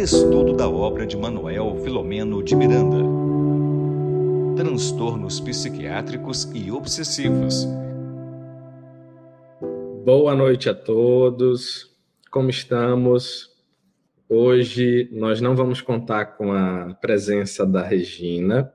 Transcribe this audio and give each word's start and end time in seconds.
Estudo 0.00 0.54
da 0.54 0.66
obra 0.66 1.06
de 1.06 1.14
Manuel 1.14 1.76
Filomeno 1.84 2.42
de 2.42 2.56
Miranda. 2.56 3.04
Transtornos 4.56 5.38
psiquiátricos 5.40 6.50
e 6.54 6.72
obsessivos. 6.72 7.68
Boa 10.02 10.34
noite 10.34 10.70
a 10.70 10.74
todos. 10.74 11.94
Como 12.30 12.48
estamos? 12.48 13.50
Hoje 14.26 15.10
nós 15.12 15.42
não 15.42 15.54
vamos 15.54 15.82
contar 15.82 16.34
com 16.38 16.50
a 16.50 16.94
presença 16.94 17.66
da 17.66 17.82
Regina. 17.82 18.72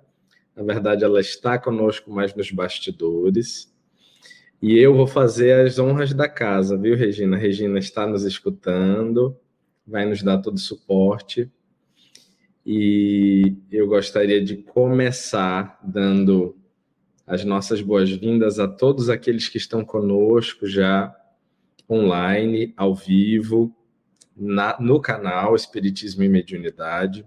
Na 0.56 0.62
verdade, 0.62 1.04
ela 1.04 1.20
está 1.20 1.58
conosco 1.58 2.12
mais 2.12 2.36
nos 2.36 2.52
bastidores. 2.52 3.74
E 4.62 4.78
eu 4.78 4.94
vou 4.94 5.08
fazer 5.08 5.66
as 5.66 5.80
honras 5.80 6.14
da 6.14 6.30
casa, 6.30 6.78
viu, 6.78 6.96
Regina? 6.96 7.36
Regina 7.36 7.80
está 7.80 8.06
nos 8.06 8.22
escutando, 8.22 9.36
vai 9.86 10.06
nos 10.06 10.24
dar 10.24 10.40
todo 10.40 10.56
o 10.56 10.60
suporte. 10.60 11.50
E 12.66 13.56
eu 13.72 13.88
gostaria 13.88 14.44
de 14.44 14.58
começar 14.58 15.80
dando 15.84 16.58
as 17.28 17.44
nossas 17.44 17.82
boas-vindas 17.82 18.60
a 18.60 18.68
todos 18.68 19.10
aqueles 19.10 19.48
que 19.48 19.58
estão 19.58 19.84
conosco 19.84 20.68
já 20.68 21.16
online, 21.90 22.74
ao 22.76 22.96
vivo, 22.96 23.76
na, 24.36 24.78
no 24.80 25.00
canal 25.00 25.56
Espiritismo 25.56 26.24
e 26.24 26.30
Mediunidade. 26.30 27.26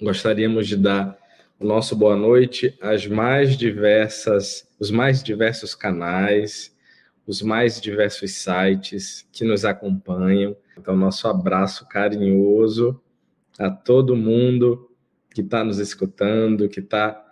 Gostaríamos 0.00 0.68
de 0.68 0.76
dar 0.76 1.18
o 1.58 1.64
nosso 1.66 1.96
boa 1.96 2.16
noite 2.16 2.76
às 2.80 3.06
mais 3.06 3.56
diversas, 3.56 4.68
os 4.78 4.90
mais 4.90 5.22
diversos 5.22 5.74
canais, 5.74 6.74
os 7.26 7.42
mais 7.42 7.80
diversos 7.80 8.32
sites 8.32 9.26
que 9.32 9.44
nos 9.44 9.64
acompanham. 9.64 10.56
Então, 10.78 10.96
nosso 10.96 11.26
abraço 11.28 11.88
carinhoso 11.88 13.00
a 13.58 13.70
todo 13.70 14.16
mundo 14.16 14.90
que 15.34 15.40
está 15.40 15.64
nos 15.64 15.78
escutando, 15.78 16.68
que 16.68 16.80
está 16.80 17.24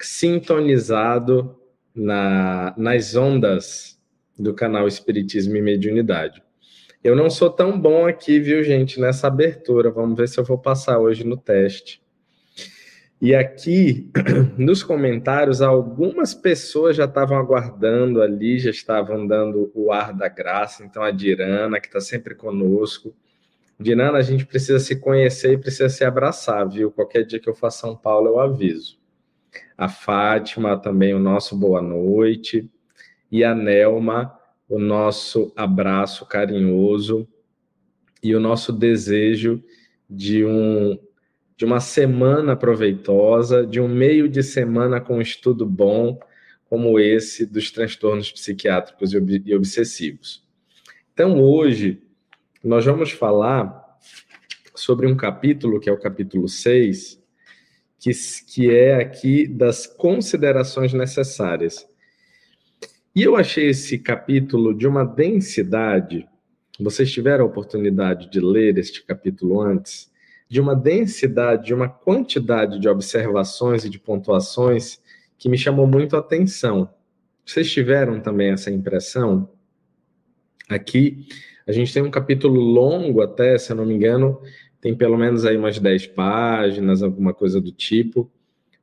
sintonizado 0.00 1.56
na, 1.94 2.74
nas 2.76 3.14
ondas 3.14 4.00
do 4.38 4.54
canal 4.54 4.88
Espiritismo 4.88 5.56
e 5.56 5.62
Mediunidade. 5.62 6.42
Eu 7.02 7.16
não 7.16 7.28
sou 7.28 7.50
tão 7.50 7.78
bom 7.78 8.06
aqui, 8.06 8.38
viu, 8.38 8.62
gente, 8.62 9.00
nessa 9.00 9.26
abertura. 9.26 9.90
Vamos 9.90 10.16
ver 10.16 10.28
se 10.28 10.38
eu 10.38 10.44
vou 10.44 10.58
passar 10.58 10.98
hoje 10.98 11.24
no 11.24 11.36
teste. 11.36 12.02
E 13.22 13.36
aqui, 13.36 14.10
nos 14.58 14.82
comentários, 14.82 15.62
algumas 15.62 16.34
pessoas 16.34 16.96
já 16.96 17.04
estavam 17.04 17.38
aguardando 17.38 18.20
ali, 18.20 18.58
já 18.58 18.70
estavam 18.70 19.24
dando 19.24 19.70
o 19.76 19.92
ar 19.92 20.12
da 20.12 20.26
graça. 20.26 20.84
Então, 20.84 21.04
a 21.04 21.12
Dirana, 21.12 21.80
que 21.80 21.86
está 21.86 22.00
sempre 22.00 22.34
conosco. 22.34 23.14
Dirana, 23.78 24.18
a 24.18 24.22
gente 24.22 24.44
precisa 24.44 24.80
se 24.80 24.96
conhecer 24.96 25.52
e 25.52 25.56
precisa 25.56 25.88
se 25.88 26.04
abraçar, 26.04 26.68
viu? 26.68 26.90
Qualquer 26.90 27.24
dia 27.24 27.38
que 27.38 27.48
eu 27.48 27.54
for 27.54 27.68
a 27.68 27.70
São 27.70 27.96
Paulo, 27.96 28.26
eu 28.26 28.40
aviso. 28.40 28.98
A 29.78 29.88
Fátima, 29.88 30.76
também 30.76 31.14
o 31.14 31.20
nosso 31.20 31.56
boa 31.56 31.80
noite. 31.80 32.68
E 33.30 33.44
a 33.44 33.54
Nelma, 33.54 34.36
o 34.68 34.80
nosso 34.80 35.52
abraço 35.54 36.26
carinhoso 36.26 37.28
e 38.20 38.34
o 38.34 38.40
nosso 38.40 38.72
desejo 38.72 39.62
de 40.10 40.44
um 40.44 40.98
de 41.62 41.66
uma 41.66 41.78
semana 41.78 42.56
proveitosa, 42.56 43.64
de 43.64 43.80
um 43.80 43.86
meio 43.86 44.28
de 44.28 44.42
semana 44.42 45.00
com 45.00 45.18
um 45.18 45.20
estudo 45.20 45.64
bom, 45.64 46.18
como 46.64 46.98
esse 46.98 47.46
dos 47.46 47.70
transtornos 47.70 48.32
psiquiátricos 48.32 49.12
e 49.12 49.54
obsessivos. 49.54 50.44
Então, 51.14 51.40
hoje, 51.40 52.02
nós 52.64 52.84
vamos 52.84 53.12
falar 53.12 53.80
sobre 54.74 55.06
um 55.06 55.16
capítulo, 55.16 55.78
que 55.78 55.88
é 55.88 55.92
o 55.92 56.00
capítulo 56.00 56.48
6, 56.48 57.22
que, 58.00 58.10
que 58.48 58.68
é 58.68 58.96
aqui 58.96 59.46
das 59.46 59.86
considerações 59.86 60.92
necessárias. 60.92 61.88
E 63.14 63.22
eu 63.22 63.36
achei 63.36 63.68
esse 63.68 64.00
capítulo 64.00 64.74
de 64.74 64.88
uma 64.88 65.04
densidade. 65.04 66.28
Vocês 66.80 67.12
tiveram 67.12 67.44
a 67.44 67.48
oportunidade 67.48 68.28
de 68.28 68.40
ler 68.40 68.78
este 68.78 69.04
capítulo 69.04 69.60
antes? 69.60 70.10
De 70.52 70.60
uma 70.60 70.76
densidade, 70.76 71.64
de 71.64 71.72
uma 71.72 71.88
quantidade 71.88 72.78
de 72.78 72.86
observações 72.86 73.86
e 73.86 73.88
de 73.88 73.98
pontuações 73.98 75.00
que 75.38 75.48
me 75.48 75.56
chamou 75.56 75.86
muito 75.86 76.14
a 76.14 76.18
atenção. 76.18 76.90
Vocês 77.42 77.72
tiveram 77.72 78.20
também 78.20 78.50
essa 78.50 78.70
impressão? 78.70 79.48
Aqui, 80.68 81.26
a 81.66 81.72
gente 81.72 81.90
tem 81.90 82.02
um 82.02 82.10
capítulo 82.10 82.60
longo 82.60 83.22
até, 83.22 83.56
se 83.56 83.72
eu 83.72 83.76
não 83.76 83.86
me 83.86 83.94
engano, 83.94 84.42
tem 84.78 84.94
pelo 84.94 85.16
menos 85.16 85.46
aí 85.46 85.56
umas 85.56 85.78
10 85.78 86.08
páginas, 86.08 87.02
alguma 87.02 87.32
coisa 87.32 87.58
do 87.58 87.72
tipo, 87.72 88.30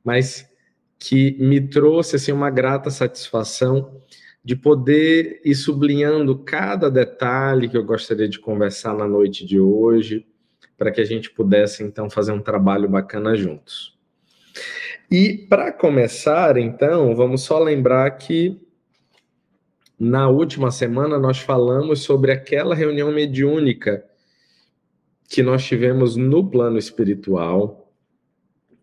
mas 0.02 0.50
que 0.98 1.36
me 1.38 1.60
trouxe 1.60 2.16
assim 2.16 2.32
uma 2.32 2.50
grata 2.50 2.90
satisfação 2.90 3.96
de 4.44 4.56
poder 4.56 5.40
ir 5.44 5.54
sublinhando 5.54 6.36
cada 6.36 6.90
detalhe 6.90 7.68
que 7.68 7.76
eu 7.76 7.84
gostaria 7.84 8.28
de 8.28 8.40
conversar 8.40 8.92
na 8.92 9.06
noite 9.06 9.46
de 9.46 9.60
hoje, 9.60 10.26
para 10.80 10.90
que 10.90 11.02
a 11.02 11.04
gente 11.04 11.30
pudesse 11.30 11.82
então 11.82 12.08
fazer 12.08 12.32
um 12.32 12.40
trabalho 12.40 12.88
bacana 12.88 13.36
juntos. 13.36 13.94
E 15.10 15.46
para 15.46 15.70
começar, 15.70 16.56
então, 16.56 17.14
vamos 17.14 17.42
só 17.42 17.58
lembrar 17.58 18.10
que 18.12 18.58
na 19.98 20.30
última 20.30 20.70
semana 20.70 21.18
nós 21.18 21.38
falamos 21.38 22.00
sobre 22.00 22.32
aquela 22.32 22.74
reunião 22.74 23.12
mediúnica 23.12 24.02
que 25.28 25.42
nós 25.42 25.62
tivemos 25.66 26.16
no 26.16 26.50
plano 26.50 26.78
espiritual, 26.78 27.92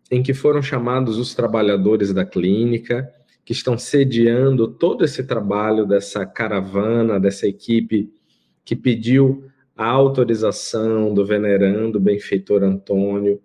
em 0.08 0.22
que 0.22 0.32
foram 0.32 0.62
chamados 0.62 1.18
os 1.18 1.34
trabalhadores 1.34 2.14
da 2.14 2.24
clínica, 2.24 3.12
que 3.44 3.52
estão 3.52 3.76
sediando 3.76 4.68
todo 4.68 5.04
esse 5.04 5.24
trabalho 5.24 5.84
dessa 5.84 6.24
caravana, 6.24 7.18
dessa 7.18 7.48
equipe 7.48 8.08
que 8.64 8.76
pediu 8.76 9.50
a 9.78 9.86
autorização 9.86 11.14
do 11.14 11.24
venerando 11.24 12.00
benfeitor 12.00 12.64
Antônio, 12.64 13.40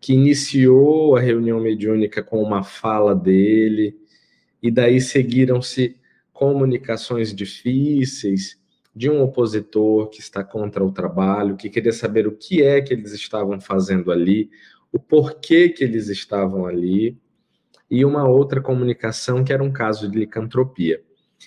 que 0.00 0.12
iniciou 0.12 1.14
a 1.14 1.20
reunião 1.20 1.60
mediúnica 1.60 2.24
com 2.24 2.42
uma 2.42 2.64
fala 2.64 3.14
dele, 3.14 3.96
e 4.60 4.68
daí 4.68 5.00
seguiram-se 5.00 5.96
comunicações 6.32 7.32
difíceis 7.32 8.58
de 8.94 9.08
um 9.08 9.22
opositor 9.22 10.08
que 10.08 10.18
está 10.18 10.42
contra 10.42 10.84
o 10.84 10.90
trabalho, 10.90 11.56
que 11.56 11.70
queria 11.70 11.92
saber 11.92 12.26
o 12.26 12.32
que 12.32 12.64
é 12.64 12.80
que 12.80 12.92
eles 12.92 13.12
estavam 13.12 13.60
fazendo 13.60 14.10
ali, 14.10 14.50
o 14.90 14.98
porquê 14.98 15.68
que 15.68 15.84
eles 15.84 16.08
estavam 16.08 16.66
ali, 16.66 17.16
e 17.88 18.04
uma 18.04 18.28
outra 18.28 18.60
comunicação 18.60 19.44
que 19.44 19.52
era 19.52 19.62
um 19.62 19.72
caso 19.72 20.10
de 20.10 20.18
licantropia. 20.18 21.00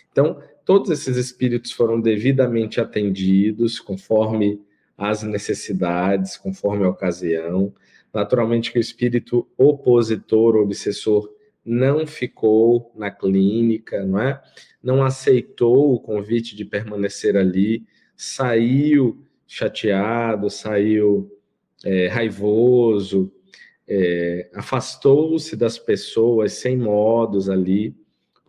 Então, 0.10 0.42
todos 0.70 0.92
esses 0.92 1.18
espíritos 1.18 1.72
foram 1.72 2.00
devidamente 2.00 2.80
atendidos 2.80 3.80
conforme 3.80 4.62
as 4.96 5.24
necessidades, 5.24 6.38
conforme 6.38 6.86
a 6.86 6.90
ocasião. 6.90 7.74
Naturalmente 8.14 8.72
que 8.72 8.78
o 8.78 8.80
espírito 8.80 9.48
opositor, 9.58 10.56
obsessor, 10.58 11.28
não 11.66 12.06
ficou 12.06 12.94
na 12.96 13.10
clínica, 13.10 14.06
não 14.06 14.22
é? 14.22 14.40
Não 14.84 15.04
aceitou 15.04 15.92
o 15.92 16.00
convite 16.00 16.56
de 16.56 16.64
permanecer 16.64 17.36
ali, 17.36 17.88
saiu 18.16 19.26
chateado, 19.48 20.52
saiu 20.52 21.36
é, 21.84 22.10
raivoso, 22.10 23.34
é, 23.88 24.52
afastou-se 24.54 25.56
das 25.56 25.80
pessoas 25.80 26.54
sem 26.54 26.78
modos 26.78 27.50
ali 27.50 27.96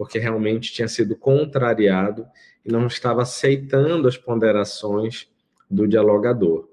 porque 0.01 0.19
realmente 0.19 0.73
tinha 0.73 0.89
sido 0.89 1.15
contrariado 1.15 2.27
e 2.65 2.73
não 2.73 2.87
estava 2.87 3.21
aceitando 3.21 4.09
as 4.09 4.17
ponderações 4.17 5.29
do 5.71 5.87
dialogador. 5.87 6.71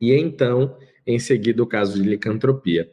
E 0.00 0.12
então, 0.12 0.76
em 1.06 1.20
seguida, 1.20 1.62
o 1.62 1.66
caso 1.66 1.94
de 1.94 2.08
licantropia. 2.08 2.90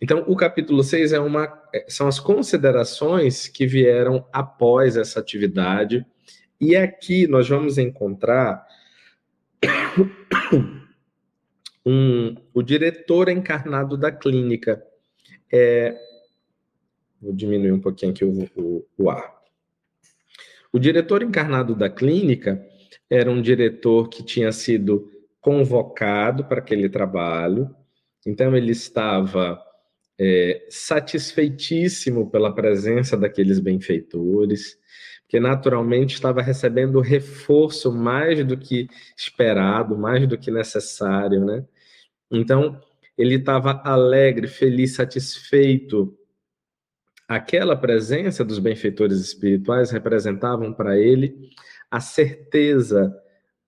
Então, 0.00 0.22
o 0.28 0.36
capítulo 0.36 0.84
6 0.84 1.12
é 1.12 1.18
uma, 1.18 1.60
é, 1.74 1.86
são 1.88 2.06
as 2.06 2.20
considerações 2.20 3.48
que 3.48 3.66
vieram 3.66 4.24
após 4.32 4.96
essa 4.96 5.18
atividade, 5.18 6.06
e 6.60 6.76
aqui 6.76 7.26
nós 7.26 7.48
vamos 7.48 7.78
encontrar 7.78 8.64
um, 11.84 12.36
o 12.54 12.62
diretor 12.62 13.28
encarnado 13.28 13.96
da 13.96 14.12
clínica. 14.12 14.80
É, 15.52 15.98
Vou 17.20 17.32
diminuir 17.32 17.72
um 17.72 17.80
pouquinho 17.80 18.12
aqui 18.12 18.24
o, 18.24 18.48
o, 18.56 18.86
o 18.96 19.10
ar. 19.10 19.36
O 20.72 20.78
diretor 20.78 21.22
encarnado 21.22 21.74
da 21.74 21.88
clínica 21.88 22.64
era 23.08 23.30
um 23.30 23.40
diretor 23.40 24.08
que 24.08 24.22
tinha 24.22 24.52
sido 24.52 25.10
convocado 25.40 26.44
para 26.44 26.58
aquele 26.58 26.88
trabalho, 26.88 27.74
então 28.26 28.54
ele 28.56 28.72
estava 28.72 29.58
é, 30.18 30.66
satisfeitíssimo 30.68 32.30
pela 32.30 32.54
presença 32.54 33.16
daqueles 33.16 33.58
benfeitores, 33.60 34.76
que 35.28 35.38
naturalmente 35.38 36.14
estava 36.14 36.42
recebendo 36.42 37.00
reforço 37.00 37.92
mais 37.92 38.44
do 38.44 38.56
que 38.56 38.88
esperado, 39.16 39.96
mais 39.96 40.26
do 40.26 40.36
que 40.36 40.50
necessário, 40.50 41.44
né? 41.44 41.64
Então, 42.30 42.80
ele 43.16 43.36
estava 43.36 43.80
alegre, 43.84 44.48
feliz, 44.48 44.94
satisfeito. 44.94 46.17
Aquela 47.28 47.76
presença 47.76 48.42
dos 48.42 48.58
benfeitores 48.58 49.20
espirituais 49.20 49.90
representavam 49.90 50.72
para 50.72 50.98
ele 50.98 51.50
a 51.90 52.00
certeza 52.00 53.14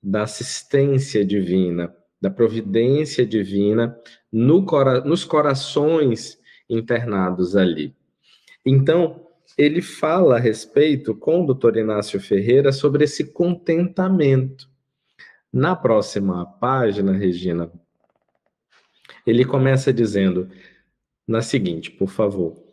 da 0.03 0.23
assistência 0.23 1.23
divina, 1.23 1.95
da 2.19 2.31
providência 2.31 3.27
divina 3.27 3.95
no 4.33 4.65
cora 4.65 5.03
nos 5.03 5.25
corações 5.25 6.39
internados 6.71 7.55
ali. 7.55 7.95
Então, 8.65 9.27
ele 9.59 9.83
fala 9.83 10.37
a 10.37 10.41
respeito 10.41 11.15
com 11.15 11.43
o 11.43 11.47
doutor 11.47 11.77
Inácio 11.77 12.19
Ferreira 12.19 12.73
sobre 12.73 13.05
esse 13.05 13.31
contentamento. 13.31 14.71
Na 15.53 15.77
próxima 15.77 16.47
página, 16.47 17.13
Regina, 17.13 17.71
ele 19.27 19.45
começa 19.45 19.93
dizendo 19.93 20.49
na 21.29 21.43
seguinte, 21.43 21.91
por 21.91 22.09
favor. 22.09 22.70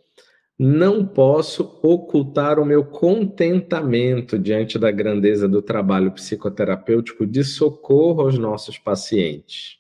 Não 0.59 1.05
posso 1.05 1.79
ocultar 1.83 2.59
o 2.59 2.65
meu 2.65 2.83
contentamento 2.83 4.39
diante 4.39 4.79
da 4.79 4.89
grandeza 4.89 5.47
do 5.47 5.61
trabalho 5.61 6.11
psicoterapêutico 6.11 7.27
de 7.27 7.43
socorro 7.43 8.21
aos 8.21 8.39
nossos 8.39 8.79
pacientes. 8.79 9.77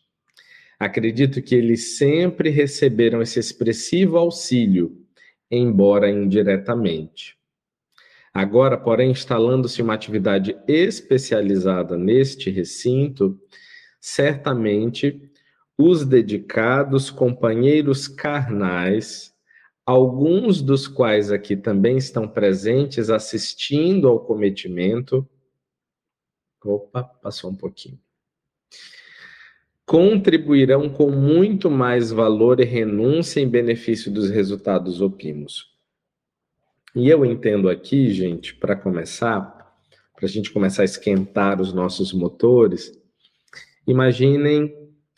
Acredito 0.79 1.41
que 1.41 1.55
eles 1.55 1.97
sempre 1.97 2.51
receberam 2.51 3.23
esse 3.23 3.39
expressivo 3.39 4.17
auxílio, 4.17 4.95
embora 5.49 6.11
indiretamente. 6.11 7.35
Agora, 8.31 8.77
porém, 8.77 9.09
instalando-se 9.09 9.81
uma 9.81 9.95
atividade 9.95 10.55
especializada 10.67 11.97
neste 11.97 12.51
recinto, 12.51 13.35
certamente 13.99 15.19
os 15.75 16.05
dedicados 16.05 17.09
companheiros 17.09 18.07
carnais, 18.07 19.35
alguns 19.87 20.61
dos 20.61 20.85
quais 20.85 21.31
aqui 21.31 21.55
também 21.55 21.95
estão 21.95 22.27
presentes 22.27 23.09
assistindo 23.09 24.09
ao 24.09 24.19
cometimento. 24.19 25.25
Opa, 26.61 27.03
passou 27.03 27.49
um 27.49 27.55
pouquinho. 27.55 27.97
Contribuirão 29.85 30.89
com 30.89 31.09
muito 31.09 31.71
mais 31.71 32.11
valor 32.11 32.59
e 32.59 32.65
renúncia 32.65 33.39
em 33.39 33.47
benefício 33.47 34.11
dos 34.11 34.29
resultados 34.29 34.99
opimos. 34.99 35.73
E 36.93 37.07
eu 37.07 37.23
entendo 37.23 37.69
aqui, 37.69 38.09
gente, 38.09 38.53
para 38.55 38.75
começar, 38.75 39.41
para 40.13 40.25
a 40.25 40.27
gente 40.27 40.51
começar 40.51 40.81
a 40.81 40.85
esquentar 40.85 41.61
os 41.61 41.71
nossos 41.71 42.11
motores, 42.11 42.91
imaginem 43.87 44.75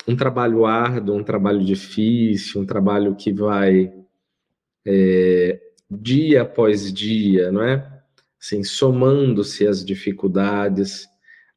um 0.08 0.16
trabalho 0.16 0.68
árduo, 0.68 1.16
um 1.16 1.24
trabalho 1.24 1.66
difícil, 1.66 2.62
um 2.62 2.66
trabalho 2.68 3.16
que 3.16 3.34
vai 3.34 3.99
é, 4.92 5.60
dia 5.90 6.42
após 6.42 6.92
dia, 6.92 7.52
não 7.52 7.64
é? 7.64 7.88
Assim, 8.42 8.64
somando-se 8.64 9.68
as 9.68 9.86
dificuldades, 9.86 11.08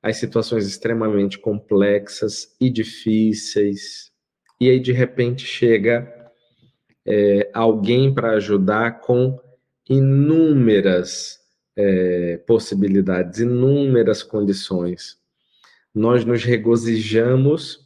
as 0.02 0.18
situações 0.18 0.66
extremamente 0.66 1.38
complexas 1.38 2.54
e 2.60 2.68
difíceis, 2.68 4.12
e 4.60 4.68
aí 4.68 4.78
de 4.78 4.92
repente 4.92 5.46
chega 5.46 6.12
é, 7.06 7.50
alguém 7.54 8.12
para 8.12 8.32
ajudar 8.32 9.00
com 9.00 9.40
inúmeras 9.88 11.38
é, 11.74 12.36
possibilidades, 12.46 13.40
inúmeras 13.40 14.22
condições. 14.22 15.16
Nós 15.94 16.24
nos 16.24 16.44
regozijamos 16.44 17.81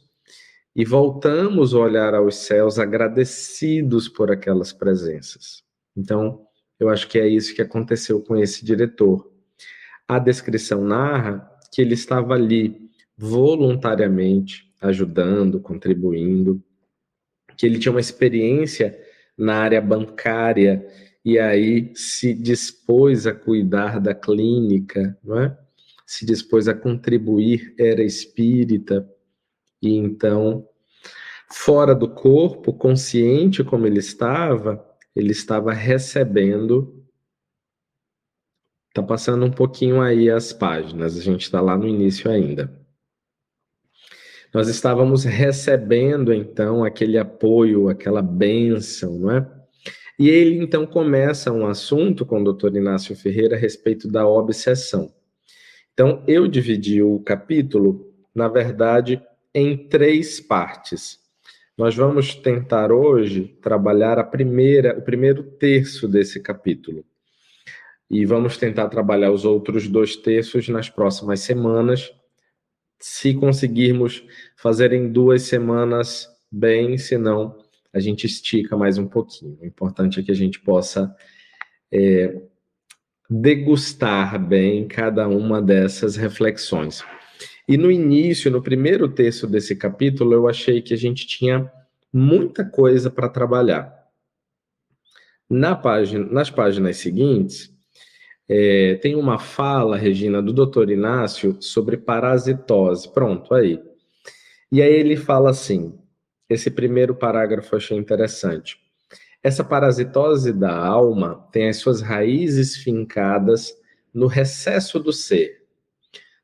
e 0.77 0.85
voltamos 0.85 1.73
a 1.73 1.79
olhar 1.79 2.13
aos 2.13 2.35
céus 2.35 2.77
agradecidos 2.77 4.07
por 4.07 4.29
aquelas 4.29 4.71
presenças. 4.71 5.63
Então, 5.97 6.45
eu 6.79 6.87
acho 6.87 7.07
que 7.07 7.17
é 7.17 7.27
isso 7.27 7.55
que 7.55 7.63
aconteceu 7.63 8.21
com 8.21 8.37
esse 8.37 8.63
diretor. 8.63 9.27
A 10.07 10.19
descrição 10.19 10.83
narra 10.83 11.51
que 11.73 11.81
ele 11.81 11.95
estava 11.95 12.35
ali 12.35 12.91
voluntariamente 13.17 14.71
ajudando, 14.79 15.59
contribuindo, 15.59 16.63
que 17.57 17.65
ele 17.65 17.79
tinha 17.79 17.91
uma 17.91 17.99
experiência 17.99 18.95
na 19.35 19.55
área 19.55 19.81
bancária 19.81 20.87
e 21.25 21.39
aí 21.39 21.91
se 21.95 22.35
dispôs 22.35 23.25
a 23.25 23.33
cuidar 23.33 23.99
da 23.99 24.13
clínica, 24.13 25.17
não 25.23 25.39
é? 25.39 25.57
Se 26.05 26.23
dispôs 26.23 26.67
a 26.67 26.75
contribuir, 26.75 27.73
era 27.79 28.03
espírita, 28.03 29.09
e 29.81 29.95
então, 29.95 30.66
fora 31.51 31.95
do 31.95 32.09
corpo, 32.09 32.73
consciente 32.73 33.63
como 33.63 33.85
ele 33.87 33.99
estava, 33.99 34.85
ele 35.15 35.31
estava 35.31 35.73
recebendo. 35.73 37.05
Está 38.89 39.03
passando 39.03 39.45
um 39.45 39.51
pouquinho 39.51 40.01
aí 40.01 40.29
as 40.29 40.51
páginas, 40.51 41.17
a 41.17 41.21
gente 41.21 41.41
está 41.41 41.61
lá 41.61 41.77
no 41.77 41.87
início 41.87 42.29
ainda. 42.29 42.75
Nós 44.53 44.67
estávamos 44.69 45.23
recebendo 45.23 46.33
então 46.33 46.83
aquele 46.83 47.17
apoio, 47.17 47.89
aquela 47.89 48.21
bênção, 48.21 49.19
não 49.19 49.31
é? 49.31 49.57
E 50.17 50.29
ele 50.29 50.57
então 50.63 50.85
começa 50.87 51.51
um 51.51 51.67
assunto 51.67 52.25
com 52.25 52.41
o 52.41 52.43
doutor 52.43 52.75
Inácio 52.75 53.15
Ferreira 53.15 53.55
a 53.55 53.59
respeito 53.59 54.07
da 54.07 54.27
obsessão. 54.27 55.13
Então, 55.93 56.23
eu 56.27 56.47
dividi 56.47 57.01
o 57.01 57.19
capítulo, 57.19 58.13
na 58.33 58.47
verdade, 58.47 59.21
em 59.53 59.75
três 59.75 60.39
partes. 60.39 61.19
Nós 61.77 61.95
vamos 61.95 62.33
tentar 62.33 62.91
hoje 62.91 63.55
trabalhar 63.61 64.17
a 64.17 64.23
primeira, 64.23 64.97
o 64.97 65.01
primeiro 65.03 65.43
terço 65.43 66.07
desse 66.07 66.39
capítulo. 66.41 67.05
E 68.09 68.25
vamos 68.25 68.57
tentar 68.57 68.87
trabalhar 68.89 69.31
os 69.31 69.45
outros 69.45 69.87
dois 69.87 70.15
terços 70.15 70.67
nas 70.69 70.89
próximas 70.89 71.41
semanas. 71.41 72.11
Se 72.99 73.35
conseguirmos 73.35 74.25
fazer 74.55 74.91
em 74.91 75.07
duas 75.11 75.43
semanas, 75.43 76.27
bem, 76.51 76.97
senão 76.97 77.55
a 77.93 77.99
gente 77.99 78.25
estica 78.25 78.75
mais 78.75 78.97
um 78.97 79.07
pouquinho. 79.07 79.59
O 79.61 79.65
importante 79.65 80.19
é 80.19 80.23
que 80.23 80.31
a 80.31 80.35
gente 80.35 80.59
possa 80.59 81.15
é, 81.91 82.41
degustar 83.29 84.43
bem 84.43 84.87
cada 84.87 85.27
uma 85.27 85.61
dessas 85.61 86.15
reflexões. 86.15 87.03
E 87.67 87.75
no 87.75 87.91
início, 87.91 88.49
no 88.49 88.63
primeiro 88.63 89.09
texto 89.09 89.45
desse 89.45 89.75
capítulo, 89.75 90.33
eu 90.33 90.47
achei 90.47 90.81
que 90.81 90.93
a 90.93 90.97
gente 90.97 91.27
tinha 91.27 91.69
muita 92.17 92.65
coisa 92.65 93.11
para 93.11 93.29
trabalhar. 93.29 93.93
Na 95.47 95.75
página, 95.75 96.25
nas 96.25 96.49
páginas 96.49 96.97
seguintes, 96.97 97.71
é, 98.49 98.95
tem 98.95 99.15
uma 99.15 99.37
fala, 99.37 99.97
Regina, 99.97 100.41
do 100.41 100.51
doutor 100.51 100.89
Inácio 100.89 101.57
sobre 101.61 101.95
parasitose. 101.95 103.11
Pronto, 103.13 103.53
aí. 103.53 103.79
E 104.71 104.81
aí 104.81 104.93
ele 104.93 105.15
fala 105.15 105.51
assim: 105.51 105.97
esse 106.49 106.71
primeiro 106.71 107.15
parágrafo 107.15 107.75
eu 107.75 107.77
achei 107.77 107.97
interessante. 107.97 108.77
Essa 109.43 109.63
parasitose 109.63 110.51
da 110.51 110.75
alma 110.75 111.47
tem 111.51 111.69
as 111.69 111.77
suas 111.77 112.01
raízes 112.01 112.77
fincadas 112.77 113.73
no 114.13 114.25
recesso 114.25 114.99
do 114.99 115.13
ser, 115.13 115.61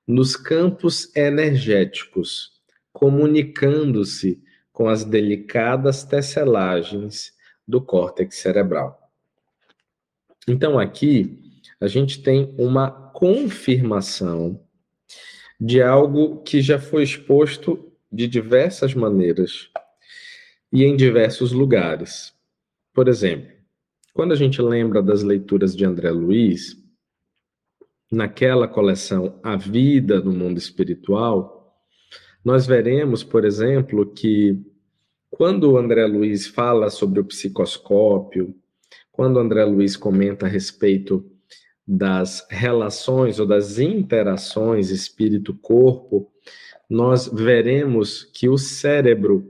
nos 0.08 0.36
campos 0.36 1.14
energéticos, 1.16 2.52
comunicando-se 2.94 4.40
com 4.74 4.90
as 4.90 5.06
delicadas 5.06 6.04
tecelagens 6.04 7.32
do 7.66 7.80
córtex 7.80 8.38
cerebral. 8.38 9.00
Então, 10.48 10.78
aqui, 10.78 11.40
a 11.80 11.88
gente 11.88 12.22
tem 12.22 12.54
uma 12.58 12.92
confirmação 12.92 14.60
de 15.60 15.82
algo 15.82 16.42
que 16.44 16.62
já 16.62 16.78
foi 16.78 17.04
exposto 17.04 17.94
de 18.12 18.28
diversas 18.28 18.94
maneiras 18.94 19.70
e 20.72 20.84
em 20.84 20.96
diversos 20.96 21.54
lugares. 21.54 22.34
Por 22.94 23.08
exemplo, 23.08 23.54
quando 24.14 24.34
a 24.34 24.36
gente 24.36 24.62
lembra 24.62 25.02
das 25.02 25.24
leituras 25.24 25.76
de 25.76 25.86
André 25.86 26.12
Luiz, 26.12 26.78
naquela 28.12 28.68
coleção 28.68 29.40
A 29.42 29.56
Vida 29.56 30.20
no 30.20 30.32
Mundo 30.32 30.58
Espiritual, 30.58 31.63
nós 32.44 32.66
veremos, 32.66 33.24
por 33.24 33.46
exemplo, 33.46 34.06
que 34.06 34.60
quando 35.30 35.72
o 35.72 35.78
André 35.78 36.06
Luiz 36.06 36.46
fala 36.46 36.90
sobre 36.90 37.20
o 37.20 37.26
psicoscópio, 37.26 38.56
quando 39.12 39.38
o 39.38 39.40
André 39.40 39.64
Luiz 39.64 39.96
comenta 39.96 40.46
a 40.46 40.50
respeito 40.50 41.26
das 41.88 42.46
relações 42.50 43.40
ou 43.40 43.46
das 43.46 43.80
interações 43.80 44.90
espírito-corpo, 44.90 46.32
nós 46.90 47.28
veremos 47.28 48.24
que 48.24 48.48
o 48.48 48.58
cérebro, 48.58 49.50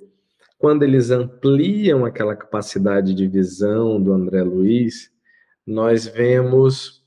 quando 0.58 0.84
eles 0.84 1.12
ampliam 1.12 2.06
aquela 2.06 2.36
capacidade 2.36 3.14
de 3.14 3.28
visão 3.28 4.02
do 4.02 4.14
André 4.14 4.44
Luiz, 4.44 5.12
nós 5.66 6.08
vemos 6.08 7.04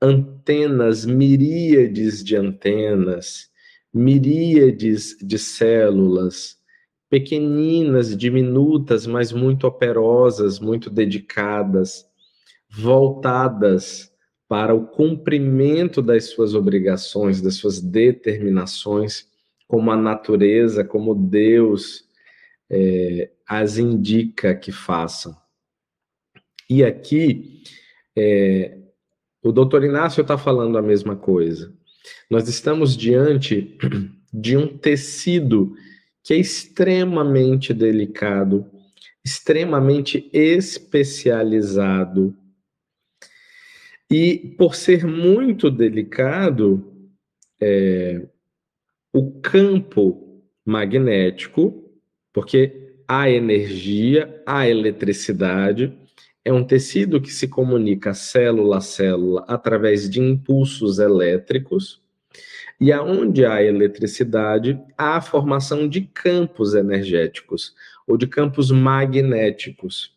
antenas, 0.00 1.04
miríades 1.04 2.22
de 2.22 2.36
antenas, 2.36 3.47
miríades 3.92 5.16
de 5.20 5.38
células 5.38 6.58
pequeninas, 7.08 8.16
diminutas, 8.16 9.06
mas 9.06 9.32
muito 9.32 9.66
operosas, 9.66 10.60
muito 10.60 10.90
dedicadas, 10.90 12.04
voltadas 12.70 14.12
para 14.46 14.74
o 14.74 14.86
cumprimento 14.86 16.02
das 16.02 16.24
suas 16.24 16.54
obrigações, 16.54 17.40
das 17.40 17.54
suas 17.54 17.80
determinações, 17.80 19.26
como 19.66 19.90
a 19.90 19.96
natureza, 19.96 20.84
como 20.84 21.14
Deus 21.14 22.04
é, 22.70 23.30
as 23.46 23.78
indica 23.78 24.54
que 24.54 24.72
façam. 24.72 25.36
E 26.68 26.84
aqui, 26.84 27.62
é, 28.16 28.78
o 29.42 29.52
doutor 29.52 29.84
Inácio 29.84 30.20
está 30.20 30.36
falando 30.36 30.76
a 30.76 30.82
mesma 30.82 31.16
coisa. 31.16 31.74
Nós 32.30 32.48
estamos 32.48 32.96
diante 32.96 33.76
de 34.32 34.56
um 34.56 34.78
tecido 34.78 35.74
que 36.22 36.34
é 36.34 36.36
extremamente 36.36 37.72
delicado, 37.72 38.66
extremamente 39.24 40.28
especializado. 40.32 42.36
E 44.10 44.54
por 44.58 44.74
ser 44.74 45.06
muito 45.06 45.70
delicado, 45.70 47.08
é, 47.60 48.26
o 49.12 49.40
campo 49.40 50.42
magnético, 50.64 51.90
porque 52.32 52.94
a 53.06 53.30
energia, 53.30 54.42
a 54.46 54.68
eletricidade, 54.68 55.96
é 56.48 56.52
um 56.52 56.64
tecido 56.64 57.20
que 57.20 57.30
se 57.30 57.46
comunica 57.46 58.14
célula 58.14 58.78
a 58.78 58.80
célula 58.80 59.44
através 59.46 60.08
de 60.08 60.18
impulsos 60.18 60.98
elétricos, 60.98 62.00
e 62.80 62.90
aonde 62.90 63.44
há 63.44 63.62
eletricidade, 63.62 64.80
há 64.96 65.16
a 65.16 65.20
formação 65.20 65.86
de 65.86 66.00
campos 66.00 66.74
energéticos 66.74 67.74
ou 68.06 68.16
de 68.16 68.26
campos 68.26 68.70
magnéticos. 68.70 70.16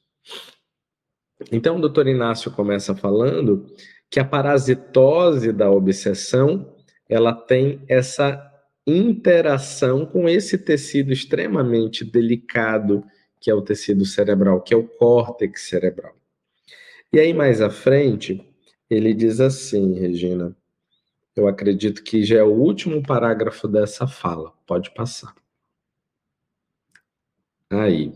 Então, 1.52 1.76
o 1.76 1.82
doutor 1.82 2.08
Inácio 2.08 2.50
começa 2.50 2.96
falando 2.96 3.68
que 4.10 4.20
a 4.20 4.24
parasitose 4.24 5.52
da 5.52 5.70
obsessão, 5.70 6.74
ela 7.10 7.34
tem 7.34 7.82
essa 7.90 8.42
interação 8.88 10.06
com 10.06 10.30
esse 10.30 10.58
tecido 10.58 11.12
extremamente 11.12 12.06
delicado 12.06 13.04
que 13.42 13.50
é 13.50 13.54
o 13.56 13.62
tecido 13.62 14.06
cerebral, 14.06 14.62
que 14.62 14.74
é 14.74 14.78
o 14.78 14.88
córtex 14.88 15.64
cerebral. 15.64 16.21
E 17.14 17.20
aí, 17.20 17.34
mais 17.34 17.62
à 17.62 17.70
frente, 17.70 18.42
ele 18.90 19.14
diz 19.14 19.42
assim, 19.42 20.00
Regina, 20.00 20.56
eu 21.36 21.48
acredito 21.48 22.04
que 22.04 22.24
já 22.24 22.40
é 22.40 22.44
o 22.44 22.54
último 22.54 23.04
parágrafo 23.04 23.68
dessa 23.68 24.08
fala, 24.08 24.52
pode 24.66 24.94
passar. 24.94 25.36
Aí. 27.70 28.14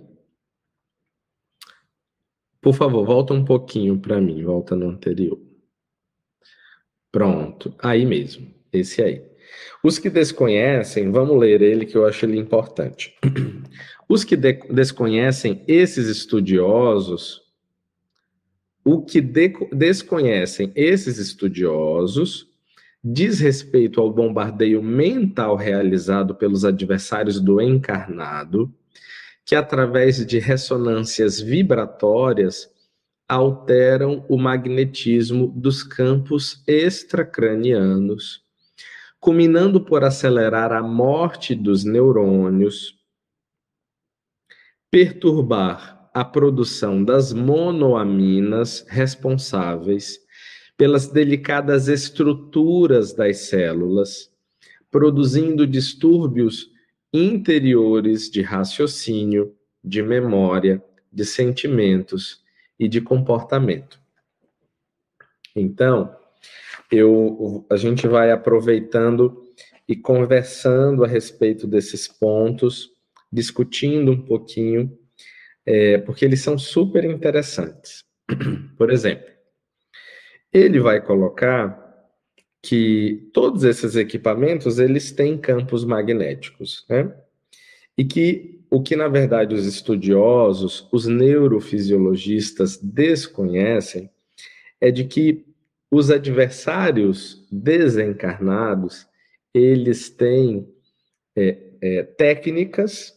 Por 2.61 2.73
favor, 2.73 3.05
volta 3.05 3.33
um 3.33 3.43
pouquinho 3.43 3.99
para 3.99 4.19
mim, 4.21 4.43
volta 4.43 4.75
no 4.75 4.89
anterior. 4.89 5.39
Pronto, 7.11 7.75
aí 7.79 8.05
mesmo, 8.05 8.53
esse 8.71 9.01
aí. 9.01 9.25
Os 9.83 9.99
que 9.99 10.09
desconhecem, 10.09 11.11
vamos 11.11 11.37
ler 11.37 11.61
ele 11.61 11.85
que 11.85 11.95
eu 11.95 12.05
acho 12.05 12.25
ele 12.25 12.37
importante. 12.37 13.15
Os 14.09 14.23
que 14.23 14.35
de 14.35 14.53
desconhecem 14.69 15.63
esses 15.67 16.07
estudiosos, 16.07 17.44
o 18.86 19.01
que 19.01 19.20
de 19.20 19.51
desconhecem 19.74 20.72
esses 20.75 21.18
estudiosos 21.18 22.48
diz 23.04 23.39
respeito 23.39 24.00
ao 24.00 24.13
bombardeio 24.13 24.82
mental 24.82 25.56
realizado 25.56 26.36
pelos 26.36 26.63
adversários 26.63 27.39
do 27.39 27.60
encarnado, 27.60 28.72
que 29.44 29.56
através 29.56 30.24
de 30.25 30.38
ressonâncias 30.38 31.42
vibratórias 31.42 32.72
alteram 33.27 34.24
o 34.30 34.38
magnetismo 34.38 35.48
dos 35.48 35.82
campos 35.82 36.63
extracranianos, 36.68 38.44
culminando 39.20 39.84
por 39.84 40.04
acelerar 40.04 40.72
a 40.72 40.84
morte 40.84 41.56
dos 41.56 41.84
neurônios, 41.84 43.00
perturbar 44.92 46.04
a 46.15 46.24
produção 46.24 47.03
das 47.03 47.34
monoaminas 47.34 48.86
responsáveis 48.88 50.17
pelas 50.77 51.10
delicadas 51.10 51.89
estruturas 51.89 53.12
das 53.12 53.39
células, 53.50 54.31
produzindo 54.89 55.67
distúrbios 55.67 56.72
interiores 57.12 58.31
de 58.31 58.41
raciocínio, 58.41 59.53
de 59.84 60.01
memória, 60.01 60.81
de 61.12 61.25
sentimentos 61.25 62.41
e 62.79 62.88
de 62.88 63.01
comportamento. 63.01 64.00
Então, 65.53 66.15
eu, 66.89 67.65
a 67.69 67.75
gente 67.75 68.07
vai 68.07 68.31
aproveitando 68.31 69.43
e 69.86 69.98
conversando 69.98 71.03
a 71.03 71.07
respeito 71.07 71.67
desses 71.67 72.07
pontos 72.07 72.89
discutindo 73.29 74.13
um 74.13 74.22
pouquinho, 74.22 74.98
é, 75.65 75.98
porque 75.98 76.24
eles 76.24 76.41
são 76.41 76.57
super 76.57 77.03
interessantes. 77.03 78.03
Por 78.77 78.91
exemplo, 78.91 79.27
ele 80.51 80.79
vai 80.79 81.01
colocar 81.01 81.84
que 82.62 83.29
todos 83.34 83.63
esses 83.63 83.95
equipamentos 83.95 84.79
eles 84.79 85.12
têm 85.12 85.38
campos 85.38 85.86
magnéticos, 85.86 86.86
né? 86.89 87.13
E 87.98 88.03
que 88.03 88.62
o 88.69 88.81
que 88.81 88.95
na 88.95 89.07
verdade 89.07 89.53
os 89.53 89.65
estudiosos, 89.65 90.88
os 90.91 91.05
neurofisiologistas 91.05 92.77
desconhecem 92.77 94.10
é 94.81 94.91
de 94.91 95.05
que 95.05 95.45
os 95.91 96.10
adversários 96.10 97.48
desencarnados 97.51 99.07
eles 99.53 100.10
têm 100.10 100.67
é, 101.36 101.57
é, 101.81 102.03
técnicas 102.03 103.13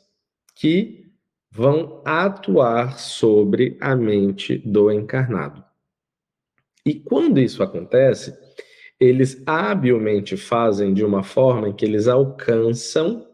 que 0.54 1.07
vão 1.50 2.02
atuar 2.04 2.98
sobre 2.98 3.76
a 3.80 3.96
mente 3.96 4.58
do 4.58 4.90
encarnado. 4.90 5.64
E 6.84 6.94
quando 6.94 7.38
isso 7.38 7.62
acontece, 7.62 8.34
eles 9.00 9.42
habilmente 9.46 10.36
fazem 10.36 10.92
de 10.92 11.04
uma 11.04 11.22
forma 11.22 11.68
em 11.68 11.74
que 11.74 11.84
eles 11.84 12.08
alcançam 12.08 13.26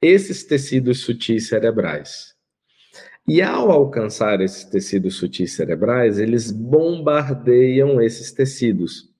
esses 0.00 0.44
tecidos 0.44 1.00
sutis 1.00 1.48
cerebrais. 1.48 2.34
E 3.28 3.42
ao 3.42 3.72
alcançar 3.72 4.40
esses 4.40 4.64
tecidos 4.64 5.16
sutis 5.16 5.52
cerebrais, 5.54 6.18
eles 6.18 6.50
bombardeiam 6.50 8.00
esses 8.00 8.30
tecidos, 8.30 9.10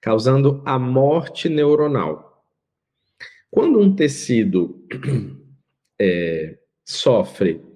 causando 0.00 0.62
a 0.64 0.78
morte 0.78 1.48
neuronal. 1.48 2.44
Quando 3.50 3.80
um 3.80 3.94
tecido 3.94 4.86
é, 6.00 6.58
sofre 6.84 7.69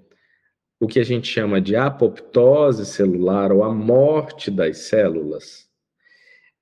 o 0.79 0.87
que 0.87 0.99
a 0.99 1.03
gente 1.03 1.27
chama 1.27 1.61
de 1.61 1.75
apoptose 1.75 2.85
celular 2.85 3.51
ou 3.51 3.63
a 3.63 3.73
morte 3.73 4.51
das 4.51 4.79
células, 4.79 5.69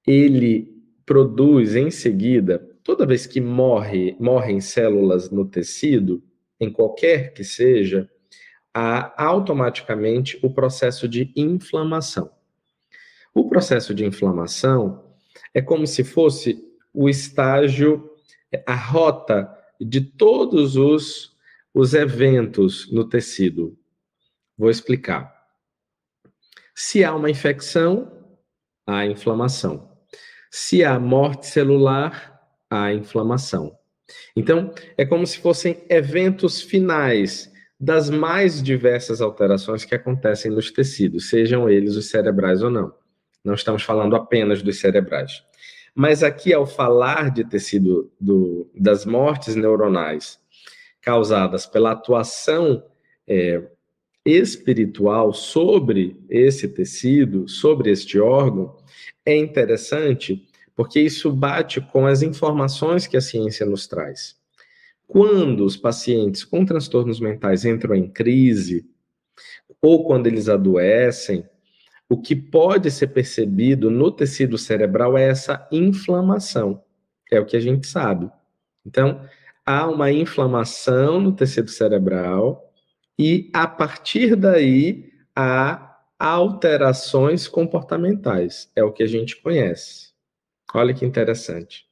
ele 0.06 0.72
produz 1.06 1.76
em 1.76 1.90
seguida, 1.90 2.60
toda 2.84 3.06
vez 3.06 3.26
que 3.26 3.42
morre, 3.42 4.16
morrem 4.20 4.62
células 4.62 5.30
no 5.30 5.46
tecido, 5.46 6.24
em 6.60 6.72
qualquer 6.72 7.34
que 7.34 7.44
seja, 7.44 8.10
há 8.74 9.24
automaticamente 9.24 10.40
o 10.42 10.50
processo 10.50 11.08
de 11.08 11.32
inflamação. 11.36 12.30
O 13.34 13.50
processo 13.50 13.94
de 13.94 14.06
inflamação 14.06 15.04
é 15.54 15.62
como 15.62 15.88
se 15.88 16.04
fosse 16.04 16.64
o 16.94 17.10
estágio, 17.10 18.12
a 18.66 18.76
rota 18.76 19.50
de 19.82 20.02
todos 20.02 20.76
os 20.78 21.34
os 21.74 21.94
eventos 21.94 22.92
no 22.92 23.04
tecido. 23.04 23.76
Vou 24.58 24.70
explicar. 24.70 25.34
Se 26.76 27.04
há 27.04 27.14
uma 27.16 27.30
infecção, 27.30 28.12
há 28.88 29.06
inflamação. 29.06 29.92
Se 30.52 30.84
há 30.84 31.00
morte 31.00 31.48
celular, 31.48 32.42
há 32.70 32.94
inflamação. 32.94 33.78
Então, 34.36 34.74
é 34.98 35.06
como 35.06 35.26
se 35.26 35.40
fossem 35.40 35.84
eventos 35.90 36.62
finais 36.62 37.52
das 37.80 38.10
mais 38.10 38.62
diversas 38.62 39.22
alterações 39.22 39.84
que 39.84 39.96
acontecem 39.96 40.50
nos 40.50 40.72
tecidos, 40.72 41.30
sejam 41.30 41.70
eles 41.70 41.96
os 41.96 42.10
cerebrais 42.10 42.62
ou 42.64 42.70
não. 42.70 42.94
Não 43.44 43.54
estamos 43.54 43.84
falando 43.84 44.16
apenas 44.16 44.62
dos 44.62 44.80
cerebrais. 44.80 45.44
Mas 45.94 46.24
aqui, 46.24 46.54
ao 46.54 46.66
falar 46.66 47.30
de 47.30 47.44
tecido 47.44 48.12
do, 48.20 48.72
das 48.74 49.06
mortes 49.06 49.56
neuronais 49.56 50.40
causadas 51.02 51.66
pela 51.66 51.92
atuação 51.92 52.84
é, 53.28 53.62
espiritual 54.26 55.34
sobre 55.34 56.18
esse 56.30 56.68
tecido, 56.68 57.48
sobre 57.48 57.92
este 57.92 58.20
órgão, 58.20 58.78
é 59.26 59.36
interessante 59.36 60.48
porque 60.76 61.00
isso 61.00 61.32
bate 61.32 61.80
com 61.82 62.08
as 62.08 62.22
informações 62.22 63.06
que 63.06 63.18
a 63.18 63.22
ciência 63.22 63.66
nos 63.66 63.88
traz. 63.88 64.36
quando 65.08 65.64
os 65.64 65.78
pacientes 65.78 66.44
com 66.44 66.66
transtornos 66.66 67.20
mentais 67.20 67.66
entram 67.66 67.94
em 67.94 68.10
crise, 68.10 68.90
ou 69.82 70.06
quando 70.06 70.26
eles 70.26 70.50
adoecem, 70.50 71.46
o 72.10 72.20
que 72.20 72.36
pode 72.36 72.90
ser 72.90 73.08
percebido 73.08 73.92
no 73.92 74.12
tecido 74.12 74.58
cerebral 74.58 75.18
é 75.18 75.28
essa 75.30 75.68
inflamação. 75.72 76.84
É 77.32 77.40
o 77.40 77.46
que 77.46 77.56
a 77.56 77.60
gente 77.60 77.86
sabe. 77.86 78.32
Então, 78.86 79.22
há 79.66 79.88
uma 79.88 80.12
inflamação 80.12 81.20
no 81.20 81.32
tecido 81.32 81.70
cerebral 81.70 82.63
e, 83.18 83.50
a 83.54 83.68
partir 83.68 84.36
daí, 84.36 85.12
há 85.36 86.00
alterações 86.18 87.48
comportamentais. 87.48 88.72
É 88.76 88.84
o 88.84 88.92
que 88.92 89.04
a 89.04 89.08
gente 89.08 89.42
conhece. 89.42 90.14
Olha 90.74 90.94
que 90.94 91.06
interessante. 91.06 91.86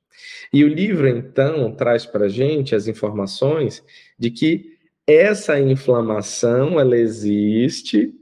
E 0.54 0.63
o 0.63 0.68
livro, 0.68 1.08
então, 1.08 1.74
traz 1.75 2.06
para 2.06 2.25
a 2.25 2.30
gente 2.30 2.75
as 2.75 2.88
informações 2.88 3.84
de 4.18 4.32
que 4.32 4.78
essa 5.06 5.60
inflamação 5.60 6.80
ela 6.80 6.96
existe 6.96 8.13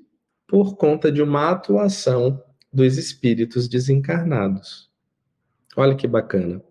por 0.48 0.76
conta 0.76 1.12
de 1.12 1.22
uma 1.22 1.52
atuação 1.52 2.42
dos 2.72 2.98
espíritos 2.98 3.68
desencarnados. 3.68 4.90
Olha 5.76 5.96
que 5.96 6.08
bacana. 6.08 6.62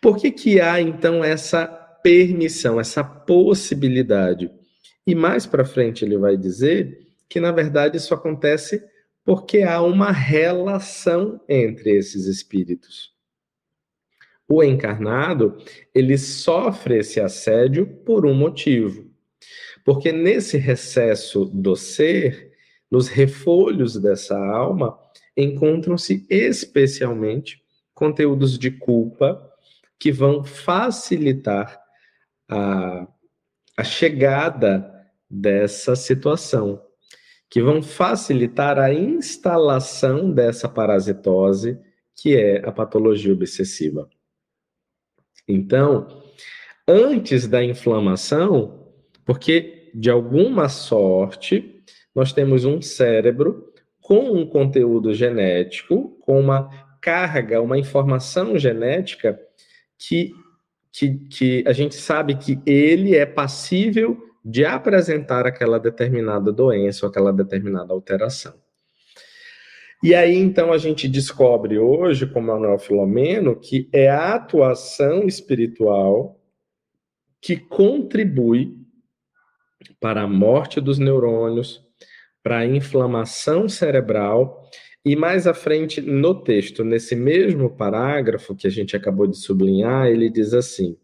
Por 0.00 0.16
que, 0.16 0.30
que 0.30 0.60
há, 0.60 0.80
então, 0.80 1.24
essa 1.24 1.66
permissão, 1.66 2.80
essa 2.80 3.02
possibilidade? 3.04 4.50
E 5.06 5.14
mais 5.14 5.46
para 5.46 5.64
frente 5.64 6.04
ele 6.04 6.16
vai 6.16 6.36
dizer 6.36 7.06
que, 7.28 7.40
na 7.40 7.50
verdade, 7.50 7.96
isso 7.96 8.14
acontece 8.14 8.82
porque 9.24 9.62
há 9.62 9.80
uma 9.80 10.10
relação 10.10 11.40
entre 11.48 11.96
esses 11.96 12.26
espíritos. 12.26 13.12
O 14.48 14.62
encarnado, 14.62 15.56
ele 15.94 16.18
sofre 16.18 16.98
esse 16.98 17.20
assédio 17.20 17.86
por 17.86 18.26
um 18.26 18.34
motivo. 18.34 19.10
Porque 19.84 20.12
nesse 20.12 20.58
recesso 20.58 21.44
do 21.46 21.74
ser, 21.74 22.52
nos 22.90 23.08
refolhos 23.08 23.98
dessa 23.98 24.36
alma, 24.36 24.98
encontram-se 25.36 26.26
especialmente 26.28 27.62
conteúdos 27.94 28.58
de 28.58 28.70
culpa 28.70 29.50
que 29.98 30.12
vão 30.12 30.44
facilitar 30.44 31.80
a, 32.48 33.06
a 33.76 33.84
chegada 33.84 34.91
dessa 35.32 35.96
situação, 35.96 36.82
que 37.48 37.62
vão 37.62 37.82
facilitar 37.82 38.78
a 38.78 38.92
instalação 38.92 40.30
dessa 40.30 40.68
parasitose, 40.68 41.78
que 42.14 42.36
é 42.36 42.66
a 42.68 42.70
patologia 42.70 43.32
obsessiva. 43.32 44.08
Então, 45.48 46.06
antes 46.86 47.48
da 47.48 47.64
inflamação, 47.64 48.92
porque 49.24 49.90
de 49.94 50.10
alguma 50.10 50.68
sorte 50.68 51.82
nós 52.14 52.32
temos 52.32 52.66
um 52.66 52.82
cérebro 52.82 53.72
com 54.00 54.32
um 54.32 54.46
conteúdo 54.46 55.14
genético, 55.14 56.18
com 56.20 56.38
uma 56.38 56.68
carga, 57.00 57.62
uma 57.62 57.78
informação 57.78 58.58
genética 58.58 59.40
que, 59.98 60.34
que, 60.92 61.14
que 61.28 61.64
a 61.66 61.72
gente 61.72 61.94
sabe 61.94 62.34
que 62.36 62.60
ele 62.66 63.16
é 63.16 63.24
passível 63.24 64.31
de 64.44 64.64
apresentar 64.64 65.46
aquela 65.46 65.78
determinada 65.78 66.52
doença 66.52 67.06
ou 67.06 67.10
aquela 67.10 67.32
determinada 67.32 67.92
alteração. 67.92 68.54
E 70.02 70.16
aí, 70.16 70.36
então, 70.36 70.72
a 70.72 70.78
gente 70.78 71.06
descobre 71.06 71.78
hoje, 71.78 72.26
com 72.26 72.40
Manuel 72.40 72.78
Filomeno, 72.78 73.54
que 73.54 73.88
é 73.92 74.10
a 74.10 74.34
atuação 74.34 75.28
espiritual 75.28 76.40
que 77.40 77.56
contribui 77.56 78.76
para 80.00 80.22
a 80.22 80.28
morte 80.28 80.80
dos 80.80 80.98
neurônios, 80.98 81.80
para 82.42 82.58
a 82.58 82.66
inflamação 82.66 83.68
cerebral. 83.68 84.68
E 85.04 85.14
mais 85.14 85.46
à 85.46 85.54
frente 85.54 86.00
no 86.00 86.34
texto, 86.42 86.82
nesse 86.82 87.14
mesmo 87.14 87.70
parágrafo 87.70 88.56
que 88.56 88.66
a 88.66 88.70
gente 88.70 88.96
acabou 88.96 89.28
de 89.28 89.36
sublinhar, 89.36 90.08
ele 90.08 90.28
diz 90.28 90.52
assim: 90.52 90.96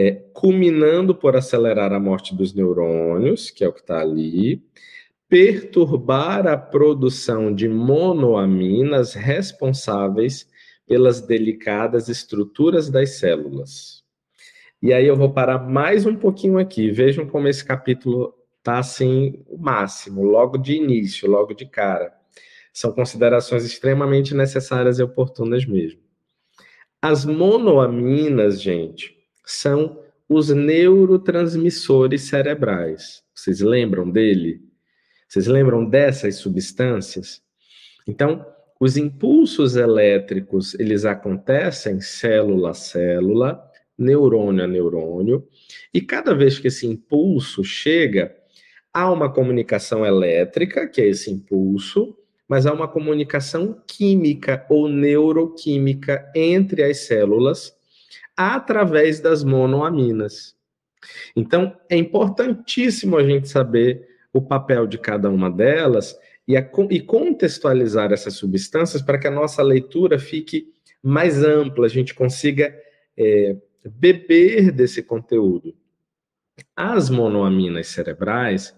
é, 0.00 0.12
culminando 0.32 1.12
por 1.12 1.34
acelerar 1.34 1.92
a 1.92 1.98
morte 1.98 2.32
dos 2.32 2.54
neurônios, 2.54 3.50
que 3.50 3.64
é 3.64 3.68
o 3.68 3.72
que 3.72 3.80
está 3.80 4.00
ali, 4.00 4.62
perturbar 5.28 6.46
a 6.46 6.56
produção 6.56 7.52
de 7.52 7.68
monoaminas 7.68 9.14
responsáveis 9.14 10.48
pelas 10.86 11.20
delicadas 11.20 12.08
estruturas 12.08 12.88
das 12.88 13.18
células. 13.18 14.04
E 14.80 14.92
aí 14.92 15.04
eu 15.04 15.16
vou 15.16 15.32
parar 15.32 15.58
mais 15.58 16.06
um 16.06 16.14
pouquinho 16.14 16.58
aqui. 16.60 16.92
Vejam 16.92 17.26
como 17.26 17.48
esse 17.48 17.64
capítulo 17.64 18.32
está 18.58 18.78
assim, 18.78 19.42
o 19.48 19.58
máximo, 19.58 20.22
logo 20.22 20.56
de 20.58 20.74
início, 20.74 21.28
logo 21.28 21.54
de 21.54 21.66
cara. 21.66 22.12
São 22.72 22.92
considerações 22.92 23.64
extremamente 23.64 24.32
necessárias 24.32 25.00
e 25.00 25.02
oportunas 25.02 25.66
mesmo. 25.66 25.98
As 27.02 27.24
monoaminas, 27.24 28.62
gente, 28.62 29.17
são 29.48 29.98
os 30.28 30.50
neurotransmissores 30.50 32.28
cerebrais. 32.28 33.22
Vocês 33.34 33.60
lembram 33.60 34.10
dele? 34.10 34.60
Vocês 35.26 35.46
lembram 35.46 35.88
dessas 35.88 36.36
substâncias? 36.36 37.40
Então, 38.06 38.44
os 38.78 38.98
impulsos 38.98 39.74
elétricos, 39.74 40.78
eles 40.78 41.06
acontecem 41.06 41.98
célula 41.98 42.70
a 42.70 42.74
célula, 42.74 43.58
neurônio 43.96 44.64
a 44.64 44.66
neurônio, 44.66 45.48
e 45.94 46.02
cada 46.02 46.34
vez 46.34 46.58
que 46.58 46.68
esse 46.68 46.86
impulso 46.86 47.64
chega, 47.64 48.36
há 48.92 49.10
uma 49.10 49.32
comunicação 49.32 50.04
elétrica, 50.04 50.86
que 50.86 51.00
é 51.00 51.08
esse 51.08 51.30
impulso, 51.30 52.14
mas 52.46 52.66
há 52.66 52.72
uma 52.72 52.86
comunicação 52.86 53.82
química 53.86 54.66
ou 54.68 54.90
neuroquímica 54.90 56.30
entre 56.34 56.82
as 56.82 56.98
células 56.98 57.77
através 58.38 59.18
das 59.18 59.42
monoaminas. 59.42 60.56
Então, 61.34 61.76
é 61.90 61.96
importantíssimo 61.96 63.16
a 63.16 63.24
gente 63.24 63.48
saber 63.48 64.08
o 64.32 64.40
papel 64.40 64.86
de 64.86 64.96
cada 64.96 65.28
uma 65.28 65.50
delas 65.50 66.16
e, 66.46 66.56
a, 66.56 66.60
e 66.88 67.00
contextualizar 67.00 68.12
essas 68.12 68.34
substâncias 68.34 69.02
para 69.02 69.18
que 69.18 69.26
a 69.26 69.30
nossa 69.30 69.60
leitura 69.60 70.20
fique 70.20 70.72
mais 71.02 71.42
ampla, 71.42 71.86
a 71.86 71.88
gente 71.88 72.14
consiga 72.14 72.72
é, 73.16 73.56
beber 73.84 74.70
desse 74.70 75.02
conteúdo. 75.02 75.76
As 76.76 77.10
monoaminas 77.10 77.88
cerebrais, 77.88 78.72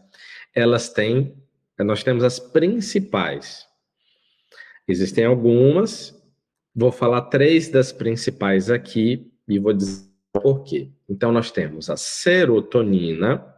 elas 0.55 0.91
têm, 0.91 1.35
nós 1.79 2.03
temos 2.03 2.25
as 2.25 2.39
principais. 2.39 3.67
Existem 4.89 5.27
algumas, 5.27 6.19
vou 6.75 6.91
falar 6.91 7.23
três 7.23 7.69
das 7.69 7.93
principais 7.93 8.71
aqui 8.71 9.30
e 9.55 9.59
vou 9.59 9.73
dizer 9.73 10.11
por 10.33 10.63
quê. 10.63 10.91
Então, 11.09 11.33
nós 11.33 11.51
temos 11.51 11.91
a 11.91 11.97
serotonina, 11.97 13.53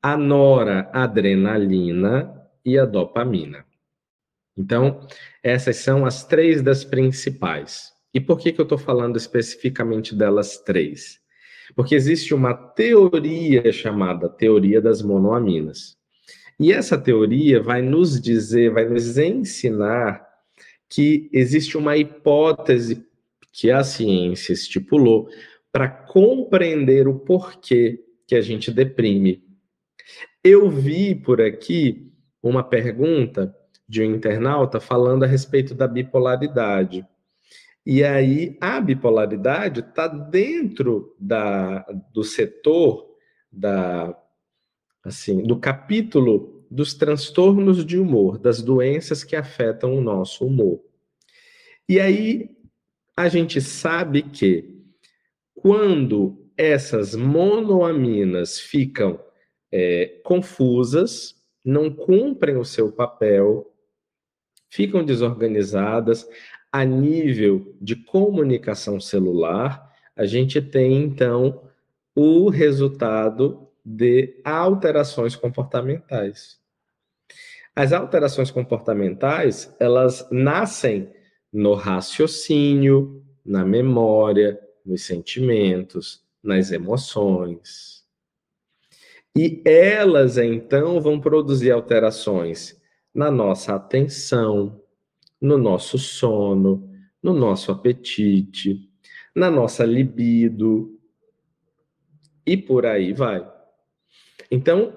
a 0.00 0.16
noradrenalina 0.16 2.40
e 2.64 2.78
a 2.78 2.84
dopamina. 2.84 3.66
Então, 4.56 5.06
essas 5.42 5.76
são 5.76 6.06
as 6.06 6.24
três 6.24 6.62
das 6.62 6.84
principais. 6.84 7.92
E 8.14 8.20
por 8.20 8.38
que, 8.38 8.52
que 8.52 8.60
eu 8.60 8.64
estou 8.64 8.78
falando 8.78 9.16
especificamente 9.16 10.14
delas 10.14 10.58
três? 10.58 11.20
Porque 11.74 11.94
existe 11.94 12.32
uma 12.32 12.54
teoria 12.54 13.72
chamada 13.72 14.28
teoria 14.28 14.80
das 14.80 15.02
monoaminas. 15.02 15.96
E 16.58 16.72
essa 16.72 16.96
teoria 16.96 17.62
vai 17.62 17.82
nos 17.82 18.20
dizer, 18.20 18.72
vai 18.72 18.88
nos 18.88 19.18
ensinar 19.18 20.26
que 20.88 21.28
existe 21.32 21.76
uma 21.76 21.96
hipótese 21.96 23.04
que 23.56 23.70
a 23.70 23.82
ciência 23.82 24.52
estipulou 24.52 25.28
para 25.72 25.88
compreender 25.88 27.08
o 27.08 27.18
porquê 27.18 28.04
que 28.26 28.34
a 28.34 28.40
gente 28.40 28.70
deprime 28.70 29.46
eu 30.46 30.70
vi 30.70 31.12
por 31.12 31.40
aqui 31.40 32.12
uma 32.40 32.62
pergunta 32.62 33.52
de 33.88 34.00
um 34.02 34.14
internauta 34.14 34.78
falando 34.78 35.24
a 35.24 35.26
respeito 35.26 35.74
da 35.74 35.88
bipolaridade. 35.88 37.04
E 37.84 38.04
aí 38.04 38.56
a 38.60 38.80
bipolaridade 38.80 39.80
está 39.80 40.06
dentro 40.06 41.16
da, 41.18 41.80
do 42.12 42.22
setor 42.22 43.08
da 43.50 44.16
assim 45.04 45.42
do 45.42 45.58
capítulo 45.58 46.64
dos 46.70 46.94
transtornos 46.94 47.84
de 47.84 47.98
humor, 47.98 48.38
das 48.38 48.62
doenças 48.62 49.24
que 49.24 49.34
afetam 49.34 49.94
o 49.94 50.00
nosso 50.00 50.46
humor. 50.46 50.80
E 51.88 51.98
aí 51.98 52.55
a 53.16 53.28
gente 53.28 53.60
sabe 53.60 54.22
que 54.22 54.76
quando 55.54 56.46
essas 56.56 57.14
monoaminas 57.14 58.60
ficam 58.60 59.18
é, 59.72 60.20
confusas, 60.22 61.34
não 61.64 61.90
cumprem 61.90 62.56
o 62.56 62.64
seu 62.64 62.92
papel, 62.92 63.72
ficam 64.68 65.04
desorganizadas 65.04 66.28
a 66.70 66.84
nível 66.84 67.74
de 67.80 67.96
comunicação 67.96 69.00
celular, 69.00 69.90
a 70.14 70.26
gente 70.26 70.60
tem 70.60 71.02
então 71.02 71.62
o 72.14 72.48
resultado 72.50 73.68
de 73.84 74.40
alterações 74.44 75.34
comportamentais. 75.34 76.58
As 77.74 77.92
alterações 77.92 78.50
comportamentais, 78.50 79.74
elas 79.78 80.26
nascem 80.30 81.12
no 81.56 81.72
raciocínio, 81.72 83.24
na 83.42 83.64
memória, 83.64 84.60
nos 84.84 85.06
sentimentos, 85.06 86.22
nas 86.42 86.70
emoções. 86.70 88.04
E 89.34 89.62
elas 89.64 90.36
então 90.36 91.00
vão 91.00 91.18
produzir 91.18 91.70
alterações 91.70 92.78
na 93.14 93.30
nossa 93.30 93.74
atenção, 93.74 94.82
no 95.40 95.56
nosso 95.56 95.96
sono, 95.96 96.90
no 97.22 97.32
nosso 97.32 97.72
apetite, 97.72 98.90
na 99.34 99.50
nossa 99.50 99.82
libido 99.86 101.00
e 102.44 102.54
por 102.54 102.84
aí 102.84 103.14
vai. 103.14 103.50
Então, 104.50 104.94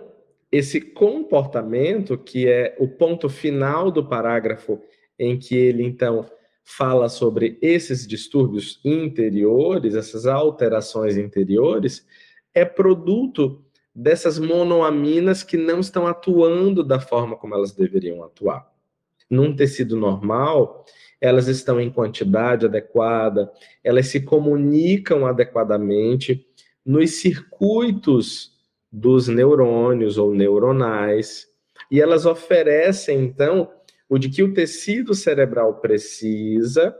esse 0.52 0.82
comportamento, 0.82 2.18
que 2.18 2.50
é 2.50 2.76
o 2.78 2.88
ponto 2.90 3.30
final 3.30 3.90
do 3.90 4.06
parágrafo, 4.06 4.82
em 5.18 5.40
que 5.40 5.56
ele 5.56 5.84
então 5.84 6.30
fala 6.72 7.10
sobre 7.10 7.58
esses 7.64 8.06
distúrbios 8.06 8.80
interiores, 8.86 9.96
essas 9.96 10.28
alterações 10.28 11.18
interiores, 11.18 12.06
é 12.54 12.64
produto 12.64 13.66
dessas 13.94 14.38
monoaminas 14.38 15.42
que 15.42 15.58
não 15.58 15.80
estão 15.80 16.06
atuando 16.06 16.84
da 16.84 17.00
forma 17.00 17.36
como 17.36 17.56
elas 17.56 17.72
deveriam 17.72 18.24
atuar. 18.24 18.72
Num 19.28 19.56
tecido 19.56 19.98
normal, 19.98 20.86
elas 21.20 21.48
estão 21.48 21.82
em 21.82 21.90
quantidade 21.90 22.68
adequada, 22.68 23.52
elas 23.84 24.08
se 24.08 24.22
comunicam 24.22 25.26
adequadamente 25.26 26.46
nos 26.86 27.16
circuitos 27.16 28.54
dos 28.92 29.28
neurônios 29.28 30.20
ou 30.20 30.36
neuronais, 30.36 31.48
e 31.90 32.00
elas 32.00 32.28
oferecem, 32.28 33.22
então, 33.22 33.72
o 34.10 34.18
de 34.18 34.28
que 34.28 34.42
o 34.42 34.54
tecido 34.54 35.14
cerebral 35.14 35.76
precisa 35.76 36.96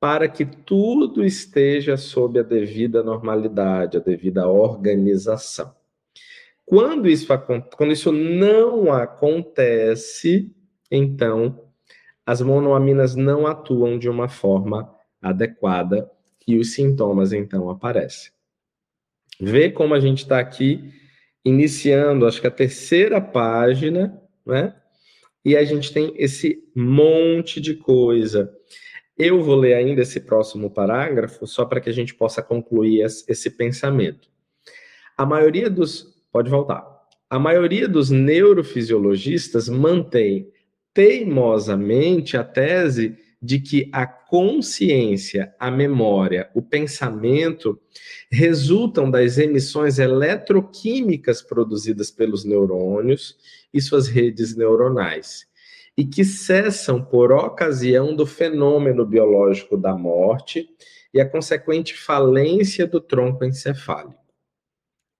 para 0.00 0.26
que 0.26 0.44
tudo 0.44 1.24
esteja 1.24 1.96
sob 1.96 2.40
a 2.40 2.42
devida 2.42 3.02
normalidade, 3.04 3.98
a 3.98 4.00
devida 4.00 4.48
organização. 4.48 5.72
Quando 6.64 7.08
isso, 7.08 7.26
quando 7.76 7.92
isso 7.92 8.10
não 8.10 8.92
acontece, 8.92 10.50
então 10.90 11.68
as 12.24 12.40
monoaminas 12.40 13.14
não 13.14 13.46
atuam 13.46 13.98
de 13.98 14.08
uma 14.08 14.28
forma 14.28 14.92
adequada 15.20 16.10
e 16.48 16.56
os 16.58 16.72
sintomas 16.72 17.32
então 17.32 17.70
aparecem. 17.70 18.32
Vê 19.40 19.70
como 19.70 19.94
a 19.94 20.00
gente 20.00 20.22
está 20.22 20.38
aqui 20.38 20.92
iniciando, 21.44 22.26
acho 22.26 22.40
que 22.40 22.46
a 22.46 22.50
terceira 22.50 23.20
página, 23.20 24.20
né? 24.46 24.74
E 25.44 25.56
a 25.56 25.64
gente 25.64 25.92
tem 25.92 26.14
esse 26.16 26.62
monte 26.74 27.60
de 27.60 27.74
coisa. 27.74 28.52
Eu 29.18 29.42
vou 29.42 29.56
ler 29.56 29.74
ainda 29.74 30.02
esse 30.02 30.20
próximo 30.20 30.70
parágrafo, 30.70 31.46
só 31.46 31.64
para 31.64 31.80
que 31.80 31.90
a 31.90 31.92
gente 31.92 32.14
possa 32.14 32.42
concluir 32.42 33.02
esse 33.02 33.50
pensamento. 33.50 34.28
A 35.16 35.26
maioria 35.26 35.68
dos. 35.68 36.12
Pode 36.32 36.48
voltar. 36.48 36.86
A 37.28 37.38
maioria 37.38 37.88
dos 37.88 38.10
neurofisiologistas 38.10 39.68
mantém 39.68 40.50
teimosamente 40.94 42.36
a 42.36 42.44
tese 42.44 43.16
de 43.42 43.58
que 43.58 43.90
a 43.92 44.06
consciência, 44.06 45.52
a 45.58 45.68
memória, 45.68 46.48
o 46.54 46.62
pensamento 46.62 47.80
resultam 48.30 49.10
das 49.10 49.36
emissões 49.36 49.98
eletroquímicas 49.98 51.42
produzidas 51.42 52.08
pelos 52.08 52.44
neurônios 52.44 53.36
e 53.74 53.80
suas 53.80 54.06
redes 54.06 54.54
neuronais, 54.54 55.44
e 55.96 56.04
que 56.04 56.24
cessam 56.24 57.04
por 57.04 57.32
ocasião 57.32 58.14
do 58.14 58.24
fenômeno 58.24 59.04
biológico 59.04 59.76
da 59.76 59.96
morte 59.96 60.68
e 61.12 61.20
a 61.20 61.28
consequente 61.28 61.94
falência 61.94 62.86
do 62.86 63.00
tronco 63.00 63.44
encefálico. 63.44 64.22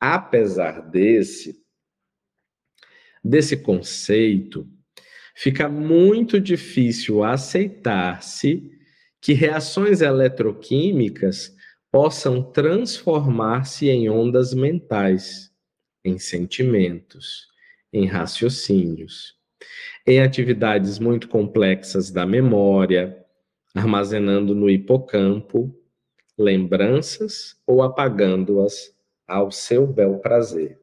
Apesar 0.01 0.81
desse 0.81 1.61
desse 3.25 3.57
conceito, 3.57 4.69
fica 5.35 5.69
muito 5.69 6.41
difícil 6.41 7.23
aceitar-se 7.25 8.71
que 9.21 9.33
reações 9.33 10.01
eletroquímicas 10.01 11.55
possam 11.91 12.43
transformar-se 12.43 13.89
em 13.89 14.09
ondas 14.09 14.55
mentais, 14.55 15.53
em 16.05 16.19
sentimentos, 16.19 17.47
em 17.93 18.07
raciocínios, 18.07 19.35
em 20.07 20.21
atividades 20.21 20.99
muito 20.99 21.29
complexas 21.29 22.11
da 22.11 22.27
memória, 22.27 23.23
armazenando 23.75 24.55
no 24.55 24.69
hipocampo 24.69 25.75
lembranças 26.37 27.57
ou 27.67 27.83
apagando-as 27.83 28.95
ao 29.27 29.51
seu 29.51 29.87
bel 29.87 30.19
prazer. 30.19 30.81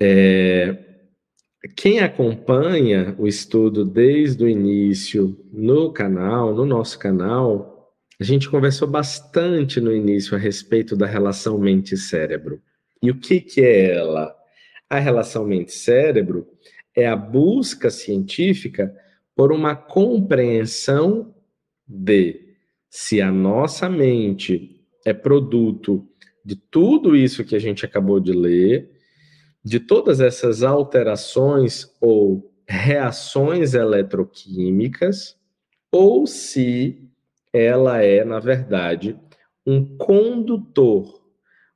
É, 0.00 0.93
quem 1.68 2.00
acompanha 2.00 3.14
o 3.18 3.26
estudo 3.26 3.84
desde 3.84 4.44
o 4.44 4.48
início 4.48 5.38
no 5.52 5.92
canal, 5.92 6.54
no 6.54 6.66
nosso 6.66 6.98
canal, 6.98 7.94
a 8.20 8.24
gente 8.24 8.50
conversou 8.50 8.86
bastante 8.86 9.80
no 9.80 9.92
início 9.92 10.36
a 10.36 10.38
respeito 10.38 10.96
da 10.96 11.06
relação 11.06 11.58
mente-cérebro. 11.58 12.62
E 13.02 13.10
o 13.10 13.18
que, 13.18 13.40
que 13.40 13.60
é 13.60 13.94
ela? 13.94 14.34
A 14.88 14.98
relação 14.98 15.44
mente-cérebro 15.46 16.46
é 16.94 17.06
a 17.06 17.16
busca 17.16 17.90
científica 17.90 18.94
por 19.34 19.50
uma 19.50 19.74
compreensão 19.74 21.34
de 21.86 22.40
se 22.88 23.20
a 23.20 23.30
nossa 23.30 23.88
mente 23.88 24.80
é 25.04 25.12
produto 25.12 26.06
de 26.44 26.56
tudo 26.56 27.16
isso 27.16 27.44
que 27.44 27.56
a 27.56 27.58
gente 27.58 27.84
acabou 27.84 28.20
de 28.20 28.32
ler, 28.32 28.93
de 29.64 29.80
todas 29.80 30.20
essas 30.20 30.62
alterações 30.62 31.90
ou 32.00 32.52
reações 32.68 33.74
eletroquímicas, 33.74 35.36
ou 35.90 36.26
se 36.26 37.02
ela 37.52 38.02
é, 38.02 38.24
na 38.24 38.40
verdade, 38.40 39.18
um 39.66 39.96
condutor, 39.96 41.22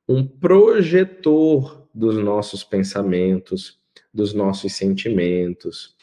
um 0.07 0.25
projetor 0.27 1.87
dos 1.93 2.17
nossos 2.17 2.63
pensamentos, 2.63 3.79
dos 4.13 4.33
nossos 4.33 4.73
sentimentos, 4.73 5.95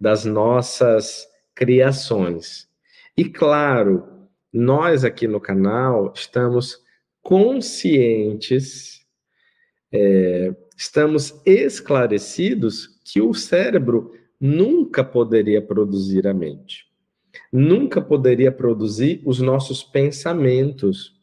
das 0.00 0.24
nossas 0.24 1.26
criações. 1.54 2.68
E 3.16 3.24
claro, 3.24 4.28
nós 4.52 5.04
aqui 5.04 5.26
no 5.26 5.40
canal 5.40 6.12
estamos 6.14 6.78
conscientes 7.22 9.04
é, 9.90 10.54
estamos 10.76 11.40
esclarecidos 11.44 12.98
que 13.04 13.20
o 13.20 13.32
cérebro 13.32 14.12
nunca 14.40 15.04
poderia 15.04 15.62
produzir 15.62 16.26
a 16.26 16.34
mente, 16.34 16.86
nunca 17.52 18.00
poderia 18.00 18.50
produzir 18.52 19.22
os 19.24 19.40
nossos 19.40 19.82
pensamentos. 19.82 21.14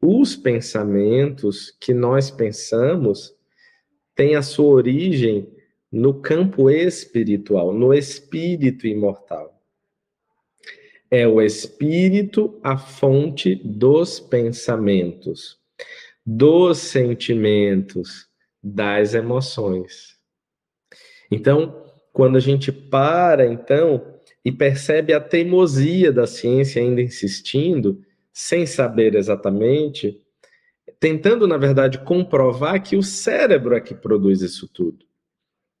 Os 0.00 0.34
pensamentos 0.34 1.76
que 1.78 1.94
nós 1.94 2.30
pensamos 2.30 3.32
têm 4.16 4.34
a 4.34 4.42
sua 4.42 4.66
origem 4.74 5.48
no 5.90 6.14
campo 6.14 6.70
espiritual, 6.70 7.72
no 7.72 7.92
espírito 7.94 8.86
imortal. 8.86 9.62
É 11.10 11.28
o 11.28 11.40
espírito 11.42 12.58
a 12.62 12.78
fonte 12.78 13.54
dos 13.54 14.18
pensamentos, 14.18 15.58
dos 16.24 16.78
sentimentos, 16.78 18.31
das 18.62 19.14
emoções. 19.14 20.16
Então, 21.30 21.84
quando 22.12 22.36
a 22.36 22.40
gente 22.40 22.70
para, 22.70 23.46
então, 23.46 24.20
e 24.44 24.52
percebe 24.52 25.12
a 25.12 25.20
teimosia 25.20 26.12
da 26.12 26.26
ciência 26.26 26.82
ainda 26.82 27.00
insistindo, 27.00 28.04
sem 28.32 28.66
saber 28.66 29.14
exatamente, 29.14 30.20
tentando, 31.00 31.46
na 31.46 31.56
verdade, 31.56 31.98
comprovar 31.98 32.82
que 32.82 32.96
o 32.96 33.02
cérebro 33.02 33.74
é 33.74 33.80
que 33.80 33.94
produz 33.94 34.42
isso 34.42 34.68
tudo. 34.68 35.04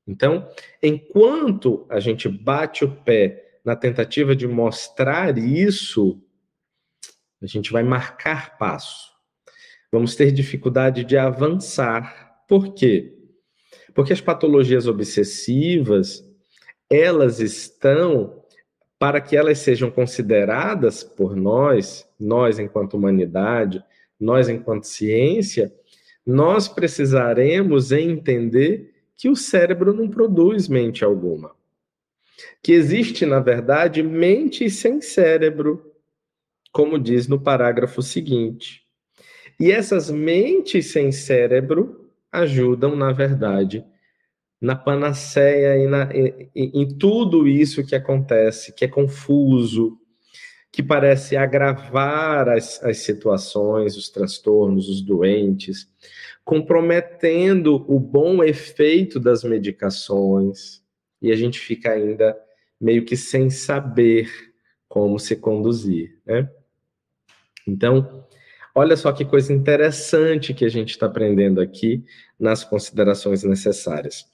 Então, 0.06 0.48
enquanto 0.82 1.86
a 1.88 2.00
gente 2.00 2.28
bate 2.28 2.84
o 2.84 2.90
pé 2.90 3.60
na 3.64 3.76
tentativa 3.76 4.34
de 4.34 4.48
mostrar 4.48 5.38
isso, 5.38 6.20
a 7.40 7.46
gente 7.46 7.72
vai 7.72 7.82
marcar 7.82 8.58
passo. 8.58 9.12
Vamos 9.92 10.16
ter 10.16 10.32
dificuldade 10.32 11.04
de 11.04 11.16
avançar 11.16 12.31
por 12.52 12.74
quê? 12.74 13.14
Porque 13.94 14.12
as 14.12 14.20
patologias 14.20 14.86
obsessivas, 14.86 16.22
elas 16.90 17.40
estão 17.40 18.44
para 18.98 19.22
que 19.22 19.34
elas 19.34 19.60
sejam 19.60 19.90
consideradas 19.90 21.02
por 21.02 21.34
nós, 21.34 22.06
nós 22.20 22.58
enquanto 22.58 22.92
humanidade, 22.92 23.82
nós 24.20 24.50
enquanto 24.50 24.84
ciência, 24.86 25.74
nós 26.26 26.68
precisaremos 26.68 27.90
entender 27.90 28.96
que 29.16 29.30
o 29.30 29.34
cérebro 29.34 29.94
não 29.94 30.06
produz 30.06 30.68
mente 30.68 31.02
alguma. 31.02 31.56
Que 32.62 32.72
existe, 32.72 33.24
na 33.24 33.40
verdade, 33.40 34.02
mente 34.02 34.68
sem 34.68 35.00
cérebro, 35.00 35.90
como 36.70 36.98
diz 36.98 37.26
no 37.26 37.40
parágrafo 37.40 38.02
seguinte. 38.02 38.82
E 39.58 39.72
essas 39.72 40.10
mentes 40.10 40.92
sem 40.92 41.10
cérebro 41.10 42.01
ajudam, 42.32 42.96
na 42.96 43.12
verdade, 43.12 43.84
na 44.60 44.74
panaceia 44.74 45.76
e 45.76 45.86
na, 45.86 46.10
em, 46.14 46.50
em 46.54 46.88
tudo 46.96 47.46
isso 47.46 47.84
que 47.84 47.94
acontece, 47.94 48.72
que 48.72 48.84
é 48.84 48.88
confuso, 48.88 49.98
que 50.70 50.82
parece 50.82 51.36
agravar 51.36 52.48
as, 52.48 52.82
as 52.82 52.98
situações, 52.98 53.96
os 53.96 54.08
transtornos, 54.08 54.88
os 54.88 55.02
doentes, 55.02 55.86
comprometendo 56.44 57.84
o 57.86 58.00
bom 58.00 58.42
efeito 58.42 59.20
das 59.20 59.44
medicações, 59.44 60.82
e 61.20 61.30
a 61.30 61.36
gente 61.36 61.60
fica 61.60 61.92
ainda 61.92 62.36
meio 62.80 63.04
que 63.04 63.16
sem 63.16 63.50
saber 63.50 64.30
como 64.88 65.18
se 65.18 65.36
conduzir, 65.36 66.18
né? 66.26 66.50
Então, 67.66 68.26
olha 68.74 68.96
só 68.96 69.12
que 69.12 69.24
coisa 69.24 69.52
interessante 69.52 70.54
que 70.54 70.64
a 70.64 70.68
gente 70.68 70.90
está 70.90 71.06
aprendendo 71.06 71.60
aqui 71.60 72.04
nas 72.38 72.64
considerações 72.64 73.44
necessárias. 73.44 74.24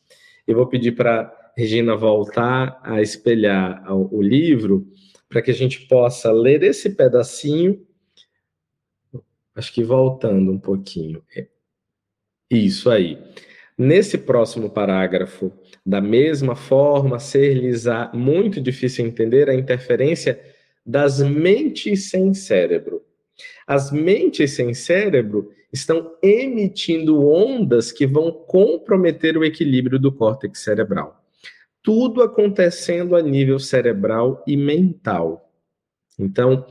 Eu 0.47 0.57
vou 0.57 0.67
pedir 0.67 0.93
para 0.93 1.35
Regina 1.57 1.97
voltar 1.97 2.81
a 2.85 3.03
espelhar 3.03 3.85
o 3.93 4.23
livro 4.23 4.87
para 5.29 5.43
que 5.43 5.51
a 5.51 5.55
gente 5.55 5.87
possa 5.89 6.31
ler 6.31 6.63
esse 6.63 6.91
pedacinho. 6.91 7.85
Acho 9.55 9.73
que 9.73 9.83
voltando 9.83 10.53
um 10.53 10.59
pouquinho. 10.59 11.23
Isso 12.51 12.89
aí. 12.89 13.19
Nesse 13.77 14.19
próximo 14.19 14.71
parágrafo, 14.71 15.53
da 15.85 16.01
mesma 16.01 16.57
forma, 16.57 17.19
ser-lhes 17.19 17.85
muito 18.15 18.61
difícil 18.61 19.07
entender 19.07 19.51
a 19.51 19.55
interferência 19.55 20.41
das 20.85 21.21
mentes 21.21 22.09
sem 22.09 22.33
cérebro. 22.33 23.05
As 23.67 23.91
mentes 23.91 24.53
sem 24.53 24.75
cérebro 24.75 25.51
estão 25.73 26.17
emitindo 26.23 27.27
ondas 27.27 27.93
que 27.93 28.07
vão 28.07 28.33
comprometer 28.33 29.37
o 29.37 29.45
equilíbrio 29.45 29.99
do 29.99 30.13
córtex 30.13 30.61
cerebral. 30.61 31.23
Tudo 31.83 32.23
acontecendo 32.23 33.15
a 33.15 33.23
nível 33.23 33.59
cerebral 33.59 34.43
e 34.47 34.57
mental. 34.57 35.53
Então, 36.19 36.67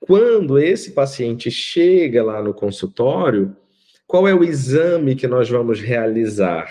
quando 0.00 0.58
esse 0.58 0.92
paciente 0.92 1.50
chega 1.50 2.22
lá 2.22 2.42
no 2.42 2.54
consultório, 2.54 3.56
qual 4.06 4.28
é 4.28 4.34
o 4.34 4.44
exame 4.44 5.16
que 5.16 5.26
nós 5.26 5.48
vamos 5.48 5.80
realizar? 5.80 6.70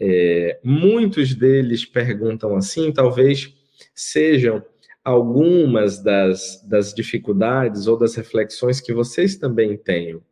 É, 0.00 0.58
muitos 0.64 1.34
deles 1.34 1.84
perguntam 1.84 2.56
assim, 2.56 2.90
talvez 2.90 3.54
sejam 3.94 4.64
algumas 5.04 6.02
das, 6.02 6.62
das 6.68 6.92
dificuldades 6.92 7.86
ou 7.86 7.96
das 7.96 8.14
reflexões 8.14 8.80
que 8.80 8.92
vocês 8.92 9.36
também 9.36 9.76
tenham. 9.76 10.22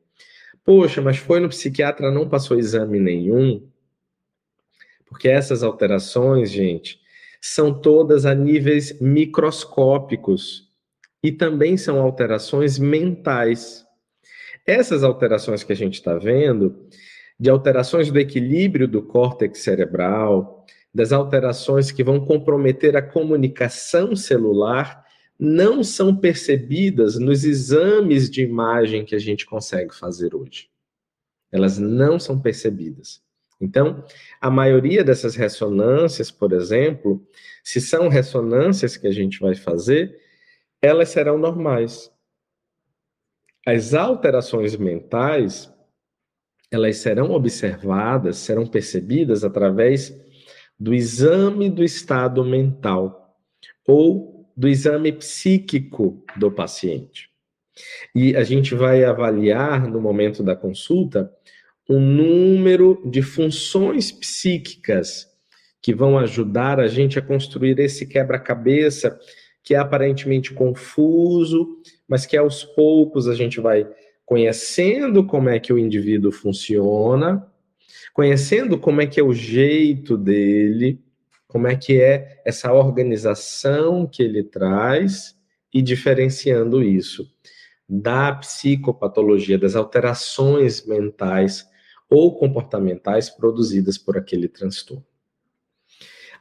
Poxa, 0.64 1.00
mas 1.00 1.16
foi 1.16 1.40
no 1.40 1.48
psiquiatra, 1.48 2.10
não 2.10 2.28
passou 2.28 2.58
exame 2.58 3.00
nenhum. 3.00 3.66
Porque 5.06 5.28
essas 5.28 5.62
alterações, 5.62 6.50
gente, 6.50 7.00
são 7.40 7.72
todas 7.72 8.26
a 8.26 8.34
níveis 8.34 9.00
microscópicos 9.00 10.68
e 11.22 11.32
também 11.32 11.76
são 11.76 12.00
alterações 12.00 12.78
mentais. 12.78 13.86
Essas 14.66 15.02
alterações 15.02 15.64
que 15.64 15.72
a 15.72 15.76
gente 15.76 15.94
está 15.94 16.18
vendo, 16.18 16.86
de 17.40 17.48
alterações 17.48 18.10
do 18.10 18.18
equilíbrio 18.18 18.86
do 18.86 19.02
córtex 19.02 19.60
cerebral, 19.60 20.66
das 20.92 21.12
alterações 21.12 21.90
que 21.90 22.02
vão 22.02 22.24
comprometer 22.24 22.96
a 22.96 23.02
comunicação 23.02 24.16
celular, 24.16 25.06
não 25.38 25.84
são 25.84 26.16
percebidas 26.16 27.18
nos 27.18 27.44
exames 27.44 28.28
de 28.28 28.42
imagem 28.42 29.04
que 29.04 29.14
a 29.14 29.18
gente 29.18 29.46
consegue 29.46 29.94
fazer 29.94 30.34
hoje. 30.34 30.68
Elas 31.52 31.78
não 31.78 32.18
são 32.18 32.40
percebidas. 32.40 33.22
Então, 33.60 34.04
a 34.40 34.50
maioria 34.50 35.02
dessas 35.02 35.34
ressonâncias, 35.34 36.30
por 36.30 36.52
exemplo, 36.52 37.24
se 37.62 37.80
são 37.80 38.08
ressonâncias 38.08 38.96
que 38.96 39.06
a 39.06 39.12
gente 39.12 39.40
vai 39.40 39.54
fazer, 39.54 40.20
elas 40.80 41.08
serão 41.08 41.38
normais. 41.38 42.10
As 43.66 43.94
alterações 43.94 44.76
mentais, 44.76 45.72
elas 46.70 46.98
serão 46.98 47.32
observadas, 47.32 48.38
serão 48.38 48.66
percebidas 48.66 49.44
através 49.44 50.14
do 50.78 50.94
exame 50.94 51.68
do 51.68 51.82
estado 51.82 52.44
mental 52.44 53.36
ou 53.86 54.48
do 54.56 54.68
exame 54.68 55.12
psíquico 55.12 56.24
do 56.36 56.50
paciente. 56.50 57.28
E 58.14 58.36
a 58.36 58.42
gente 58.42 58.74
vai 58.74 59.04
avaliar 59.04 59.88
no 59.88 60.00
momento 60.00 60.42
da 60.42 60.56
consulta 60.56 61.32
um 61.88 62.00
número 62.00 63.00
de 63.08 63.22
funções 63.22 64.12
psíquicas 64.12 65.26
que 65.80 65.94
vão 65.94 66.18
ajudar 66.18 66.80
a 66.80 66.86
gente 66.86 67.18
a 67.18 67.22
construir 67.22 67.78
esse 67.78 68.06
quebra-cabeça 68.06 69.18
que 69.62 69.74
é 69.74 69.78
aparentemente 69.78 70.52
confuso, 70.54 71.76
mas 72.08 72.26
que 72.26 72.36
aos 72.36 72.64
poucos 72.64 73.28
a 73.28 73.34
gente 73.34 73.60
vai 73.60 73.86
conhecendo 74.24 75.24
como 75.24 75.48
é 75.48 75.58
que 75.58 75.72
o 75.72 75.78
indivíduo 75.78 76.32
funciona, 76.32 77.46
conhecendo 78.18 78.76
como 78.76 79.00
é 79.00 79.06
que 79.06 79.20
é 79.20 79.22
o 79.22 79.32
jeito 79.32 80.18
dele, 80.18 81.00
como 81.46 81.68
é 81.68 81.76
que 81.76 82.00
é 82.00 82.42
essa 82.44 82.72
organização 82.72 84.08
que 84.08 84.24
ele 84.24 84.42
traz 84.42 85.38
e 85.72 85.80
diferenciando 85.80 86.82
isso 86.82 87.32
da 87.88 88.32
psicopatologia, 88.32 89.56
das 89.56 89.76
alterações 89.76 90.84
mentais 90.84 91.64
ou 92.10 92.36
comportamentais 92.36 93.30
produzidas 93.30 93.96
por 93.96 94.18
aquele 94.18 94.48
transtorno. 94.48 95.06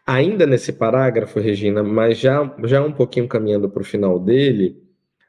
Ainda 0.03 0.47
nesse 0.47 0.73
parágrafo, 0.73 1.39
Regina, 1.39 1.83
mas 1.83 2.17
já, 2.17 2.55
já 2.63 2.83
um 2.83 2.91
pouquinho 2.91 3.27
caminhando 3.27 3.69
para 3.69 3.83
o 3.83 3.85
final 3.85 4.17
dele, 4.17 4.81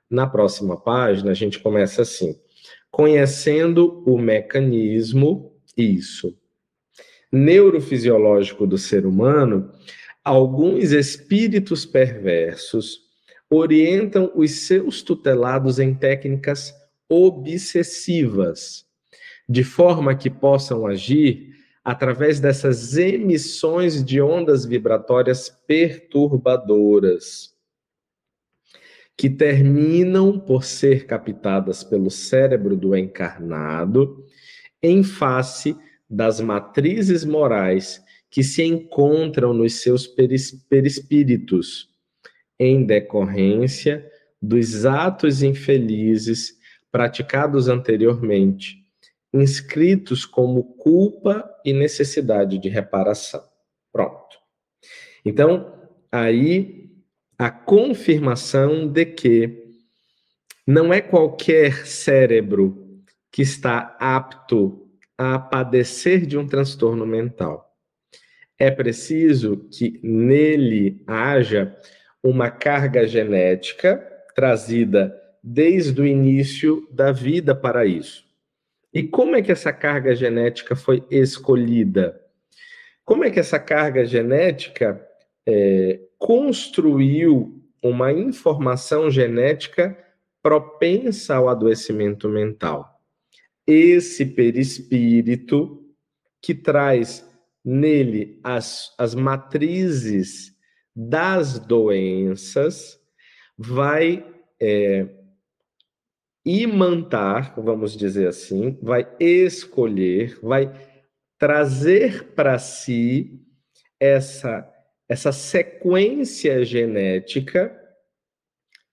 na 0.09 0.27
próxima 0.27 0.81
página, 0.81 1.31
a 1.31 1.35
gente 1.35 1.59
começa 1.59 2.01
assim: 2.01 2.41
conhecendo 2.91 4.03
o 4.07 4.17
mecanismo, 4.17 5.58
isso, 5.79 6.37
neurofisiológico 7.31 8.67
do 8.67 8.77
ser 8.77 9.07
humano, 9.07 9.71
alguns 10.25 10.93
espíritos 10.93 11.87
perversos 11.87 13.07
orientam 13.49 14.31
os 14.35 14.67
seus 14.67 15.01
tutelados 15.03 15.79
em 15.79 15.95
técnicas 15.95 16.75
obsessivas, 17.09 18.85
de 19.49 19.65
forma 19.65 20.15
que 20.15 20.29
possam 20.29 20.87
agir 20.87 21.57
através 21.83 22.39
dessas 22.39 22.99
emissões 22.99 24.05
de 24.05 24.21
ondas 24.21 24.67
vibratórias 24.67 25.49
perturbadoras, 25.67 27.55
que 29.17 29.31
terminam 29.31 30.39
por 30.39 30.65
ser 30.65 31.07
captadas 31.07 31.83
pelo 31.83 32.11
cérebro 32.11 32.77
do 32.77 32.95
encarnado 32.95 34.28
em 34.83 35.03
face 35.03 35.77
das 36.09 36.41
matrizes 36.41 37.25
morais 37.25 38.03
que 38.31 38.43
se 38.43 38.63
encontram 38.63 39.53
nos 39.53 39.81
seus 39.81 40.07
perispíritos, 40.07 41.89
em 42.59 42.85
decorrência 42.85 44.11
dos 44.41 44.85
atos 44.85 45.43
infelizes 45.43 46.57
praticados 46.91 47.69
anteriormente, 47.69 48.77
inscritos 49.33 50.25
como 50.25 50.63
culpa 50.77 51.49
e 51.65 51.73
necessidade 51.73 52.59
de 52.59 52.69
reparação. 52.69 53.43
Pronto. 53.93 54.39
Então, 55.25 55.75
aí 56.11 56.91
a 57.39 57.51
confirmação 57.51 58.87
de 58.87 59.05
que 59.07 59.65
não 60.67 60.93
é 60.93 61.01
qualquer 61.01 61.87
cérebro 61.87 62.88
que 63.39 63.43
está 63.43 63.97
apto 64.01 64.91
a 65.17 65.39
padecer 65.39 66.27
de 66.27 66.37
um 66.37 66.45
transtorno 66.45 67.07
mental. 67.07 67.73
É 68.59 68.69
preciso 68.69 69.59
que 69.71 70.01
nele 70.03 71.05
haja 71.07 71.73
uma 72.21 72.51
carga 72.51 73.07
genética 73.07 74.05
trazida 74.35 75.15
desde 75.41 76.01
o 76.01 76.05
início 76.05 76.89
da 76.91 77.13
vida 77.13 77.55
para 77.55 77.87
isso. 77.87 78.25
E 78.93 79.05
como 79.05 79.37
é 79.37 79.41
que 79.41 79.53
essa 79.53 79.73
carga 79.73 80.17
genética 80.17 80.75
foi 80.75 81.07
escolhida? 81.09 82.21
Como 83.05 83.23
é 83.23 83.31
que 83.31 83.39
essa 83.39 83.61
carga 83.61 84.05
genética 84.05 85.01
é, 85.47 86.01
construiu 86.19 87.63
uma 87.81 88.11
informação 88.13 89.09
genética 89.09 89.97
propensa 90.43 91.37
ao 91.37 91.49
adoecimento 91.49 92.29
mental. 92.29 92.98
Esse 93.71 94.25
perispírito 94.25 95.85
que 96.41 96.55
traz 96.55 97.29
nele 97.63 98.41
as, 98.43 98.95
as 98.97 99.15
matrizes 99.15 100.57
das 100.97 101.59
doenças 101.59 102.99
vai 103.59 104.25
é, 104.59 105.07
imantar, 106.45 107.55
vamos 107.61 107.95
dizer 107.95 108.29
assim, 108.29 108.79
vai 108.83 109.07
escolher, 109.21 110.39
vai 110.41 110.73
trazer 111.39 112.33
para 112.35 112.59
si 112.59 113.39
essa, 114.01 114.67
essa 115.07 115.31
sequência 115.31 116.65
genética 116.65 117.79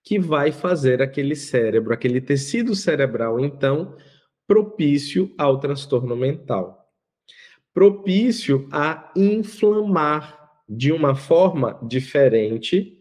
que 0.03 0.19
vai 0.19 0.51
fazer 0.51 1.01
aquele 1.01 1.35
cérebro, 1.35 1.93
aquele 1.93 2.19
tecido 2.19 2.75
cerebral, 2.75 3.39
então, 3.39 3.95
propício 4.47 5.33
ao 5.37 5.59
transtorno 5.59 6.15
mental. 6.15 6.89
Propício 7.73 8.67
a 8.71 9.11
inflamar 9.15 10.45
de 10.67 10.91
uma 10.91 11.15
forma 11.15 11.79
diferente 11.87 12.97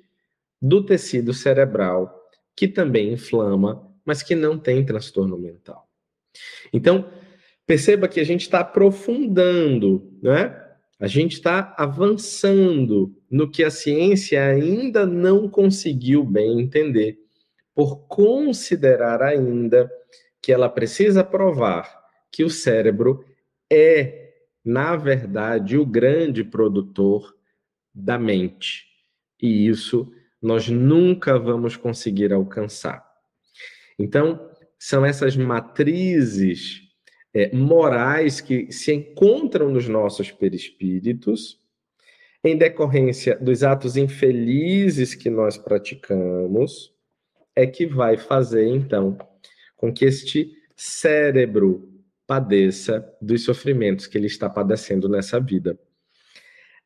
do 0.60 0.84
tecido 0.84 1.32
cerebral, 1.32 2.14
que 2.56 2.66
também 2.66 3.12
inflama, 3.12 3.90
mas 4.04 4.22
que 4.22 4.34
não 4.34 4.58
tem 4.58 4.84
transtorno 4.84 5.38
mental. 5.38 5.88
Então, 6.72 7.10
perceba 7.66 8.08
que 8.08 8.20
a 8.20 8.24
gente 8.24 8.42
está 8.42 8.60
aprofundando, 8.60 10.12
né? 10.22 10.60
A 10.98 11.06
gente 11.06 11.32
está 11.32 11.74
avançando 11.76 13.14
no 13.30 13.50
que 13.50 13.64
a 13.64 13.70
ciência 13.70 14.42
ainda 14.44 15.04
não 15.04 15.48
conseguiu 15.48 16.24
bem 16.24 16.60
entender, 16.60 17.18
por 17.74 18.06
considerar 18.06 19.20
ainda 19.20 19.90
que 20.44 20.52
ela 20.52 20.68
precisa 20.68 21.24
provar 21.24 22.04
que 22.30 22.44
o 22.44 22.50
cérebro 22.50 23.24
é, 23.72 24.34
na 24.62 24.94
verdade, 24.94 25.78
o 25.78 25.86
grande 25.86 26.44
produtor 26.44 27.34
da 27.94 28.18
mente. 28.18 28.84
E 29.40 29.66
isso 29.66 30.12
nós 30.42 30.68
nunca 30.68 31.38
vamos 31.38 31.78
conseguir 31.78 32.30
alcançar. 32.30 33.02
Então, 33.98 34.50
são 34.78 35.02
essas 35.02 35.34
matrizes 35.34 36.82
é, 37.32 37.50
morais 37.56 38.42
que 38.42 38.70
se 38.70 38.92
encontram 38.92 39.70
nos 39.70 39.88
nossos 39.88 40.30
perispíritos, 40.30 41.58
em 42.44 42.54
decorrência 42.54 43.38
dos 43.38 43.62
atos 43.62 43.96
infelizes 43.96 45.14
que 45.14 45.30
nós 45.30 45.56
praticamos, 45.56 46.92
é 47.56 47.66
que 47.66 47.86
vai 47.86 48.18
fazer, 48.18 48.68
então, 48.68 49.16
com 49.84 49.92
que 49.92 50.06
este 50.06 50.50
cérebro 50.74 51.92
padeça 52.26 53.06
dos 53.20 53.44
sofrimentos 53.44 54.06
que 54.06 54.16
ele 54.16 54.28
está 54.28 54.48
padecendo 54.48 55.10
nessa 55.10 55.38
vida. 55.38 55.78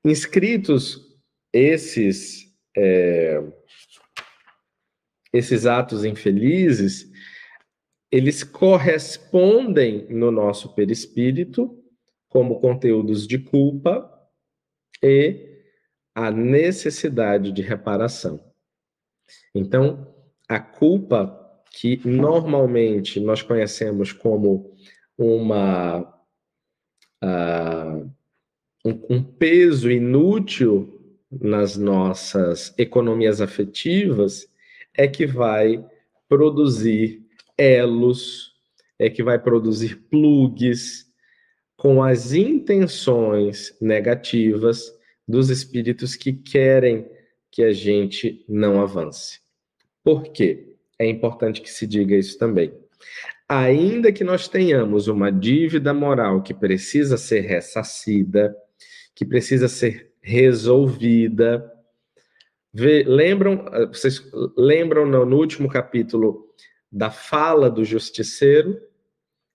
Inscritos 0.05 1.17
esses 1.53 2.53
é, 2.77 3.41
esses 5.33 5.65
atos 5.65 6.05
infelizes, 6.05 7.09
eles 8.11 8.43
correspondem 8.43 10.09
no 10.09 10.33
nosso 10.33 10.75
perispírito 10.75 11.81
como 12.29 12.61
conteúdos 12.61 13.29
de 13.29 13.39
culpa 13.39 14.13
e 15.01 15.63
a 16.17 16.33
necessidade 16.33 17.53
de 17.53 17.63
reparação. 17.63 18.53
Então, 19.55 20.13
a 20.49 20.59
culpa 20.59 21.38
que 21.73 22.01
normalmente 22.05 23.21
nós 23.21 23.43
conhecemos 23.43 24.13
como 24.13 24.75
uma 25.17 26.01
uh, 27.23 28.11
um, 28.85 29.17
um 29.17 29.23
peso 29.23 29.91
inútil 29.91 30.95
nas 31.31 31.77
nossas 31.77 32.75
economias 32.79 33.41
afetivas 33.41 34.49
é 34.95 35.07
que 35.07 35.27
vai 35.27 35.85
produzir 36.29 37.23
elos, 37.57 38.55
é 38.99 39.11
que 39.11 39.23
vai 39.23 39.39
produzir 39.39 39.97
plugs 40.11 41.07
com 41.77 42.03
as 42.03 42.33
intenções 42.33 43.77
negativas 43.81 44.93
dos 45.27 45.51
espíritos 45.51 46.17
que 46.17 46.33
querem 46.33 47.09
que 47.51 47.63
a 47.63 47.73
gente 47.73 48.45
não 48.49 48.81
avance. 48.81 49.41
Por 50.03 50.25
quê? 50.33 50.78
É 50.99 51.07
importante 51.07 51.61
que 51.61 51.71
se 51.71 51.87
diga 51.87 52.17
isso 52.17 52.39
também. 52.39 52.73
Ainda 53.49 54.13
que 54.13 54.25
nós 54.25 54.49
tenhamos 54.49 55.09
uma 55.09 55.31
dívida 55.31 55.95
moral 55.95 56.43
que 56.43 56.53
precisa 56.53 57.17
ser 57.17 57.41
ressacida, 57.41 58.55
que 59.15 59.25
precisa 59.25 59.69
ser 59.69 60.13
resolvida. 60.21 61.73
Vê, 62.73 63.05
lembram, 63.05 63.65
eh, 63.73 63.87
vocês 63.87 64.23
lembram 64.57 65.07
no, 65.07 65.25
no 65.25 65.37
último 65.37 65.69
capítulo 65.69 66.53
da 66.93 67.11
fala 67.11 67.71
do 67.71 67.85
justiceiro? 67.85 68.79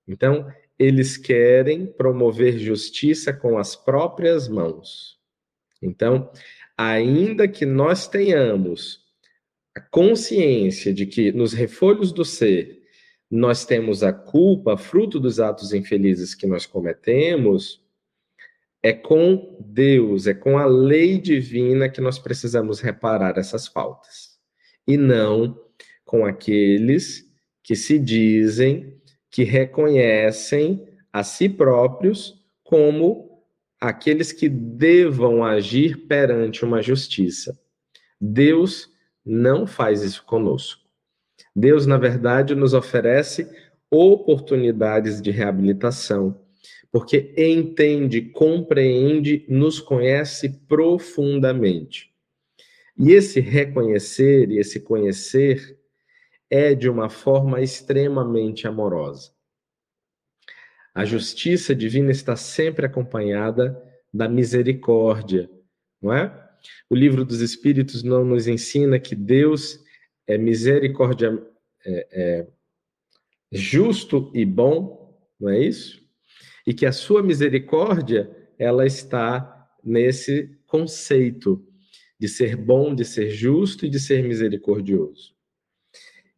Então, 0.08 0.52
eles 0.80 1.16
querem 1.18 1.86
promover 1.86 2.58
justiça 2.58 3.32
com 3.32 3.58
as 3.58 3.76
próprias 3.76 4.48
mãos. 4.48 5.20
Então, 5.82 6.32
ainda 6.78 7.48
que 7.48 7.66
nós 7.66 8.08
tenhamos 8.08 9.03
a 9.76 9.82
consciência 9.82 10.94
de 10.94 11.06
que 11.06 11.32
nos 11.32 11.54
refolhos 11.54 12.12
do 12.12 12.24
ser 12.24 12.84
nós 13.30 13.66
temos 13.66 14.04
a 14.04 14.14
culpa, 14.14 14.78
fruto 14.78 15.20
dos 15.20 15.40
atos 15.40 15.74
infelizes 15.74 16.36
que 16.36 16.46
nós 16.46 16.68
cometemos, 16.68 17.84
é 18.84 18.94
com 18.94 19.58
Deus, 19.60 20.28
é 20.28 20.36
com 20.36 20.58
a 20.58 20.66
lei 20.66 21.18
divina 21.18 21.90
que 21.90 22.00
nós 22.00 22.20
precisamos 22.20 22.80
reparar 22.80 23.38
essas 23.40 23.68
faltas. 23.68 24.38
E 24.88 24.98
não 24.98 25.60
com 26.06 26.26
aqueles 26.26 27.26
que 27.64 27.76
se 27.76 27.98
dizem, 27.98 29.02
que 29.32 29.44
reconhecem 29.44 30.86
a 31.12 31.24
si 31.24 31.50
próprios 31.50 32.40
como 32.64 33.44
aqueles 33.82 34.32
que 34.32 34.48
devam 34.48 35.44
agir 35.44 36.06
perante 36.06 36.64
uma 36.64 36.82
justiça. 36.84 37.58
Deus 38.22 38.93
não 39.26 39.66
faz 39.66 40.02
isso 40.04 40.24
conosco. 40.26 40.82
Deus, 41.56 41.86
na 41.86 41.98
verdade, 41.98 42.56
nos 42.56 42.74
oferece 42.74 43.50
oportunidades 43.90 45.22
de 45.22 45.30
reabilitação, 45.30 46.42
porque 46.92 47.34
entende, 47.38 48.22
compreende, 48.22 49.46
nos 49.48 49.80
conhece 49.80 50.50
profundamente. 50.68 52.12
E 52.98 53.12
esse 53.12 53.40
reconhecer 53.40 54.52
e 54.52 54.60
esse 54.60 54.80
conhecer 54.80 55.80
é 56.50 56.76
de 56.76 56.90
uma 56.90 57.10
forma 57.10 57.62
extremamente 57.62 58.68
amorosa. 58.68 59.32
A 60.94 61.06
justiça 61.06 61.74
divina 61.74 62.12
está 62.12 62.36
sempre 62.36 62.86
acompanhada 62.86 63.82
da 64.14 64.30
misericórdia, 64.30 65.50
não 66.00 66.14
é? 66.14 66.43
O 66.90 66.96
livro 66.96 67.26
dos 67.26 67.42
Espíritos 67.42 68.04
não 68.04 68.24
nos 68.24 68.48
ensina 68.48 69.00
que 69.00 69.16
Deus 69.16 69.80
é 70.28 70.38
misericórdia, 70.38 71.42
é, 71.86 72.08
é 72.12 72.48
justo 73.52 74.32
e 74.34 74.46
bom, 74.46 75.18
não 75.40 75.50
é 75.50 75.60
isso? 75.60 76.04
e 76.66 76.74
que 76.74 76.86
a 76.86 76.92
sua 76.92 77.22
misericórdia 77.22 78.30
ela 78.58 78.86
está 78.86 79.68
nesse 79.84 80.58
conceito 80.66 81.66
de 82.20 82.28
ser 82.28 82.56
bom, 82.56 82.96
de 82.96 83.04
ser 83.04 83.30
justo 83.30 83.86
e 83.86 83.90
de 83.90 84.00
ser 84.00 84.24
misericordioso. 84.24 85.34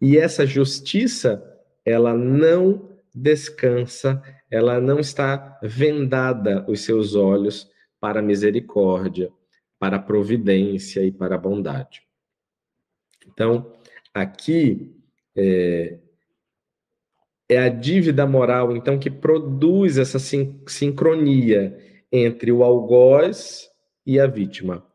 E 0.02 0.18
essa 0.18 0.46
justiça, 0.46 1.44
ela 1.86 2.14
não 2.14 2.98
descansa, 3.14 4.22
ela 4.50 4.82
não 4.82 5.00
está 5.00 5.60
vendada 5.62 6.66
os 6.68 6.82
seus 6.82 7.16
olhos 7.16 7.70
para 8.00 8.20
a 8.20 8.24
misericórdia, 8.24 9.32
para 9.80 9.98
a 9.98 10.02
providência 10.02 11.04
e 11.04 11.12
para 11.12 11.36
a 11.36 11.38
bondade. 11.38 12.02
Então, 13.28 13.74
aqui 14.14 14.96
é, 15.36 16.00
é 17.50 17.58
a 17.58 17.70
dívida 17.70 18.26
moral, 18.26 18.76
então, 18.76 18.98
que 18.98 19.10
produz 19.10 19.98
essa 19.98 20.20
sin 20.20 20.62
sincronia 20.68 21.78
entre 22.12 22.52
o 22.52 22.64
algoz 22.64 23.70
e 24.06 24.20
a 24.20 24.28
vítima. 24.28 24.86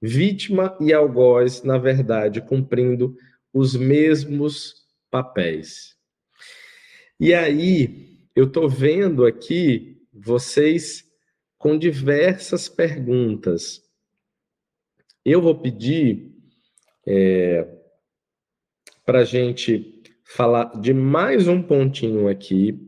Vítima 0.00 0.76
e 0.80 0.92
algoz, 0.92 1.62
na 1.62 1.78
verdade, 1.78 2.40
cumprindo 2.40 3.16
os 3.52 3.76
mesmos 3.76 4.86
papéis. 5.10 5.94
E 7.20 7.32
aí, 7.32 8.18
eu 8.34 8.44
estou 8.44 8.68
vendo 8.68 9.24
aqui 9.24 10.02
vocês 10.12 11.04
com 11.56 11.78
diversas 11.78 12.68
perguntas. 12.68 13.83
Eu 15.24 15.40
vou 15.40 15.54
pedir 15.54 16.34
é, 17.06 17.66
para 19.06 19.20
a 19.20 19.24
gente 19.24 20.02
falar 20.22 20.78
de 20.78 20.92
mais 20.92 21.48
um 21.48 21.62
pontinho 21.62 22.28
aqui 22.28 22.78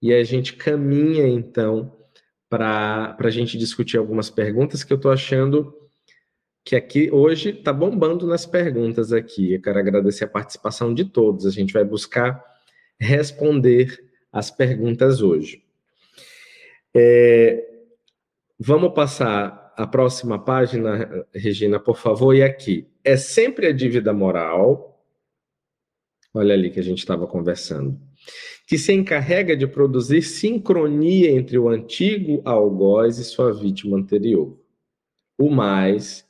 e 0.00 0.14
a 0.14 0.22
gente 0.22 0.54
caminha 0.54 1.26
então 1.26 1.96
para 2.48 3.16
a 3.18 3.30
gente 3.30 3.58
discutir 3.58 3.96
algumas 3.96 4.30
perguntas 4.30 4.84
que 4.84 4.92
eu 4.92 4.96
estou 4.96 5.10
achando 5.10 5.76
que 6.64 6.76
aqui 6.76 7.10
hoje 7.10 7.50
está 7.50 7.72
bombando 7.72 8.24
nas 8.24 8.46
perguntas 8.46 9.12
aqui. 9.12 9.54
Eu 9.54 9.60
quero 9.62 9.80
agradecer 9.80 10.24
a 10.24 10.28
participação 10.28 10.94
de 10.94 11.04
todos. 11.04 11.44
A 11.44 11.50
gente 11.50 11.72
vai 11.72 11.84
buscar 11.84 12.40
responder 13.00 13.98
as 14.32 14.48
perguntas 14.48 15.22
hoje. 15.22 15.64
É, 16.94 17.66
vamos 18.58 18.94
passar 18.94 19.59
a 19.76 19.86
próxima 19.86 20.38
página, 20.38 21.26
Regina, 21.34 21.78
por 21.80 21.96
favor, 21.96 22.34
e 22.34 22.42
aqui. 22.42 22.88
É 23.04 23.16
sempre 23.16 23.66
a 23.66 23.72
dívida 23.72 24.12
moral. 24.12 25.04
Olha 26.34 26.54
ali 26.54 26.70
que 26.70 26.80
a 26.80 26.82
gente 26.82 26.98
estava 26.98 27.26
conversando 27.26 27.98
que 28.70 28.78
se 28.78 28.92
encarrega 28.92 29.56
de 29.56 29.66
produzir 29.66 30.22
sincronia 30.22 31.28
entre 31.32 31.58
o 31.58 31.68
antigo 31.68 32.40
algoz 32.44 33.18
e 33.18 33.24
sua 33.24 33.52
vítima 33.52 33.96
anterior. 33.98 34.56
O 35.36 35.50
mais 35.50 36.24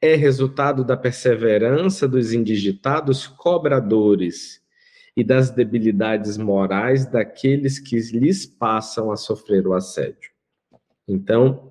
é 0.00 0.14
resultado 0.14 0.84
da 0.84 0.96
perseverança 0.96 2.06
dos 2.06 2.32
indigitados 2.32 3.26
cobradores 3.26 4.60
e 5.16 5.24
das 5.24 5.50
debilidades 5.50 6.38
morais 6.38 7.06
daqueles 7.06 7.80
que 7.80 7.96
lhes 7.96 8.46
passam 8.46 9.10
a 9.10 9.16
sofrer 9.16 9.66
o 9.66 9.74
assédio. 9.74 10.30
Então, 11.08 11.69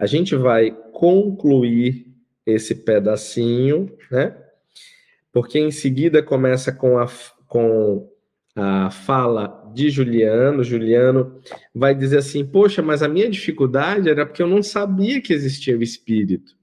a 0.00 0.06
gente 0.06 0.34
vai 0.34 0.70
concluir 0.92 2.06
esse 2.46 2.74
pedacinho, 2.74 3.94
né? 4.10 4.34
Porque 5.30 5.58
em 5.58 5.70
seguida 5.70 6.22
começa 6.22 6.72
com 6.72 6.98
a 6.98 7.06
com 7.46 8.10
a 8.56 8.90
fala 8.90 9.70
de 9.74 9.90
Juliano. 9.90 10.64
Juliano 10.64 11.38
vai 11.74 11.94
dizer 11.94 12.18
assim: 12.18 12.44
Poxa, 12.44 12.80
mas 12.80 13.02
a 13.02 13.08
minha 13.08 13.28
dificuldade 13.28 14.08
era 14.08 14.24
porque 14.24 14.42
eu 14.42 14.48
não 14.48 14.62
sabia 14.62 15.20
que 15.20 15.34
existia 15.34 15.76
o 15.76 15.82
espírito. 15.82 16.56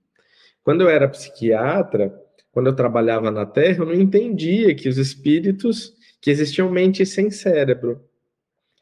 Quando 0.63 0.81
eu 0.81 0.89
era 0.89 1.07
psiquiatra, 1.07 2.13
quando 2.51 2.67
eu 2.67 2.75
trabalhava 2.75 3.29
na 3.29 3.45
Terra, 3.45 3.83
eu 3.83 3.85
não 3.85 3.93
entendia 3.93 4.73
que 4.73 4.89
os 4.89 4.97
espíritos, 4.97 5.93
que 6.19 6.31
existiam 6.31 6.71
mentes 6.71 7.09
sem 7.09 7.29
cérebro. 7.29 8.01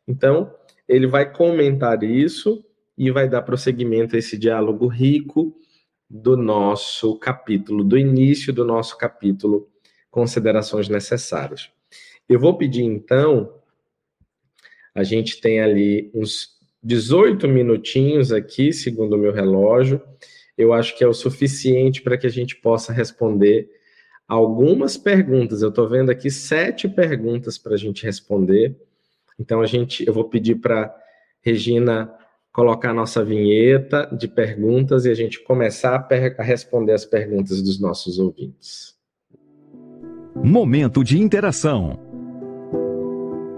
Então, 0.08 0.52
ele 0.88 1.08
vai 1.08 1.32
comentar 1.32 2.02
isso 2.04 2.65
e 2.98 3.12
vai 3.12 3.28
dar 3.28 3.42
prosseguimento 3.42 4.16
a 4.16 4.20
esse 4.20 4.38
diálogo 4.38 4.88
rico 4.88 5.56
do 6.10 6.38
nosso 6.38 7.18
capítulo, 7.18 7.84
do 7.84 7.98
início 7.98 8.54
do 8.54 8.64
nosso 8.64 8.98
capítulo, 8.98 9.70
Considerações 10.10 10.88
Necessárias. 10.88 11.70
Eu 12.30 12.40
vou 12.40 12.58
pedir 12.58 12.84
então, 12.84 13.54
a 14.94 15.04
gente 15.04 15.42
tem 15.42 15.60
ali 15.60 16.10
uns 16.14 16.56
18 16.82 17.48
minutinhos 17.48 18.32
aqui, 18.32 18.72
segundo 18.72 19.16
o 19.16 19.18
meu 19.18 19.34
relógio. 19.34 20.02
Eu 20.58 20.72
acho 20.72 20.98
que 20.98 21.04
é 21.04 21.08
o 21.08 21.14
suficiente 21.14 22.02
para 22.02 22.18
que 22.18 22.28
a 22.28 22.30
gente 22.30 22.56
possa 22.56 22.94
responder 22.94 23.70
algumas 24.28 24.96
perguntas. 24.96 25.62
Eu 25.62 25.70
estou 25.70 25.90
vendo 25.90 26.12
aqui 26.12 26.32
sete 26.32 26.88
perguntas 26.88 27.58
para 27.58 27.74
a 27.74 27.78
gente 27.78 28.04
responder. 28.04 28.76
Então 29.38 29.62
a 29.62 29.66
gente, 29.66 30.08
eu 30.08 30.14
vou 30.14 30.30
pedir 30.30 30.56
para 30.56 30.96
Regina 31.42 32.12
colocar 32.56 32.92
a 32.92 32.94
nossa 32.94 33.22
vinheta 33.22 34.06
de 34.18 34.30
perguntas 34.30 35.04
e 35.04 35.12
a 35.12 35.14
gente 35.14 35.44
começar 35.44 35.94
a, 35.94 36.42
a 36.42 36.42
responder 36.42 36.94
as 36.94 37.04
perguntas 37.04 37.62
dos 37.62 37.82
nossos 37.82 38.18
ouvintes. 38.18 38.96
Momento 40.34 41.04
de 41.04 41.20
interação. 41.20 42.00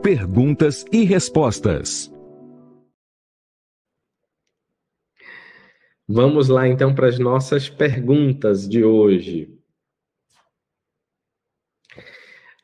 Perguntas 0.01 0.83
e 0.91 1.03
respostas. 1.03 2.11
Vamos 6.07 6.47
lá 6.47 6.67
então 6.67 6.95
para 6.95 7.07
as 7.07 7.19
nossas 7.19 7.69
perguntas 7.69 8.67
de 8.67 8.83
hoje. 8.83 9.55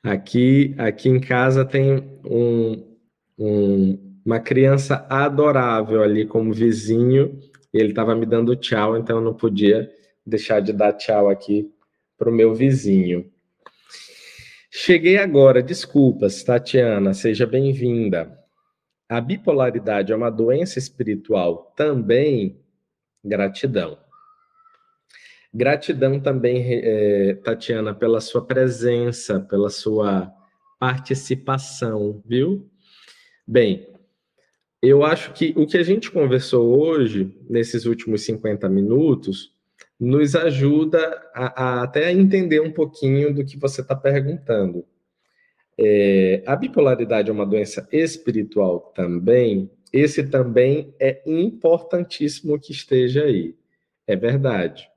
Aqui, 0.01 0.73
aqui 0.79 1.09
em 1.09 1.19
casa 1.19 1.63
tem 1.63 2.19
um, 2.25 2.97
um, 3.37 4.12
uma 4.25 4.39
criança 4.39 5.05
adorável 5.09 6.01
ali 6.01 6.25
como 6.25 6.53
vizinho. 6.53 7.39
E 7.73 7.77
ele 7.77 7.89
estava 7.89 8.15
me 8.15 8.25
dando 8.25 8.55
tchau, 8.55 8.97
então 8.97 9.17
eu 9.17 9.21
não 9.23 9.33
podia 9.33 9.91
deixar 10.25 10.59
de 10.59 10.71
dar 10.71 10.93
tchau 10.93 11.29
aqui 11.29 11.71
para 12.17 12.29
o 12.29 12.33
meu 12.33 12.53
vizinho. 12.53 13.29
Cheguei 14.71 15.17
agora, 15.17 15.61
desculpas, 15.61 16.43
Tatiana, 16.43 17.13
seja 17.13 17.45
bem-vinda. 17.45 18.39
A 19.07 19.21
bipolaridade 19.21 20.11
é 20.11 20.15
uma 20.15 20.31
doença 20.31 20.79
espiritual 20.79 21.73
também? 21.75 22.59
Gratidão. 23.23 23.97
Gratidão 25.53 26.19
também, 26.19 26.63
é, 26.67 27.35
Tatiana, 27.35 27.93
pela 27.93 28.19
sua 28.19 28.43
presença, 28.43 29.39
pela 29.39 29.69
sua 29.69 30.33
participação, 30.79 32.23
viu? 32.25 32.67
Bem, 33.47 33.92
eu 34.83 35.05
acho 35.05 35.31
que 35.31 35.53
o 35.55 35.65
que 35.65 35.77
a 35.77 35.83
gente 35.83 36.11
conversou 36.11 36.77
hoje, 36.77 37.33
nesses 37.49 37.85
últimos 37.85 38.23
50 38.25 38.67
minutos, 38.67 39.53
nos 39.97 40.35
ajuda 40.35 40.99
a, 41.33 41.63
a 41.63 41.83
até 41.83 42.07
a 42.07 42.11
entender 42.11 42.59
um 42.59 42.69
pouquinho 42.69 43.33
do 43.33 43.45
que 43.45 43.57
você 43.57 43.79
está 43.79 43.95
perguntando. 43.95 44.85
É, 45.79 46.43
a 46.45 46.53
bipolaridade 46.57 47.29
é 47.29 47.33
uma 47.33 47.45
doença 47.45 47.87
espiritual 47.93 48.91
também. 48.93 49.71
Esse 49.93 50.21
também 50.21 50.93
é 50.99 51.21
importantíssimo 51.25 52.59
que 52.59 52.73
esteja 52.73 53.23
aí. 53.23 53.55
É 54.05 54.17
verdade. 54.17 54.89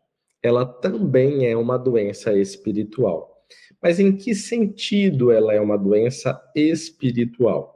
Ela 0.42 0.66
também 0.66 1.46
é 1.46 1.56
uma 1.56 1.78
doença 1.78 2.36
espiritual. 2.36 3.46
Mas 3.80 4.00
em 4.00 4.16
que 4.16 4.34
sentido 4.34 5.30
ela 5.30 5.54
é 5.54 5.60
uma 5.60 5.78
doença 5.78 6.42
espiritual? 6.56 7.75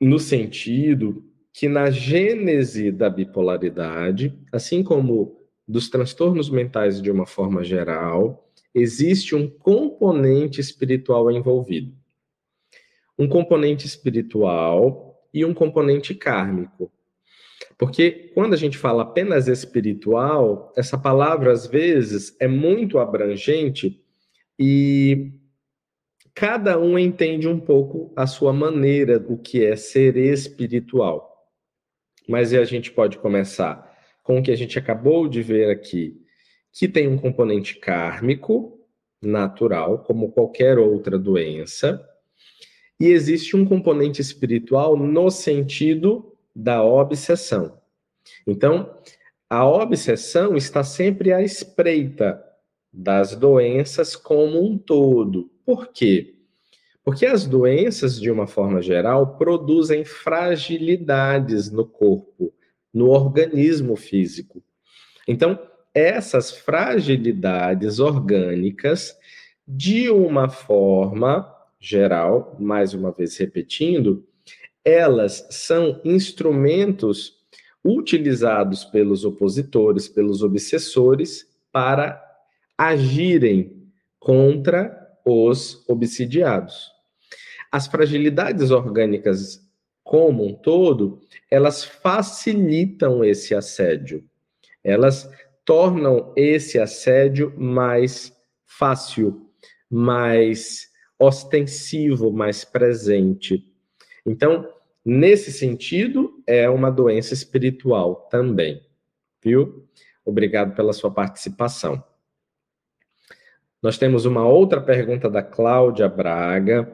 No 0.00 0.18
sentido 0.18 1.24
que 1.52 1.68
na 1.68 1.90
gênese 1.90 2.92
da 2.92 3.10
bipolaridade, 3.10 4.38
assim 4.52 4.82
como 4.82 5.38
dos 5.66 5.88
transtornos 5.88 6.48
mentais 6.48 7.02
de 7.02 7.10
uma 7.10 7.26
forma 7.26 7.64
geral, 7.64 8.48
existe 8.74 9.34
um 9.34 9.48
componente 9.48 10.60
espiritual 10.60 11.30
envolvido. 11.30 11.92
Um 13.18 13.28
componente 13.28 13.86
espiritual 13.86 15.20
e 15.34 15.44
um 15.44 15.52
componente 15.52 16.14
kármico. 16.14 16.92
Porque 17.76 18.30
quando 18.34 18.54
a 18.54 18.56
gente 18.56 18.78
fala 18.78 19.02
apenas 19.02 19.46
espiritual, 19.48 20.72
essa 20.76 20.96
palavra 20.96 21.52
às 21.52 21.66
vezes 21.66 22.36
é 22.40 22.48
muito 22.48 22.98
abrangente 22.98 24.00
e 24.58 25.32
cada 26.38 26.78
um 26.78 26.96
entende 26.96 27.48
um 27.48 27.58
pouco 27.58 28.12
a 28.14 28.24
sua 28.24 28.52
maneira 28.52 29.18
do 29.18 29.36
que 29.36 29.64
é 29.64 29.74
ser 29.74 30.16
espiritual. 30.16 31.50
Mas 32.28 32.54
a 32.54 32.64
gente 32.64 32.92
pode 32.92 33.18
começar 33.18 33.92
com 34.22 34.38
o 34.38 34.42
que 34.42 34.52
a 34.52 34.56
gente 34.56 34.78
acabou 34.78 35.26
de 35.26 35.42
ver 35.42 35.68
aqui, 35.68 36.16
que 36.72 36.86
tem 36.86 37.08
um 37.08 37.18
componente 37.18 37.74
kármico, 37.80 38.78
natural, 39.20 40.04
como 40.04 40.30
qualquer 40.30 40.78
outra 40.78 41.18
doença, 41.18 42.00
e 43.00 43.06
existe 43.06 43.56
um 43.56 43.64
componente 43.64 44.20
espiritual 44.20 44.96
no 44.96 45.32
sentido 45.32 46.36
da 46.54 46.84
obsessão. 46.84 47.80
Então, 48.46 48.96
a 49.50 49.66
obsessão 49.66 50.54
está 50.56 50.84
sempre 50.84 51.32
à 51.32 51.42
espreita 51.42 52.40
das 52.92 53.34
doenças 53.34 54.14
como 54.14 54.64
um 54.64 54.78
todo. 54.78 55.50
Por 55.68 55.88
quê? 55.88 56.34
Porque 57.04 57.26
as 57.26 57.44
doenças, 57.44 58.18
de 58.18 58.30
uma 58.30 58.46
forma 58.46 58.80
geral, 58.80 59.36
produzem 59.36 60.02
fragilidades 60.02 61.70
no 61.70 61.84
corpo, 61.84 62.54
no 62.90 63.10
organismo 63.10 63.94
físico. 63.94 64.64
Então, 65.28 65.58
essas 65.92 66.50
fragilidades 66.50 67.98
orgânicas, 67.98 69.14
de 69.66 70.08
uma 70.08 70.48
forma 70.48 71.54
geral, 71.78 72.56
mais 72.58 72.94
uma 72.94 73.12
vez 73.12 73.36
repetindo, 73.36 74.26
elas 74.82 75.46
são 75.50 76.00
instrumentos 76.02 77.34
utilizados 77.84 78.86
pelos 78.86 79.22
opositores, 79.22 80.08
pelos 80.08 80.42
obsessores, 80.42 81.46
para 81.70 82.24
agirem 82.78 83.86
contra 84.18 84.97
os 85.28 85.84
obsidiados. 85.88 86.90
As 87.70 87.86
fragilidades 87.86 88.70
orgânicas 88.70 89.60
como 90.02 90.46
um 90.46 90.54
todo, 90.54 91.20
elas 91.50 91.84
facilitam 91.84 93.22
esse 93.22 93.54
assédio. 93.54 94.24
Elas 94.82 95.30
tornam 95.66 96.32
esse 96.34 96.78
assédio 96.78 97.52
mais 97.58 98.32
fácil, 98.64 99.50
mais 99.90 100.88
ostensivo, 101.18 102.32
mais 102.32 102.64
presente. 102.64 103.70
Então, 104.24 104.66
nesse 105.04 105.52
sentido, 105.52 106.42
é 106.46 106.70
uma 106.70 106.90
doença 106.90 107.34
espiritual 107.34 108.28
também, 108.30 108.80
viu? 109.42 109.86
Obrigado 110.24 110.74
pela 110.74 110.94
sua 110.94 111.10
participação. 111.10 112.02
Nós 113.80 113.96
temos 113.96 114.24
uma 114.24 114.44
outra 114.44 114.80
pergunta 114.80 115.30
da 115.30 115.40
Cláudia 115.40 116.08
Braga. 116.08 116.92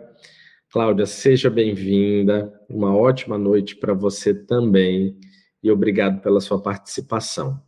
Cláudia, 0.71 1.07
seja 1.07 1.49
bem-vinda. 1.49 2.53
Uma 2.69 2.95
ótima 2.95 3.39
noite 3.39 3.75
para 3.75 3.95
você 3.95 4.35
também 4.35 5.19
e 5.63 5.71
obrigado 5.71 6.21
pela 6.21 6.43
sua 6.43 6.61
participação. 6.61 7.59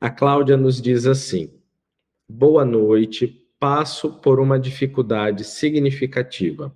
A 0.00 0.08
Cláudia 0.08 0.56
nos 0.56 0.80
diz 0.80 1.06
assim: 1.06 1.52
Boa 2.28 2.64
noite, 2.64 3.50
passo 3.58 4.20
por 4.20 4.38
uma 4.38 4.60
dificuldade 4.60 5.42
significativa. 5.42 6.72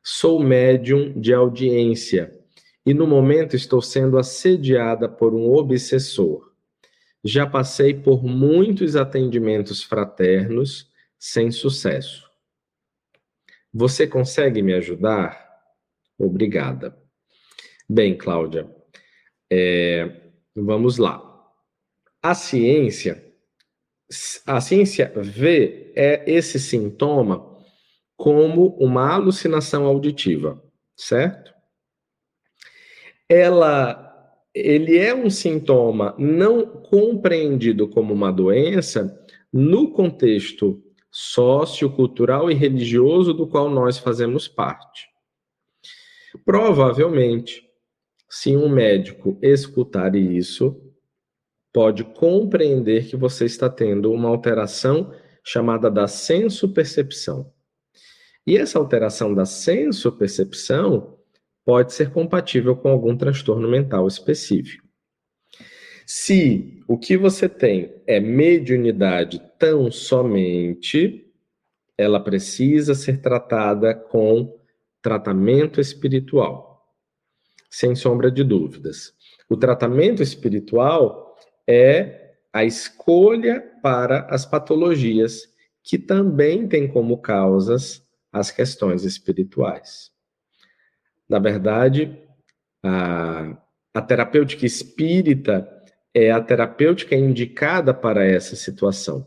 Sou 0.00 0.40
médium 0.40 1.12
de 1.20 1.34
audiência 1.34 2.32
e 2.86 2.94
no 2.94 3.04
momento 3.04 3.56
estou 3.56 3.82
sendo 3.82 4.16
assediada 4.16 5.08
por 5.08 5.34
um 5.34 5.52
obsessor. 5.52 6.51
Já 7.24 7.46
passei 7.46 7.94
por 7.94 8.24
muitos 8.24 8.96
atendimentos 8.96 9.82
fraternos 9.82 10.90
sem 11.18 11.50
sucesso. 11.50 12.28
Você 13.72 14.06
consegue 14.06 14.60
me 14.60 14.74
ajudar? 14.74 15.50
Obrigada. 16.18 16.96
Bem, 17.88 18.16
Cláudia, 18.16 18.68
é, 19.50 20.30
vamos 20.54 20.98
lá. 20.98 21.20
A 22.22 22.34
ciência, 22.34 23.24
a 24.46 24.60
ciência 24.60 25.12
vê 25.16 25.92
é 25.94 26.22
esse 26.30 26.58
sintoma 26.58 27.52
como 28.16 28.68
uma 28.76 29.12
alucinação 29.12 29.84
auditiva, 29.84 30.62
certo? 30.96 31.52
Ela, 33.28 34.11
ele 34.54 34.98
é 34.98 35.14
um 35.14 35.30
sintoma 35.30 36.14
não 36.18 36.66
compreendido 36.66 37.88
como 37.88 38.12
uma 38.12 38.30
doença 38.30 39.18
no 39.52 39.92
contexto 39.92 40.82
sociocultural 41.10 42.50
e 42.50 42.54
religioso 42.54 43.32
do 43.32 43.46
qual 43.46 43.68
nós 43.68 43.98
fazemos 43.98 44.48
parte. 44.48 45.08
Provavelmente, 46.44 47.62
se 48.28 48.56
um 48.56 48.68
médico 48.68 49.38
escutar 49.42 50.14
isso, 50.14 50.80
pode 51.72 52.04
compreender 52.04 53.06
que 53.06 53.16
você 53.16 53.44
está 53.44 53.68
tendo 53.68 54.10
uma 54.12 54.28
alteração 54.28 55.12
chamada 55.44 55.90
da 55.90 56.06
senso-percepção. 56.06 57.52
E 58.46 58.56
essa 58.56 58.78
alteração 58.78 59.34
da 59.34 59.44
senso-percepção 59.44 61.18
pode 61.64 61.92
ser 61.92 62.10
compatível 62.10 62.76
com 62.76 62.88
algum 62.88 63.16
transtorno 63.16 63.68
mental 63.68 64.06
específico. 64.06 64.86
Se 66.06 66.82
o 66.88 66.98
que 66.98 67.16
você 67.16 67.48
tem 67.48 67.94
é 68.06 68.20
mediunidade 68.20 69.40
tão 69.58 69.90
somente, 69.90 71.26
ela 71.96 72.20
precisa 72.20 72.94
ser 72.94 73.20
tratada 73.20 73.94
com 73.94 74.58
tratamento 75.00 75.80
espiritual. 75.80 76.82
Sem 77.70 77.94
sombra 77.94 78.30
de 78.30 78.44
dúvidas. 78.44 79.14
O 79.48 79.56
tratamento 79.56 80.22
espiritual 80.22 81.36
é 81.66 82.34
a 82.52 82.64
escolha 82.64 83.62
para 83.82 84.26
as 84.26 84.44
patologias 84.44 85.42
que 85.82 85.98
também 85.98 86.68
têm 86.68 86.86
como 86.86 87.18
causas 87.18 88.06
as 88.30 88.50
questões 88.50 89.04
espirituais. 89.04 90.10
Na 91.32 91.38
verdade, 91.38 92.14
a, 92.84 93.56
a 93.94 94.02
terapêutica 94.02 94.66
espírita 94.66 95.66
é 96.12 96.30
a 96.30 96.42
terapêutica 96.42 97.16
indicada 97.16 97.94
para 97.94 98.22
essa 98.22 98.54
situação. 98.54 99.26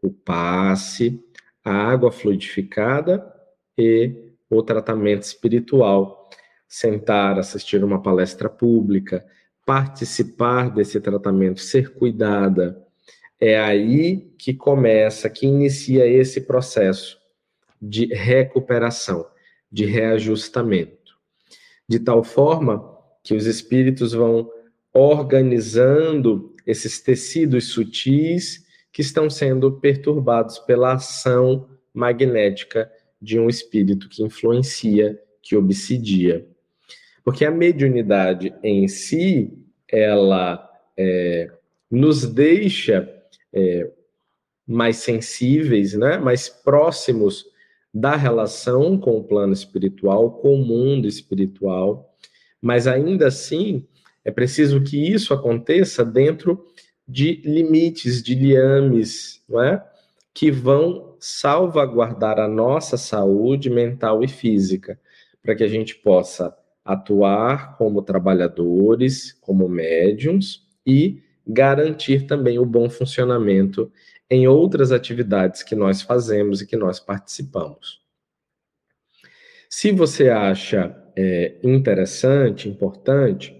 O 0.00 0.12
passe, 0.12 1.20
a 1.64 1.72
água 1.72 2.12
fluidificada 2.12 3.34
e 3.76 4.30
o 4.48 4.62
tratamento 4.62 5.24
espiritual. 5.24 6.30
Sentar, 6.68 7.36
assistir 7.36 7.82
uma 7.82 8.00
palestra 8.00 8.48
pública, 8.48 9.26
participar 9.66 10.70
desse 10.70 11.00
tratamento, 11.00 11.60
ser 11.60 11.94
cuidada, 11.94 12.80
é 13.40 13.58
aí 13.58 14.32
que 14.38 14.54
começa, 14.54 15.28
que 15.28 15.48
inicia 15.48 16.06
esse 16.06 16.42
processo 16.42 17.18
de 17.82 18.06
recuperação, 18.06 19.26
de 19.68 19.84
reajustamento. 19.84 21.03
De 21.88 21.98
tal 21.98 22.24
forma 22.24 22.94
que 23.22 23.34
os 23.34 23.46
espíritos 23.46 24.12
vão 24.12 24.50
organizando 24.92 26.54
esses 26.66 27.00
tecidos 27.00 27.68
sutis 27.68 28.64
que 28.92 29.02
estão 29.02 29.28
sendo 29.28 29.72
perturbados 29.72 30.58
pela 30.60 30.94
ação 30.94 31.68
magnética 31.92 32.90
de 33.20 33.38
um 33.38 33.48
espírito 33.48 34.08
que 34.08 34.22
influencia, 34.22 35.20
que 35.42 35.56
obsidia. 35.56 36.46
Porque 37.24 37.44
a 37.44 37.50
mediunidade 37.50 38.54
em 38.62 38.86
si, 38.86 39.52
ela 39.88 40.70
é, 40.96 41.50
nos 41.90 42.26
deixa 42.26 43.10
é, 43.52 43.90
mais 44.66 44.98
sensíveis, 44.98 45.94
né? 45.94 46.18
mais 46.18 46.48
próximos 46.48 47.46
da 47.94 48.16
relação 48.16 48.98
com 48.98 49.16
o 49.16 49.22
plano 49.22 49.52
espiritual, 49.52 50.32
com 50.32 50.56
o 50.56 50.66
mundo 50.66 51.06
espiritual, 51.06 52.12
mas 52.60 52.88
ainda 52.88 53.28
assim 53.28 53.86
é 54.24 54.32
preciso 54.32 54.82
que 54.82 54.98
isso 54.98 55.32
aconteça 55.32 56.04
dentro 56.04 56.66
de 57.06 57.40
limites, 57.44 58.20
de 58.20 58.34
liames, 58.34 59.42
não 59.48 59.62
é? 59.62 59.84
que 60.32 60.50
vão 60.50 61.14
salvaguardar 61.20 62.40
a 62.40 62.48
nossa 62.48 62.96
saúde 62.96 63.70
mental 63.70 64.24
e 64.24 64.28
física, 64.28 64.98
para 65.40 65.54
que 65.54 65.62
a 65.62 65.68
gente 65.68 65.94
possa 65.94 66.56
atuar 66.84 67.76
como 67.76 68.02
trabalhadores, 68.02 69.32
como 69.40 69.68
médiums 69.68 70.66
e 70.84 71.22
garantir 71.46 72.26
também 72.26 72.58
o 72.58 72.66
bom 72.66 72.90
funcionamento 72.90 73.92
em 74.34 74.48
outras 74.48 74.90
atividades 74.90 75.62
que 75.62 75.74
nós 75.74 76.02
fazemos 76.02 76.60
e 76.60 76.66
que 76.66 76.76
nós 76.76 76.98
participamos. 76.98 78.02
Se 79.70 79.92
você 79.92 80.28
acha 80.28 80.94
é, 81.16 81.56
interessante, 81.62 82.68
importante, 82.68 83.54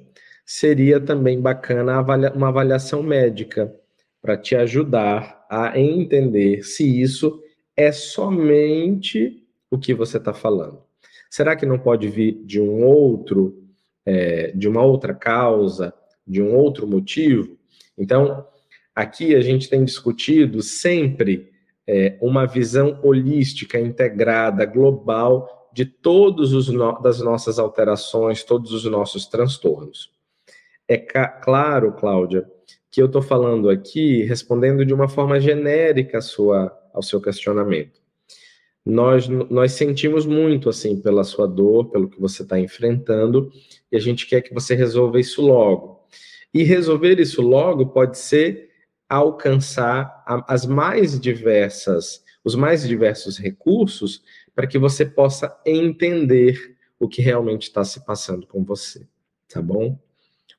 seria 0.45 1.01
também 1.01 1.41
bacana 1.41 2.01
uma 2.35 2.49
avaliação 2.49 3.03
médica 3.03 3.75
para 4.21 4.37
te 4.37 4.57
ajudar 4.57 5.47
a 5.51 5.79
entender 5.79 6.63
se 6.65 7.01
isso 7.01 7.41
é 7.77 7.93
somente 7.93 9.45
o 9.71 9.79
que 9.79 9.95
você 9.95 10.19
está 10.19 10.33
falando. 10.33 10.83
Será 11.31 11.57
que 11.57 11.67
não 11.67 11.79
pode 11.79 12.09
vir 12.09 12.45
de 12.45 12.61
um 12.61 12.85
outro, 12.85 13.65
é, 14.07 14.53
de 14.53 14.69
uma 14.69 14.83
outra 14.83 15.15
causa, 15.15 15.93
de 16.27 16.41
um 16.43 16.55
outro 16.55 16.87
motivo? 16.87 17.59
Então, 17.99 18.47
aqui 18.95 19.35
a 19.35 19.41
gente 19.41 19.69
tem 19.69 19.85
discutido 19.85 20.63
sempre 20.63 21.51
é, 21.87 22.17
uma 22.21 22.47
visão 22.47 22.99
holística, 23.03 23.79
integrada, 23.79 24.65
global 24.65 25.71
de 25.73 25.85
todos 25.85 26.53
os 26.53 26.69
no, 26.69 27.01
das 27.01 27.21
nossas 27.21 27.59
alterações, 27.59 28.45
todos 28.45 28.73
os 28.73 28.85
nossos 28.85 29.27
transtornos. 29.27 30.13
É 30.87 30.97
claro, 30.97 31.93
Cláudia, 31.93 32.47
que 32.91 33.03
eu 33.03 33.07
estou 33.07 33.23
falando 33.23 33.69
aqui 33.69 34.23
respondendo 34.23 34.85
de 34.85 34.95
uma 34.95 35.09
forma 35.09 35.41
genérica 35.41 36.21
sua, 36.21 36.73
ao 36.93 37.03
seu 37.03 37.21
questionamento 37.21 38.05
nós, 38.85 39.27
nós 39.29 39.73
sentimos 39.73 40.27
muito 40.27 40.69
assim 40.69 41.01
pela 41.01 41.25
sua 41.25 41.47
dor, 41.47 41.87
pelo 41.91 42.09
que 42.09 42.21
você 42.21 42.43
está 42.43 42.61
enfrentando, 42.61 43.51
e 43.91 43.97
a 43.97 44.01
gente 44.01 44.27
quer 44.27 44.43
que 44.43 44.53
você 44.53 44.75
resolva 44.75 45.19
isso 45.19 45.41
logo. 45.41 46.05
E 46.53 46.63
resolver 46.63 47.19
isso 47.19 47.41
logo 47.41 47.87
pode 47.87 48.19
ser 48.19 48.69
alcançar 49.15 50.25
as 50.49 50.67
mais 50.67 51.19
diversas, 51.19 52.23
os 52.45 52.55
mais 52.55 52.87
diversos 52.87 53.39
recursos 53.39 54.23
para 54.55 54.67
que 54.67 54.79
você 54.79 55.05
possa 55.05 55.57
entender 55.65 56.77
o 56.99 57.09
que 57.09 57.23
realmente 57.23 57.65
está 57.65 57.85
se 57.85 58.05
passando 58.05 58.47
com 58.47 58.65
você, 58.65 59.07
tá 59.49 59.61
bom? 59.61 59.99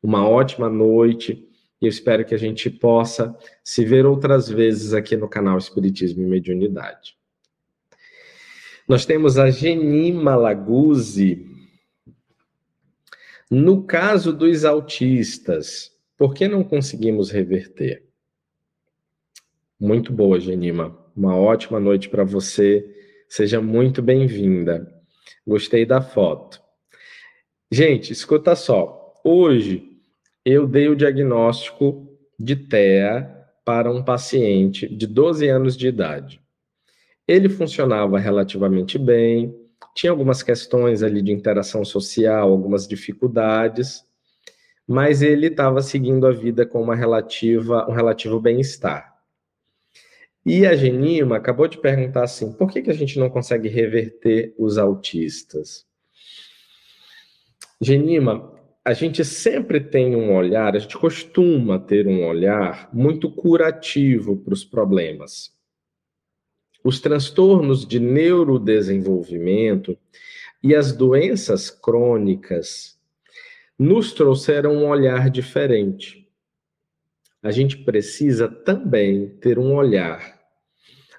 Uma 0.01 0.27
ótima 0.27 0.69
noite 0.69 1.47
e 1.81 1.85
eu 1.85 1.89
espero 1.89 2.23
que 2.25 2.33
a 2.33 2.37
gente 2.37 2.69
possa 2.69 3.35
se 3.63 3.83
ver 3.83 4.05
outras 4.05 4.47
vezes 4.47 4.93
aqui 4.93 5.17
no 5.17 5.27
canal 5.27 5.57
Espiritismo 5.57 6.23
e 6.23 6.25
Mediunidade. 6.25 7.17
Nós 8.87 9.05
temos 9.05 9.37
a 9.37 9.49
Genima 9.49 10.35
Laguzzi. 10.35 11.45
No 13.49 13.83
caso 13.83 14.31
dos 14.31 14.63
autistas, 14.63 15.91
por 16.17 16.33
que 16.33 16.47
não 16.47 16.63
conseguimos 16.63 17.31
reverter? 17.31 18.05
Muito 19.79 20.13
boa, 20.13 20.39
Genima. 20.39 20.97
uma 21.15 21.35
ótima 21.35 21.79
noite 21.79 22.07
para 22.07 22.23
você. 22.23 22.85
Seja 23.27 23.59
muito 23.59 24.01
bem-vinda. 24.01 24.89
Gostei 25.45 25.85
da 25.85 26.01
foto. 26.01 26.61
Gente, 27.69 28.13
escuta 28.13 28.55
só. 28.55 29.13
Hoje 29.23 29.83
eu 30.45 30.65
dei 30.65 30.87
o 30.87 30.95
diagnóstico 30.95 32.07
de 32.39 32.55
TEA 32.55 33.29
para 33.65 33.91
um 33.91 34.01
paciente 34.03 34.87
de 34.87 35.07
12 35.07 35.47
anos 35.49 35.75
de 35.75 35.87
idade. 35.87 36.39
Ele 37.27 37.49
funcionava 37.49 38.19
relativamente 38.19 38.97
bem, 38.97 39.53
tinha 39.95 40.11
algumas 40.11 40.41
questões 40.41 41.03
ali 41.03 41.21
de 41.21 41.31
interação 41.31 41.83
social, 41.83 42.49
algumas 42.49 42.87
dificuldades, 42.87 44.03
mas 44.87 45.21
ele 45.21 45.47
estava 45.47 45.81
seguindo 45.81 46.27
a 46.27 46.31
vida 46.31 46.65
com 46.65 46.81
uma 46.81 46.95
relativa, 46.95 47.89
um 47.89 47.93
relativo 47.93 48.39
bem-estar. 48.39 49.14
E 50.45 50.63
a 50.65 50.75
Genima 50.75 51.37
acabou 51.37 51.67
de 51.67 51.79
perguntar 51.79 52.23
assim: 52.23 52.53
por 52.53 52.71
que, 52.71 52.83
que 52.83 52.91
a 52.91 52.93
gente 52.93 53.17
não 53.17 53.29
consegue 53.29 53.67
reverter 53.67 54.53
os 54.59 54.77
autistas? 54.77 55.87
Genima, 57.81 58.53
a 58.83 58.93
gente 58.93 59.25
sempre 59.25 59.79
tem 59.79 60.15
um 60.15 60.35
olhar, 60.35 60.75
a 60.75 60.79
gente 60.79 60.95
costuma 60.97 61.79
ter 61.79 62.07
um 62.07 62.23
olhar 62.23 62.87
muito 62.93 63.31
curativo 63.31 64.37
para 64.37 64.53
os 64.53 64.63
problemas. 64.63 65.51
Os 66.83 66.99
transtornos 66.99 67.83
de 67.83 67.99
neurodesenvolvimento 67.99 69.97
e 70.61 70.75
as 70.75 70.91
doenças 70.91 71.71
crônicas 71.71 72.95
nos 73.77 74.13
trouxeram 74.13 74.73
um 74.73 74.87
olhar 74.87 75.31
diferente. 75.31 76.29
A 77.41 77.49
gente 77.49 77.77
precisa 77.77 78.47
também 78.47 79.29
ter 79.37 79.57
um 79.57 79.73
olhar 79.73 80.34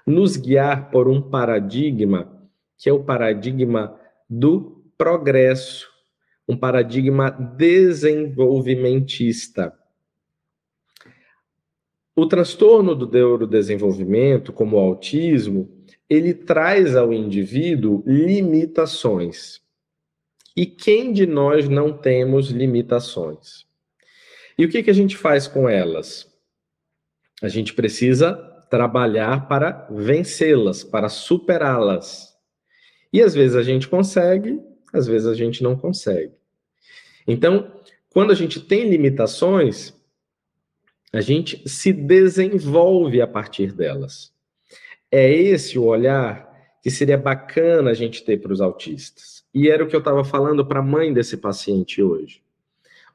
nos 0.07 0.37
guiar 0.37 0.89
por 0.89 1.07
um 1.07 1.21
paradigma 1.21 2.35
que 2.77 2.89
é 2.89 2.93
o 2.93 3.03
paradigma 3.03 3.99
do 4.29 4.85
progresso, 4.97 5.89
um 6.47 6.55
paradigma 6.55 7.31
desenvolvimentista. 7.31 9.77
O 12.15 12.27
transtorno 12.27 12.95
do 12.95 13.09
neurodesenvolvimento, 13.09 14.53
como 14.53 14.77
o 14.77 14.79
autismo, 14.79 15.67
ele 16.09 16.33
traz 16.33 16.95
ao 16.95 17.11
indivíduo 17.13 18.01
limitações. 18.05 19.59
E 20.55 20.65
quem 20.65 21.11
de 21.11 21.27
nós 21.27 21.67
não 21.67 21.91
temos 21.95 22.49
limitações? 22.49 23.67
E 24.57 24.65
o 24.65 24.69
que, 24.69 24.81
que 24.81 24.89
a 24.89 24.93
gente 24.93 25.17
faz 25.17 25.47
com 25.47 25.69
elas? 25.69 26.25
A 27.41 27.47
gente 27.47 27.75
precisa 27.75 28.56
trabalhar 28.69 29.47
para 29.47 29.87
vencê-las, 29.89 30.83
para 30.83 31.09
superá-las. 31.09 32.35
E 33.11 33.21
às 33.21 33.33
vezes 33.33 33.55
a 33.55 33.63
gente 33.63 33.87
consegue, 33.87 34.61
às 34.93 35.07
vezes 35.07 35.27
a 35.27 35.33
gente 35.33 35.63
não 35.63 35.77
consegue. 35.77 36.33
Então, 37.27 37.71
quando 38.09 38.31
a 38.31 38.35
gente 38.35 38.59
tem 38.59 38.89
limitações, 38.89 39.93
a 41.13 41.21
gente 41.21 41.67
se 41.67 41.93
desenvolve 41.93 43.21
a 43.21 43.27
partir 43.27 43.71
delas. 43.71 44.33
É 45.11 45.31
esse 45.31 45.79
o 45.79 45.85
olhar 45.85 46.47
que 46.81 46.91
seria 46.91 47.17
bacana 47.17 47.91
a 47.91 47.93
gente 47.93 48.23
ter 48.23 48.41
para 48.41 48.53
os 48.53 48.61
autistas. 48.61 49.43
E 49.53 49.69
era 49.69 49.83
o 49.83 49.87
que 49.87 49.95
eu 49.95 49.99
estava 49.99 50.23
falando 50.23 50.65
para 50.65 50.79
a 50.79 50.83
mãe 50.83 51.13
desse 51.13 51.37
paciente 51.37 52.01
hoje. 52.01 52.41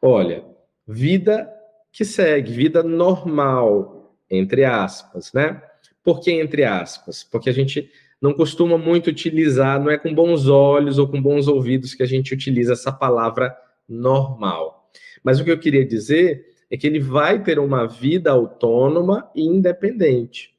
Olha, 0.00 0.44
vida 0.86 1.48
que 1.92 2.04
segue, 2.04 2.52
vida 2.52 2.82
normal, 2.82 4.01
entre 4.32 4.64
aspas, 4.64 5.32
né? 5.32 5.62
Por 6.02 6.20
que 6.20 6.32
entre 6.32 6.64
aspas? 6.64 7.22
Porque 7.22 7.50
a 7.50 7.52
gente 7.52 7.88
não 8.20 8.32
costuma 8.32 8.78
muito 8.78 9.08
utilizar, 9.08 9.78
não 9.78 9.90
é 9.90 9.98
com 9.98 10.14
bons 10.14 10.48
olhos 10.48 10.98
ou 10.98 11.06
com 11.06 11.20
bons 11.20 11.48
ouvidos 11.48 11.94
que 11.94 12.02
a 12.02 12.06
gente 12.06 12.32
utiliza 12.32 12.72
essa 12.72 12.90
palavra 12.90 13.54
normal. 13.88 14.90
Mas 15.22 15.38
o 15.38 15.44
que 15.44 15.50
eu 15.50 15.58
queria 15.58 15.84
dizer 15.84 16.46
é 16.70 16.76
que 16.76 16.86
ele 16.86 16.98
vai 16.98 17.42
ter 17.42 17.58
uma 17.58 17.86
vida 17.86 18.30
autônoma 18.30 19.30
e 19.34 19.44
independente. 19.44 20.52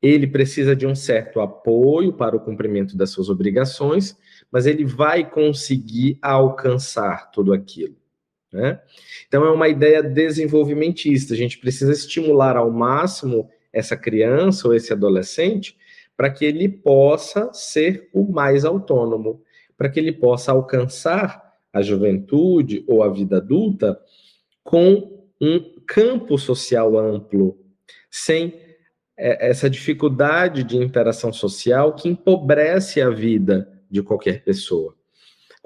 Ele 0.00 0.26
precisa 0.26 0.74
de 0.74 0.86
um 0.86 0.94
certo 0.94 1.40
apoio 1.40 2.12
para 2.12 2.36
o 2.36 2.40
cumprimento 2.40 2.96
das 2.96 3.10
suas 3.10 3.28
obrigações, 3.28 4.16
mas 4.50 4.64
ele 4.64 4.84
vai 4.84 5.28
conseguir 5.28 6.16
alcançar 6.22 7.30
tudo 7.32 7.52
aquilo. 7.52 7.97
Né? 8.52 8.80
Então, 9.26 9.44
é 9.44 9.50
uma 9.50 9.68
ideia 9.68 10.02
desenvolvimentista. 10.02 11.34
A 11.34 11.36
gente 11.36 11.58
precisa 11.58 11.92
estimular 11.92 12.56
ao 12.56 12.70
máximo 12.70 13.48
essa 13.72 13.96
criança 13.96 14.68
ou 14.68 14.74
esse 14.74 14.92
adolescente 14.92 15.76
para 16.16 16.30
que 16.30 16.44
ele 16.44 16.68
possa 16.68 17.52
ser 17.52 18.08
o 18.12 18.24
mais 18.24 18.64
autônomo, 18.64 19.40
para 19.76 19.88
que 19.88 20.00
ele 20.00 20.12
possa 20.12 20.50
alcançar 20.50 21.54
a 21.72 21.80
juventude 21.80 22.84
ou 22.88 23.04
a 23.04 23.08
vida 23.08 23.36
adulta 23.36 23.98
com 24.64 25.26
um 25.40 25.60
campo 25.86 26.36
social 26.36 26.98
amplo, 26.98 27.56
sem 28.10 28.60
é, 29.16 29.48
essa 29.48 29.70
dificuldade 29.70 30.64
de 30.64 30.76
interação 30.76 31.32
social 31.32 31.94
que 31.94 32.08
empobrece 32.08 33.00
a 33.00 33.10
vida 33.10 33.70
de 33.88 34.02
qualquer 34.02 34.42
pessoa. 34.42 34.97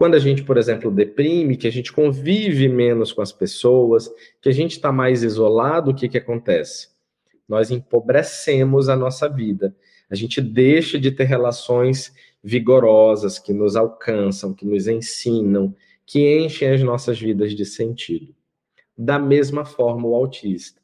Quando 0.03 0.17
a 0.17 0.19
gente, 0.19 0.43
por 0.43 0.57
exemplo, 0.57 0.91
deprime, 0.91 1.57
que 1.57 1.69
a 1.69 1.71
gente 1.71 1.93
convive 1.93 2.69
menos 2.69 3.13
com 3.13 3.23
as 3.23 3.31
pessoas, 3.31 4.11
que 4.41 4.49
a 4.49 4.53
gente 4.53 4.73
está 4.73 4.91
mais 4.91 5.23
isolado, 5.23 5.93
o 5.93 5.95
que, 5.95 6.09
que 6.09 6.19
acontece? 6.19 6.89
Nós 7.49 7.71
empobrecemos 7.71 8.89
a 8.89 8.97
nossa 8.97 9.29
vida. 9.29 9.73
A 10.11 10.17
gente 10.17 10.41
deixa 10.41 10.99
de 10.99 11.13
ter 11.13 11.23
relações 11.23 12.13
vigorosas 12.43 13.39
que 13.39 13.53
nos 13.53 13.77
alcançam, 13.77 14.53
que 14.53 14.67
nos 14.67 14.89
ensinam, 14.89 15.73
que 16.05 16.37
enchem 16.37 16.73
as 16.73 16.83
nossas 16.83 17.21
vidas 17.21 17.55
de 17.55 17.65
sentido. 17.65 18.35
Da 18.99 19.21
mesma 19.21 19.65
forma, 19.65 20.09
o 20.09 20.17
autista. 20.17 20.81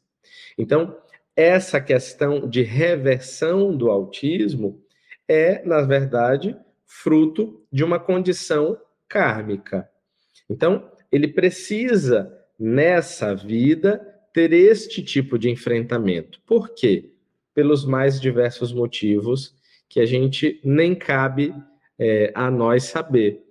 Então, 0.57 0.95
essa 1.35 1.81
questão 1.81 2.47
de 2.47 2.61
reversão 2.61 3.75
do 3.75 3.91
autismo 3.91 4.81
é, 5.27 5.61
na 5.67 5.81
verdade, 5.81 6.55
fruto 6.85 7.61
de 7.69 7.83
uma 7.83 7.99
condição 7.99 8.77
kármica. 9.09 9.89
Então, 10.49 10.89
ele 11.11 11.27
precisa, 11.27 12.31
nessa 12.57 13.35
vida, 13.35 13.99
ter 14.31 14.53
este 14.53 15.03
tipo 15.03 15.37
de 15.37 15.49
enfrentamento. 15.49 16.39
Por 16.45 16.73
quê? 16.73 17.11
Pelos 17.53 17.83
mais 17.83 18.21
diversos 18.21 18.71
motivos 18.71 19.55
que 19.89 19.99
a 19.99 20.05
gente 20.05 20.61
nem 20.63 20.93
cabe 20.93 21.53
é, 21.97 22.31
a 22.35 22.49
nós 22.51 22.83
saber. 22.83 23.43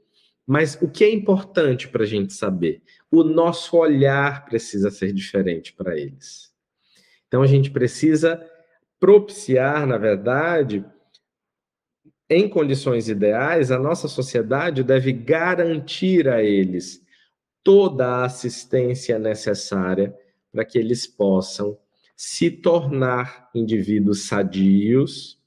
Mas 0.46 0.78
o 0.80 0.88
que 0.88 1.04
é 1.04 1.12
importante 1.12 1.88
para 1.88 2.04
a 2.04 2.06
gente 2.06 2.32
saber? 2.32 2.80
O 3.10 3.22
nosso 3.22 3.76
olhar 3.76 4.46
precisa 4.46 4.90
ser 4.90 5.12
diferente 5.12 5.74
para 5.74 5.98
eles. 5.98 6.50
Então 7.26 7.42
a 7.42 7.46
gente 7.46 7.70
precisa 7.70 8.42
propiciar, 8.98 9.86
na 9.86 9.98
verdade, 9.98 10.84
em 12.30 12.48
condições 12.48 13.08
ideais, 13.08 13.70
a 13.70 13.78
nossa 13.78 14.06
sociedade 14.06 14.82
deve 14.82 15.12
garantir 15.12 16.28
a 16.28 16.42
eles 16.42 17.02
toda 17.64 18.06
a 18.06 18.24
assistência 18.24 19.18
necessária 19.18 20.14
para 20.52 20.64
que 20.64 20.78
eles 20.78 21.06
possam 21.06 21.78
se 22.16 22.50
tornar 22.50 23.48
indivíduos 23.54 24.26
sadios, 24.26 25.38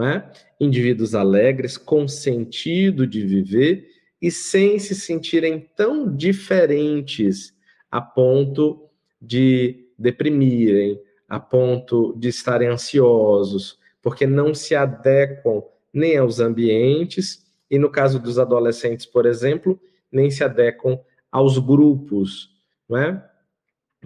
é? 0.00 0.22
indivíduos 0.60 1.14
alegres, 1.14 1.76
com 1.76 2.06
sentido 2.06 3.06
de 3.06 3.24
viver 3.26 3.88
e 4.20 4.30
sem 4.30 4.78
se 4.78 4.94
sentirem 4.94 5.68
tão 5.76 6.14
diferentes 6.14 7.54
a 7.90 8.00
ponto 8.00 8.88
de 9.20 9.88
deprimirem, 9.98 11.00
a 11.28 11.40
ponto 11.40 12.14
de 12.16 12.28
estarem 12.28 12.68
ansiosos, 12.68 13.78
porque 14.00 14.26
não 14.26 14.54
se 14.54 14.74
adequam 14.74 15.62
nem 15.92 16.16
aos 16.16 16.40
ambientes, 16.40 17.44
e 17.70 17.78
no 17.78 17.90
caso 17.90 18.18
dos 18.18 18.38
adolescentes, 18.38 19.06
por 19.06 19.26
exemplo, 19.26 19.80
nem 20.10 20.30
se 20.30 20.44
adequam 20.44 20.98
aos 21.30 21.58
grupos, 21.58 22.50
não 22.88 22.98
é? 22.98 23.30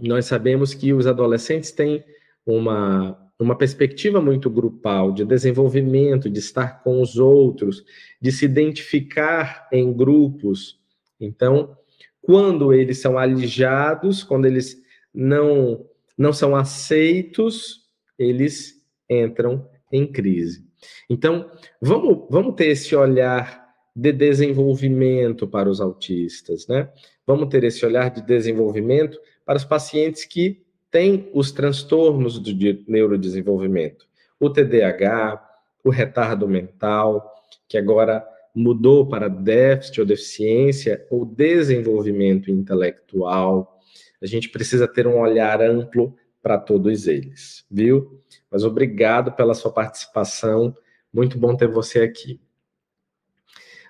Nós 0.00 0.26
sabemos 0.26 0.74
que 0.74 0.92
os 0.92 1.06
adolescentes 1.06 1.72
têm 1.72 2.04
uma, 2.44 3.18
uma 3.38 3.56
perspectiva 3.56 4.20
muito 4.20 4.50
grupal, 4.50 5.12
de 5.12 5.24
desenvolvimento, 5.24 6.30
de 6.30 6.38
estar 6.38 6.82
com 6.82 7.00
os 7.00 7.16
outros, 7.16 7.84
de 8.20 8.30
se 8.30 8.44
identificar 8.44 9.68
em 9.72 9.92
grupos. 9.92 10.78
Então, 11.18 11.76
quando 12.20 12.72
eles 12.72 12.98
são 12.98 13.18
alijados, 13.18 14.22
quando 14.22 14.46
eles 14.46 14.82
não, 15.14 15.86
não 16.16 16.32
são 16.32 16.54
aceitos, 16.54 17.86
eles 18.18 18.84
entram 19.08 19.68
em 19.90 20.06
crise. 20.06 20.65
Então, 21.08 21.50
vamos, 21.80 22.26
vamos 22.30 22.54
ter 22.54 22.68
esse 22.68 22.94
olhar 22.94 23.66
de 23.94 24.12
desenvolvimento 24.12 25.48
para 25.48 25.70
os 25.70 25.80
autistas, 25.80 26.66
né? 26.66 26.88
Vamos 27.26 27.48
ter 27.48 27.64
esse 27.64 27.84
olhar 27.84 28.10
de 28.10 28.20
desenvolvimento 28.20 29.18
para 29.44 29.56
os 29.56 29.64
pacientes 29.64 30.24
que 30.24 30.66
têm 30.90 31.30
os 31.32 31.50
transtornos 31.50 32.38
do 32.38 32.52
neurodesenvolvimento. 32.86 34.06
o 34.38 34.50
TDAH, 34.50 35.42
o 35.82 35.88
retardo 35.88 36.46
mental, 36.46 37.34
que 37.66 37.78
agora 37.78 38.22
mudou 38.54 39.06
para 39.06 39.28
déficit 39.28 40.00
ou 40.00 40.06
deficiência 40.06 41.06
ou 41.10 41.24
desenvolvimento 41.24 42.50
intelectual. 42.50 43.78
A 44.20 44.26
gente 44.26 44.48
precisa 44.48 44.88
ter 44.88 45.06
um 45.06 45.20
olhar 45.20 45.60
amplo 45.60 46.14
para 46.46 46.58
todos 46.58 47.08
eles, 47.08 47.66
viu? 47.68 48.22
Mas 48.48 48.62
obrigado 48.62 49.32
pela 49.32 49.52
sua 49.52 49.72
participação. 49.72 50.72
Muito 51.12 51.36
bom 51.36 51.56
ter 51.56 51.66
você 51.66 52.02
aqui. 52.02 52.40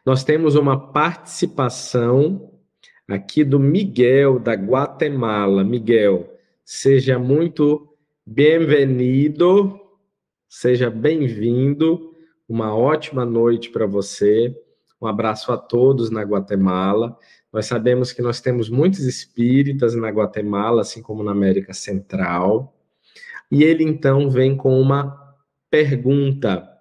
Nós 0.07 0.25
temos 0.25 0.55
uma 0.55 0.91
participação 0.91 2.59
aqui 3.07 3.45
do 3.45 3.61
Miguel, 3.61 4.39
da 4.39 4.55
Guatemala. 4.55 5.63
Miguel, 5.63 6.35
seja 6.65 7.19
muito 7.19 7.95
bem-vindo, 8.25 9.79
seja 10.49 10.89
bem-vindo. 10.89 12.15
Uma 12.49 12.75
ótima 12.75 13.27
noite 13.27 13.69
para 13.69 13.85
você. 13.85 14.59
Um 15.01 15.07
abraço 15.07 15.53
a 15.53 15.57
todos 15.57 16.11
na 16.11 16.23
Guatemala. 16.23 17.17
Nós 17.53 17.67
sabemos 17.67 18.13
que 18.13 18.23
nós 18.23 18.41
temos 18.41 18.69
muitos 18.69 19.01
espíritas 19.01 19.95
na 19.95 20.09
Guatemala, 20.09 20.83
assim 20.83 21.03
como 21.03 21.23
na 21.23 21.33
América 21.33 21.73
Central. 21.73 22.75
E 23.51 23.63
ele 23.63 23.85
então 23.85 24.31
vem 24.31 24.57
com 24.57 24.81
uma 24.81 25.37
pergunta 25.71 26.77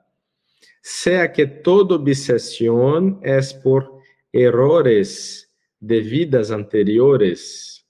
sea 0.88 1.28
que 1.28 1.47
toda 1.47 1.95
obsesión 1.95 3.20
es 3.24 3.51
por 3.51 4.03
errores 4.32 5.51
de 5.80 5.99
vidas 5.99 6.51
anteriores. 6.51 7.84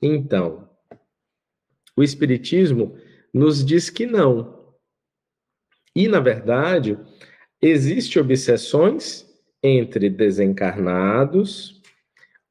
Então, 0.00 0.70
o 1.96 2.04
Espiritismo 2.04 2.96
nos 3.32 3.64
diz 3.64 3.90
que 3.90 4.06
não. 4.06 4.76
E, 5.92 6.06
na 6.06 6.20
verdade, 6.20 6.96
existe 7.60 8.20
obsessões 8.20 9.23
entre 9.64 10.10
desencarnados, 10.10 11.80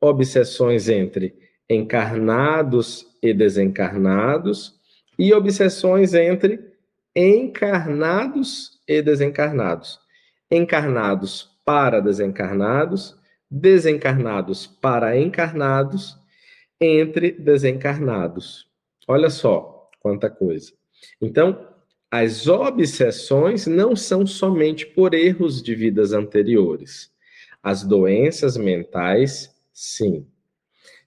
obsessões 0.02 0.90
entre 0.90 1.36
encarnados 1.70 3.06
e 3.22 3.32
desencarnados, 3.32 4.82
e 5.18 5.32
obsessões 5.32 6.16
entre 6.16 6.60
encarnados 7.16 8.82
e 8.88 9.00
desencarnados. 9.04 10.00
Encarnados 10.50 11.52
para 11.64 12.02
desencarnados, 12.02 13.16
desencarnados 13.50 14.66
para 14.66 15.16
encarnados, 15.16 16.18
entre 16.82 17.32
desencarnados. 17.32 18.68
Olha 19.08 19.30
só 19.30 19.88
quanta 20.00 20.32
coisa. 20.32 20.74
Então, 21.22 21.73
as 22.16 22.48
obsessões 22.48 23.66
não 23.66 23.96
são 23.96 24.24
somente 24.24 24.86
por 24.86 25.16
erros 25.16 25.64
de 25.64 25.74
vidas 25.74 26.14
anteriores. 26.14 27.12
As 27.64 27.84
doenças 27.84 28.56
mentais, 28.56 29.52
sim. 29.74 30.28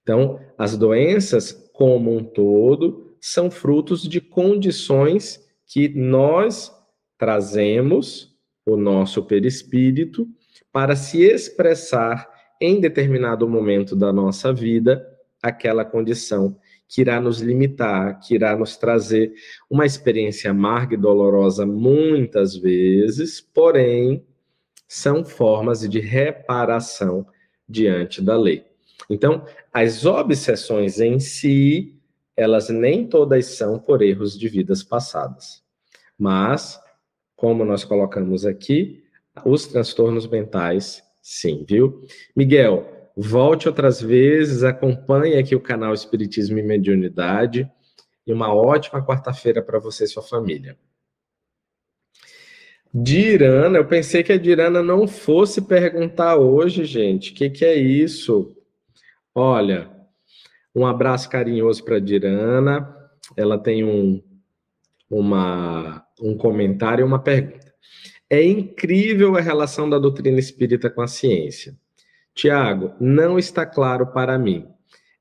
Então, 0.02 0.40
as 0.58 0.76
doenças, 0.76 1.52
como 1.72 2.12
um 2.12 2.24
todo, 2.24 3.16
são 3.20 3.52
frutos 3.52 4.02
de 4.02 4.20
condições 4.20 5.48
que 5.64 5.88
nós 5.88 6.72
trazemos 7.16 8.36
o 8.66 8.76
nosso 8.76 9.22
perispírito 9.22 10.26
para 10.72 10.96
se 10.96 11.22
expressar 11.22 12.28
em 12.60 12.80
determinado 12.80 13.48
momento 13.48 13.94
da 13.94 14.12
nossa 14.12 14.52
vida 14.52 15.06
aquela 15.40 15.84
condição 15.84 16.58
que 16.88 17.00
irá 17.00 17.20
nos 17.20 17.40
limitar, 17.40 18.20
que 18.20 18.34
irá 18.34 18.56
nos 18.56 18.76
trazer 18.76 19.32
uma 19.68 19.84
experiência 19.84 20.50
amarga 20.50 20.94
e 20.94 20.98
dolorosa 20.98 21.66
muitas 21.66 22.56
vezes, 22.56 23.40
porém 23.40 24.24
são 24.88 25.24
formas 25.24 25.80
de 25.88 26.00
reparação 26.00 27.26
diante 27.68 28.22
da 28.22 28.36
lei. 28.38 28.64
Então, 29.10 29.44
as 29.72 30.04
obsessões 30.04 31.00
em 31.00 31.18
si, 31.18 31.94
elas 32.36 32.68
nem 32.68 33.06
todas 33.06 33.46
são 33.46 33.78
por 33.78 34.02
erros 34.02 34.38
de 34.38 34.48
vidas 34.48 34.82
passadas, 34.82 35.62
mas 36.18 36.80
como 37.34 37.64
nós 37.64 37.84
colocamos 37.84 38.46
aqui, 38.46 39.04
os 39.44 39.66
transtornos 39.66 40.26
mentais, 40.26 41.02
sim, 41.20 41.64
viu? 41.68 42.02
Miguel, 42.34 42.95
volte 43.16 43.66
outras 43.66 44.00
vezes, 44.00 44.62
acompanhe 44.62 45.38
aqui 45.38 45.56
o 45.56 45.60
canal 45.60 45.94
Espiritismo 45.94 46.58
e 46.58 46.62
Mediunidade 46.62 47.70
e 48.26 48.32
uma 48.32 48.52
ótima 48.52 49.04
quarta-feira 49.04 49.62
para 49.62 49.78
você 49.78 50.04
e 50.04 50.08
sua 50.08 50.22
família. 50.22 50.76
Dirana, 52.92 53.78
eu 53.78 53.86
pensei 53.86 54.22
que 54.22 54.32
a 54.32 54.38
Dirana 54.38 54.82
não 54.82 55.06
fosse 55.06 55.62
perguntar 55.62 56.36
hoje, 56.36 56.84
gente. 56.84 57.32
O 57.32 57.34
que, 57.34 57.50
que 57.50 57.64
é 57.64 57.74
isso? 57.74 58.56
Olha, 59.34 59.90
um 60.74 60.86
abraço 60.86 61.28
carinhoso 61.28 61.84
para 61.84 61.98
Dirana. 61.98 62.94
Ela 63.36 63.58
tem 63.58 63.84
um, 63.84 64.22
uma, 65.10 66.06
um 66.20 66.36
comentário 66.36 67.02
e 67.02 67.06
uma 67.06 67.18
pergunta. 67.18 67.66
É 68.30 68.42
incrível 68.42 69.36
a 69.36 69.40
relação 69.40 69.88
da 69.88 69.98
doutrina 69.98 70.38
espírita 70.38 70.90
com 70.90 71.02
a 71.02 71.06
ciência. 71.06 71.76
Tiago, 72.36 72.92
não 73.00 73.38
está 73.38 73.64
claro 73.64 74.08
para 74.08 74.38
mim. 74.38 74.68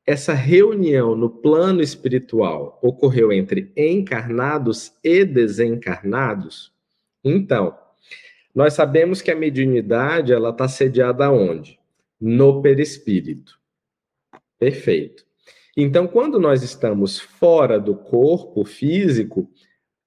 Essa 0.06 0.34
reunião 0.34 1.16
no 1.16 1.30
plano 1.30 1.82
espiritual 1.82 2.78
ocorreu 2.84 3.32
entre 3.32 3.72
encarnados 3.76 4.92
e 5.02 5.24
desencarnados? 5.24 6.74
Então, 7.24 7.74
nós 8.54 8.74
sabemos 8.74 9.22
que 9.22 9.32
a 9.32 9.36
mediunidade 9.36 10.34
ela 10.34 10.50
está 10.50 10.68
sediada 10.68 11.32
onde? 11.32 11.80
No 12.20 12.62
perispírito. 12.62 13.58
Perfeito. 14.60 15.26
Então, 15.76 16.08
quando 16.08 16.38
nós 16.38 16.64
estamos 16.64 17.18
fora 17.18 17.80
do 17.80 17.96
corpo 17.96 18.66
físico, 18.66 19.50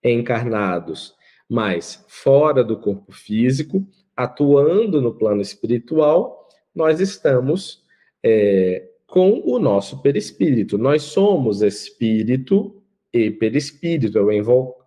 encarnados, 0.05 1.15
mas 1.49 2.05
fora 2.07 2.63
do 2.63 2.77
corpo 2.77 3.13
físico, 3.13 3.89
atuando 4.15 5.01
no 5.01 5.15
plano 5.15 5.41
espiritual, 5.41 6.38
nós 6.79 7.01
estamos 7.01 7.83
é, 8.25 8.89
com 9.09 9.43
o 9.45 9.59
nosso 9.59 10.01
perispírito. 10.01 10.79
Nós 10.79 11.03
somos 11.03 11.61
espírito 11.61 12.81
e 13.13 13.33
perispírito, 13.33 14.17
é 14.17 14.23
o, 14.23 14.31
invol 14.31 14.79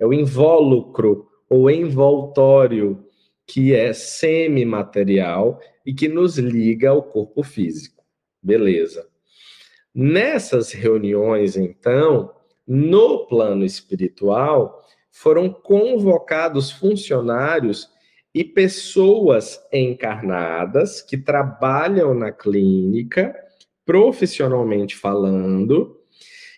é 0.00 0.06
o 0.06 0.12
invólucro 0.12 1.28
ou 1.50 1.70
envoltório 1.70 3.04
que 3.46 3.74
é 3.74 3.92
semimaterial 3.92 5.60
e 5.84 5.92
que 5.92 6.08
nos 6.08 6.38
liga 6.38 6.90
ao 6.90 7.02
corpo 7.02 7.42
físico. 7.42 8.02
Beleza. 8.42 9.06
Nessas 9.94 10.72
reuniões, 10.72 11.56
então, 11.56 12.32
no 12.66 13.26
plano 13.26 13.66
espiritual, 13.66 14.82
foram 15.10 15.50
convocados 15.50 16.70
funcionários 16.70 17.90
e 18.34 18.44
pessoas 18.44 19.60
encarnadas 19.72 21.02
que 21.02 21.16
trabalham 21.16 22.14
na 22.14 22.30
clínica, 22.30 23.34
profissionalmente 23.84 24.94
falando, 24.94 25.98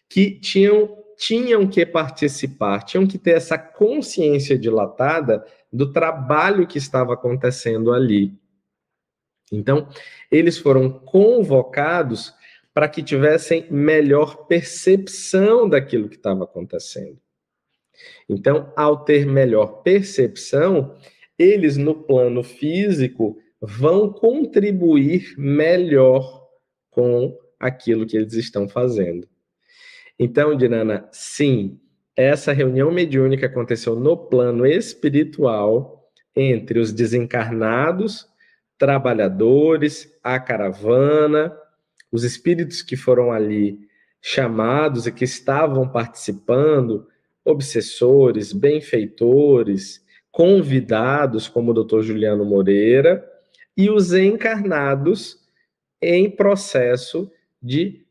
que 0.08 0.32
tinham, 0.40 0.98
tinham 1.16 1.66
que 1.66 1.86
participar, 1.86 2.82
tinham 2.82 3.06
que 3.06 3.18
ter 3.18 3.36
essa 3.36 3.56
consciência 3.56 4.58
dilatada 4.58 5.44
do 5.72 5.92
trabalho 5.92 6.66
que 6.66 6.78
estava 6.78 7.14
acontecendo 7.14 7.92
ali. 7.92 8.34
Então, 9.52 9.88
eles 10.30 10.58
foram 10.58 10.90
convocados 10.90 12.34
para 12.74 12.88
que 12.88 13.02
tivessem 13.02 13.66
melhor 13.70 14.46
percepção 14.46 15.68
daquilo 15.68 16.08
que 16.08 16.16
estava 16.16 16.44
acontecendo. 16.44 17.18
Então, 18.28 18.72
ao 18.76 19.04
ter 19.04 19.26
melhor 19.26 19.82
percepção, 19.82 20.96
eles 21.40 21.76
no 21.76 21.94
plano 21.94 22.42
físico 22.42 23.38
vão 23.60 24.12
contribuir 24.12 25.34
melhor 25.38 26.46
com 26.90 27.36
aquilo 27.58 28.06
que 28.06 28.16
eles 28.16 28.34
estão 28.34 28.68
fazendo. 28.68 29.28
Então, 30.18 30.56
Dirana, 30.56 31.08
sim, 31.12 31.78
essa 32.16 32.52
reunião 32.52 32.90
mediúnica 32.90 33.46
aconteceu 33.46 33.96
no 33.96 34.16
plano 34.16 34.66
espiritual 34.66 36.10
entre 36.36 36.78
os 36.78 36.92
desencarnados, 36.92 38.26
trabalhadores, 38.78 40.18
a 40.22 40.38
caravana 40.38 41.56
os 42.10 42.24
espíritos 42.24 42.82
que 42.82 42.96
foram 42.96 43.30
ali 43.30 43.78
chamados 44.20 45.06
e 45.06 45.12
que 45.12 45.24
estavam 45.24 45.88
participando, 45.88 47.06
obsessores, 47.44 48.52
benfeitores, 48.52 50.04
convidados, 50.30 51.48
como 51.48 51.70
o 51.70 51.74
doutor 51.74 52.02
Juliano 52.02 52.44
Moreira, 52.44 53.28
e 53.76 53.90
os 53.90 54.12
encarnados 54.12 55.38
em 56.00 56.30
processo 56.30 57.30
de 57.62 58.04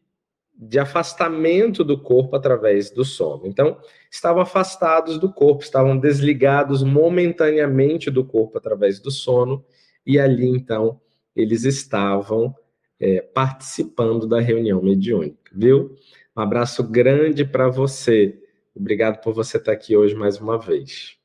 de 0.61 0.77
afastamento 0.77 1.85
do 1.85 1.97
corpo 1.97 2.35
através 2.35 2.91
do 2.91 3.05
sono. 3.05 3.47
Então, 3.47 3.79
estavam 4.11 4.41
afastados 4.41 5.17
do 5.17 5.31
corpo, 5.31 5.63
estavam 5.63 5.97
desligados 5.97 6.83
momentaneamente 6.83 8.11
do 8.11 8.25
corpo 8.25 8.57
através 8.57 8.99
do 8.99 9.09
sono, 9.09 9.63
e 10.05 10.19
ali 10.19 10.49
então 10.49 10.99
eles 11.33 11.63
estavam 11.63 12.53
é, 12.99 13.21
participando 13.21 14.27
da 14.27 14.41
reunião 14.41 14.81
mediúnica, 14.81 15.49
viu? 15.55 15.95
Um 16.35 16.41
abraço 16.41 16.83
grande 16.83 17.45
para 17.45 17.69
você. 17.69 18.37
Obrigado 18.75 19.21
por 19.21 19.33
você 19.33 19.55
estar 19.55 19.71
aqui 19.71 19.95
hoje 19.95 20.13
mais 20.13 20.41
uma 20.41 20.59
vez. 20.59 21.18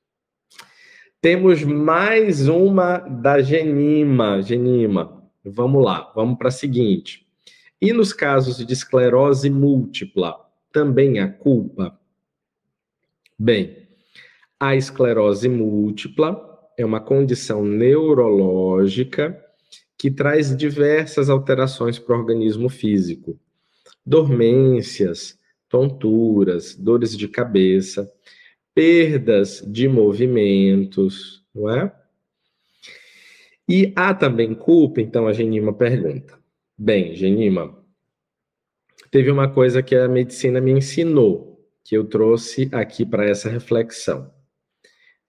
Temos 1.25 1.65
mais 1.65 2.49
uma 2.49 2.99
da 2.99 3.41
Genima. 3.41 4.43
Genima, 4.43 5.27
vamos 5.43 5.83
lá, 5.83 6.13
vamos 6.15 6.37
para 6.37 6.49
a 6.49 6.51
seguinte. 6.51 7.27
E 7.81 7.95
nos 7.95 8.13
casos 8.13 8.59
de 8.59 8.71
esclerose 8.71 9.49
múltipla, 9.49 10.37
também 10.71 11.21
há 11.21 11.27
culpa? 11.27 11.99
Bem, 13.39 13.89
a 14.61 14.77
esclerose 14.77 15.49
múltipla 15.49 16.39
é 16.77 16.85
uma 16.85 17.01
condição 17.01 17.65
neurológica 17.65 19.43
que 19.97 20.11
traz 20.11 20.55
diversas 20.55 21.31
alterações 21.31 21.99
para 21.99 22.15
o 22.15 22.19
organismo 22.19 22.69
físico. 22.69 23.41
Dormências, 24.05 25.39
tonturas, 25.71 26.75
dores 26.75 27.17
de 27.17 27.29
cabeça, 27.29 28.13
perdas 28.75 29.63
de 29.67 29.89
movimentos, 29.89 31.45
não 31.55 31.71
é? 31.71 31.95
E 33.69 33.93
há 33.97 34.13
também 34.13 34.55
culpa, 34.55 35.01
então 35.01 35.27
a 35.27 35.33
Genima 35.33 35.73
pergunta. 35.73 36.39
Bem, 36.77 37.15
Genima, 37.15 37.83
teve 39.11 39.31
uma 39.31 39.49
coisa 39.51 39.83
que 39.83 39.95
a 39.95 40.09
medicina 40.09 40.61
me 40.61 40.73
ensinou, 40.73 41.65
que 41.85 41.97
eu 41.97 42.05
trouxe 42.05 42.69
aqui 42.73 43.07
para 43.07 43.25
essa 43.25 43.49
reflexão. 43.49 44.31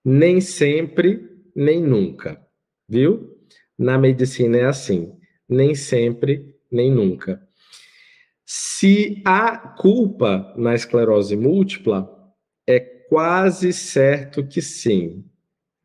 Nem 0.03 0.41
sempre, 0.41 1.29
nem 1.55 1.81
nunca, 1.81 2.45
viu? 2.89 3.37
Na 3.77 3.97
medicina 3.97 4.57
é 4.57 4.65
assim, 4.65 5.17
nem 5.47 5.75
sempre, 5.75 6.55
nem 6.71 6.91
nunca. 6.91 7.41
Se 8.45 9.21
há 9.25 9.57
culpa 9.57 10.53
na 10.57 10.75
esclerose 10.75 11.35
múltipla, 11.35 12.09
é 12.67 12.94
quase 13.09 13.71
certo 13.73 14.45
que 14.45 14.61
sim. 14.61 15.25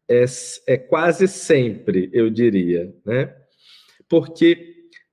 É, 0.09 0.25
é 0.67 0.77
quase 0.77 1.29
sempre, 1.29 2.11
eu 2.13 2.29
diria, 2.29 2.93
né? 3.05 3.35
Porque 4.09 4.71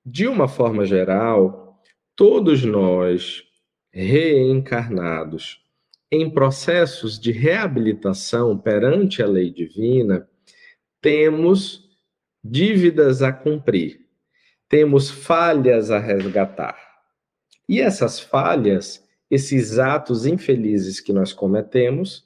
de 0.10 0.26
uma 0.26 0.48
forma 0.48 0.86
geral, 0.86 1.82
todos 2.16 2.64
nós, 2.64 3.44
reencarnados, 3.92 5.62
em 6.10 6.30
processos 6.30 7.20
de 7.20 7.34
reabilitação 7.34 8.58
perante 8.58 9.22
a 9.22 9.28
lei 9.28 9.52
divina, 9.52 10.26
temos 11.02 11.90
dívidas 12.42 13.22
a 13.22 13.34
cumprir, 13.34 14.08
temos 14.70 15.10
falhas 15.10 15.92
a 15.92 16.00
resgatar. 16.00 16.78
E 17.68 17.82
essas 17.82 18.18
falhas, 18.18 19.06
esses 19.30 19.78
atos 19.78 20.26
infelizes 20.26 21.00
que 21.00 21.12
nós 21.12 21.34
cometemos, 21.34 22.26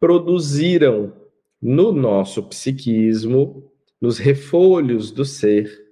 produziram 0.00 1.14
no 1.60 1.92
nosso 1.92 2.42
psiquismo, 2.42 3.72
nos 4.00 4.18
refolhos 4.18 5.10
do 5.10 5.24
ser, 5.24 5.82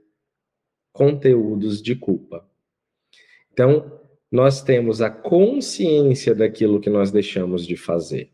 conteúdos 0.93 1.81
de 1.81 1.95
culpa. 1.95 2.47
Então, 3.53 4.01
nós 4.31 4.63
temos 4.63 5.01
a 5.01 5.11
consciência 5.11 6.35
daquilo 6.35 6.81
que 6.81 6.91
nós 6.91 7.11
deixamos 7.11 7.67
de 7.67 7.77
fazer. 7.77 8.31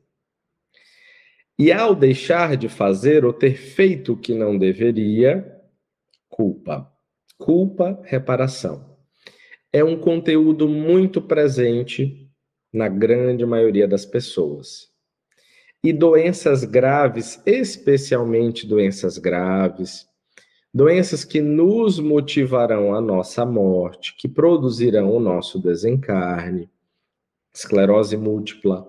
E 1.59 1.73
ao 1.73 1.95
deixar 1.95 2.57
de 2.57 2.69
fazer 2.69 3.25
ou 3.25 3.33
ter 3.33 3.55
feito 3.55 4.13
o 4.13 4.17
que 4.17 4.33
não 4.33 4.57
deveria, 4.57 5.61
culpa. 6.29 6.93
Culpa, 7.37 8.01
reparação. 8.05 8.88
É 9.73 9.85
um 9.85 9.99
conteúdo 9.99 10.69
muito 10.69 11.21
presente 11.21 12.29
na 12.73 12.89
grande 12.89 13.45
maioria 13.45 13.87
das 13.87 14.05
pessoas. 14.07 14.89
E 15.83 15.93
doenças 15.93 16.65
graves, 16.65 17.41
especialmente 17.47 18.67
doenças 18.67 19.19
graves, 19.19 20.09
Doenças 20.73 21.25
que 21.25 21.41
nos 21.41 21.99
motivarão 21.99 22.95
à 22.95 23.01
nossa 23.01 23.45
morte, 23.47 24.15
que 24.17 24.29
produzirão 24.29 25.11
o 25.11 25.19
nosso 25.19 25.59
desencarne. 25.59 26.71
Esclerose 27.55 28.19
múltipla 28.19 28.87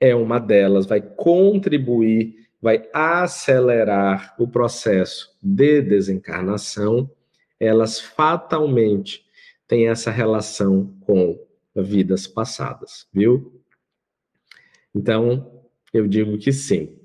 é 0.00 0.14
uma 0.14 0.40
delas, 0.40 0.86
vai 0.86 1.00
contribuir, 1.00 2.34
vai 2.60 2.82
acelerar 2.92 4.34
o 4.40 4.48
processo 4.48 5.34
de 5.40 5.80
desencarnação. 5.80 7.08
Elas 7.60 8.00
fatalmente 8.00 9.24
têm 9.70 9.86
essa 9.86 10.10
relação 10.10 10.98
com 11.06 11.38
vidas 11.76 12.26
passadas, 12.26 13.06
viu? 13.12 13.62
Então, 14.92 15.64
eu 15.94 16.08
digo 16.08 16.36
que 16.38 16.52
sim, 16.52 16.98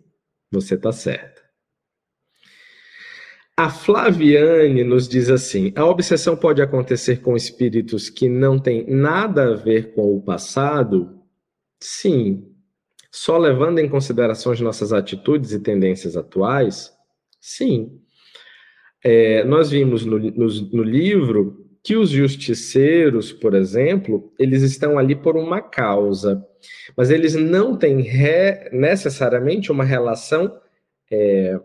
você 0.52 0.74
está 0.74 0.92
certo. 0.92 1.44
A 3.56 3.70
Flaviane 3.70 4.84
nos 4.84 5.08
diz 5.08 5.30
assim: 5.30 5.72
a 5.76 5.86
obsessão 5.86 6.36
pode 6.36 6.60
acontecer 6.60 7.22
com 7.22 7.38
espíritos 7.38 8.10
que 8.10 8.28
não 8.28 8.58
têm 8.58 8.84
nada 8.90 9.54
a 9.54 9.56
ver 9.56 9.94
com 9.94 10.16
o 10.18 10.22
passado? 10.24 11.22
Sim. 11.80 12.52
Só 13.12 13.38
levando 13.38 13.78
em 13.78 13.88
consideração 13.88 14.52
as 14.52 14.60
nossas 14.60 14.92
atitudes 14.92 15.52
e 15.52 15.60
tendências 15.60 16.18
atuais? 16.18 16.92
Sim. 17.40 18.02
É, 19.04 19.44
nós 19.44 19.70
vimos 19.70 20.04
no, 20.04 20.18
no, 20.18 20.48
no 20.48 20.84
livro 20.84 21.65
que 21.86 21.96
os 21.96 22.10
justiceiros, 22.10 23.32
por 23.32 23.54
exemplo, 23.54 24.34
eles 24.40 24.64
estão 24.64 24.98
ali 24.98 25.16
por 25.16 25.38
uma 25.38 25.62
causa, 25.62 26.44
mas 26.98 27.12
eles 27.12 27.36
não 27.36 27.78
têm 27.78 28.02
re, 28.02 28.72
necessariamente 28.72 29.72
uma 29.72 29.84
relação. 29.84 30.60
É, 31.12 31.60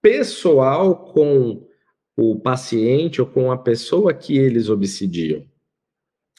pessoal 0.00 1.12
com 1.12 1.68
o 2.16 2.40
paciente 2.40 3.20
ou 3.20 3.26
com 3.26 3.52
a 3.52 3.58
pessoa 3.58 4.14
que 4.14 4.38
eles 4.38 4.70
obsidiam. 4.70 5.44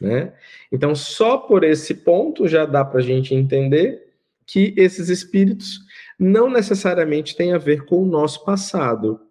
Né? 0.01 0.33
Então, 0.71 0.95
só 0.95 1.37
por 1.37 1.63
esse 1.63 1.93
ponto 1.93 2.47
já 2.47 2.65
dá 2.65 2.83
para 2.83 2.99
a 2.99 3.03
gente 3.03 3.35
entender 3.35 4.11
que 4.43 4.73
esses 4.75 5.07
espíritos 5.09 5.79
não 6.17 6.49
necessariamente 6.49 7.35
têm 7.35 7.53
a 7.53 7.59
ver 7.59 7.85
com 7.85 8.01
o 8.01 8.07
nosso 8.07 8.43
passado, 8.43 9.21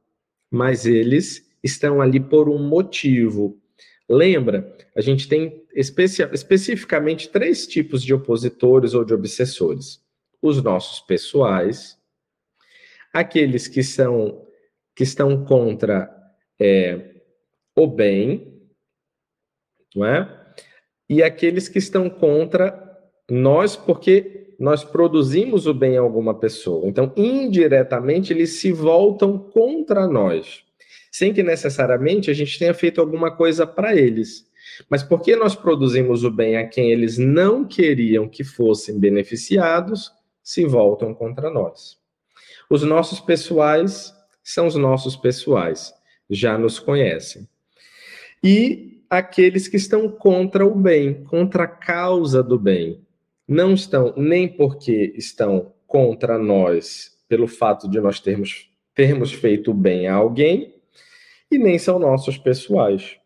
mas 0.49 0.87
eles 0.87 1.51
estão 1.63 2.01
ali 2.01 2.21
por 2.21 2.49
um 2.49 2.63
motivo. 2.63 3.61
Lembra, 4.09 4.77
a 4.97 5.01
gente 5.01 5.29
tem 5.29 5.63
especi 5.75 6.23
especificamente 6.33 7.29
três 7.29 7.67
tipos 7.67 8.03
de 8.03 8.13
opositores 8.13 8.95
ou 8.95 9.05
de 9.05 9.15
obsessores: 9.15 10.03
os 10.41 10.63
nossos 10.63 11.01
pessoais, 11.01 11.99
aqueles 13.13 13.69
que 13.69 13.83
são 13.83 14.47
que 14.95 15.05
estão 15.05 15.45
contra 15.45 16.11
é, 16.61 17.17
o 17.75 17.87
bem, 17.87 18.61
não 19.95 20.05
é? 20.05 20.55
E 21.09 21.23
aqueles 21.23 21.69
que 21.69 21.79
estão 21.79 22.11
contra 22.11 22.79
nós, 23.31 23.77
porque 23.77 24.55
nós 24.59 24.85
produzimos 24.85 25.67
o 25.67 25.75
bem 25.75 25.97
a 25.97 26.01
alguma 26.01 26.39
pessoa. 26.39 26.87
Então, 26.87 27.13
indiretamente, 27.17 28.33
eles 28.33 28.61
se 28.61 28.71
voltam 28.71 29.39
contra 29.39 30.07
nós, 30.07 30.65
sem 31.13 31.35
que 31.35 31.43
necessariamente 31.43 32.31
a 32.31 32.35
gente 32.35 32.59
tenha 32.59 32.73
feito 32.73 32.99
alguma 32.99 33.37
coisa 33.37 33.67
para 33.67 33.95
eles. 33.95 34.51
Mas 34.89 35.03
porque 35.03 35.37
nós 35.37 35.55
produzimos 35.55 36.25
o 36.25 36.31
bem 36.31 36.57
a 36.57 36.67
quem 36.67 36.91
eles 36.91 37.19
não 37.19 37.67
queriam 37.67 38.27
que 38.27 38.43
fossem 38.43 38.99
beneficiados, 38.99 40.11
se 40.43 40.65
voltam 40.65 41.15
contra 41.15 41.51
nós. 41.51 41.99
Os 42.71 42.83
nossos 42.83 43.21
pessoais 43.21 44.15
são 44.43 44.67
os 44.67 44.75
nossos 44.75 45.15
pessoais, 45.15 45.93
já 46.31 46.57
nos 46.57 46.79
conhecem. 46.79 47.47
E 48.43 49.03
aqueles 49.11 49.69
que 49.69 49.77
estão 49.77 50.09
contra 50.09 50.67
o 50.67 50.75
bem, 50.75 51.23
contra 51.25 51.65
a 51.65 51.69
causa 51.69 52.43
do 52.43 52.59
bem, 52.59 53.03
não 53.47 53.75
estão 53.75 54.15
nem 54.17 54.49
porque 54.49 55.13
estão 55.15 55.75
contra 55.87 56.39
nós 56.39 57.13
pelo 57.29 57.47
fato 57.47 57.89
de 57.89 58.01
nós 58.01 58.19
termos, 58.19 58.71
termos 58.95 59.31
feito 59.31 59.75
bem 59.75 60.07
a 60.07 60.15
alguém, 60.15 60.72
e 61.53 61.59
nem 61.59 61.79
são 61.79 61.99
nossos 61.99 62.39
pessoais. 62.39 63.19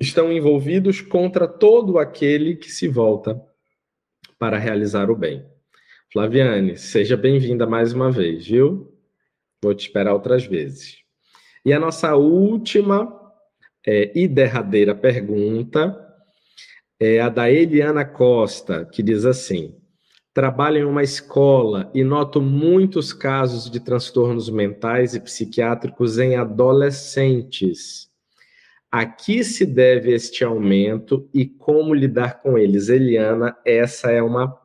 Estão 0.00 0.32
envolvidos 0.32 1.00
contra 1.00 1.46
todo 1.46 1.98
aquele 1.98 2.56
que 2.56 2.70
se 2.70 2.88
volta 2.88 3.40
para 4.38 4.58
realizar 4.58 5.10
o 5.10 5.16
bem. 5.16 5.46
Flaviane, 6.12 6.76
seja 6.76 7.16
bem-vinda 7.16 7.66
mais 7.66 7.92
uma 7.92 8.10
vez, 8.10 8.46
viu? 8.46 8.92
Vou 9.62 9.72
te 9.72 9.86
esperar 9.86 10.12
outras 10.12 10.44
vezes. 10.44 10.96
E 11.64 11.72
a 11.72 11.78
nossa 11.78 12.16
última 12.16 13.16
é, 13.86 14.10
e 14.18 14.26
derradeira 14.26 14.94
pergunta 14.94 15.96
é 16.98 17.20
a 17.20 17.28
da 17.28 17.50
Eliana 17.50 18.04
Costa, 18.04 18.84
que 18.84 19.02
diz 19.02 19.24
assim: 19.24 19.79
Trabalho 20.32 20.78
em 20.78 20.84
uma 20.84 21.02
escola 21.02 21.90
e 21.92 22.04
noto 22.04 22.40
muitos 22.40 23.12
casos 23.12 23.68
de 23.68 23.80
transtornos 23.80 24.48
mentais 24.48 25.12
e 25.14 25.20
psiquiátricos 25.20 26.18
em 26.18 26.36
adolescentes. 26.36 28.08
A 28.92 29.04
que 29.04 29.42
se 29.42 29.66
deve 29.66 30.12
este 30.12 30.44
aumento 30.44 31.28
e 31.34 31.46
como 31.46 31.92
lidar 31.92 32.40
com 32.40 32.56
eles? 32.56 32.88
Eliana, 32.88 33.56
essa 33.64 34.12
é 34.12 34.22
uma, 34.22 34.56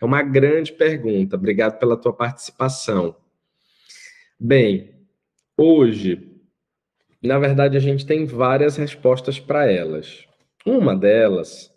é 0.00 0.04
uma 0.04 0.22
grande 0.22 0.72
pergunta. 0.72 1.36
Obrigado 1.36 1.78
pela 1.78 1.96
tua 1.96 2.12
participação. 2.12 3.16
Bem, 4.38 4.94
hoje, 5.56 6.30
na 7.22 7.38
verdade, 7.38 7.74
a 7.78 7.80
gente 7.80 8.04
tem 8.04 8.26
várias 8.26 8.76
respostas 8.76 9.40
para 9.40 9.70
elas. 9.70 10.26
Uma 10.66 10.94
delas, 10.94 11.72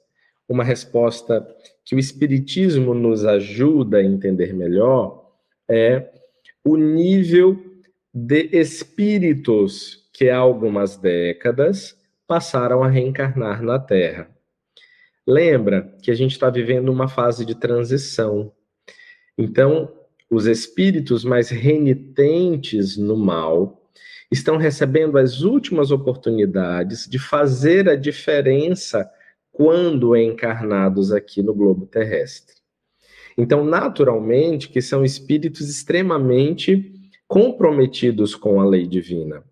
uma 0.47 0.63
resposta 0.63 1.47
que 1.87 1.95
o 1.95 1.99
Espiritismo 1.99 2.93
nos 2.93 3.23
ajuda 3.23 3.99
a 3.99 4.03
entender 4.03 4.53
melhor, 4.53 5.31
é 5.69 6.11
o 6.61 6.75
nível 6.75 7.57
de 8.13 8.49
espíritos 8.51 10.05
que 10.11 10.29
há 10.29 10.35
algumas 10.35 10.97
décadas 10.97 11.97
passaram 12.27 12.83
a 12.83 12.89
reencarnar 12.89 13.63
na 13.63 13.79
Terra. 13.79 14.29
Lembra 15.25 15.95
que 16.01 16.11
a 16.11 16.13
gente 16.13 16.33
está 16.33 16.49
vivendo 16.49 16.89
uma 16.89 17.07
fase 17.07 17.45
de 17.45 17.55
transição. 17.55 18.51
Então, 19.37 19.89
os 20.29 20.45
espíritos 20.45 21.23
mais 21.23 21.49
renitentes 21.49 22.97
no 22.97 23.15
mal 23.15 23.89
estão 24.29 24.57
recebendo 24.57 25.17
as 25.17 25.39
últimas 25.39 25.89
oportunidades 25.89 27.07
de 27.07 27.17
fazer 27.17 27.87
a 27.87 27.95
diferença 27.95 29.09
quando 29.57 30.15
encarnados 30.15 31.11
aqui 31.11 31.41
no 31.41 31.51
globo 31.51 31.87
terrestre. 31.87 32.57
Então, 33.35 33.65
naturalmente, 33.65 34.69
que 34.69 34.83
são 34.83 35.03
espíritos 35.03 35.67
extremamente 35.67 36.93
comprometidos 37.27 38.35
com 38.35 38.61
a 38.61 38.65
lei 38.65 38.85
divina. 38.85 39.43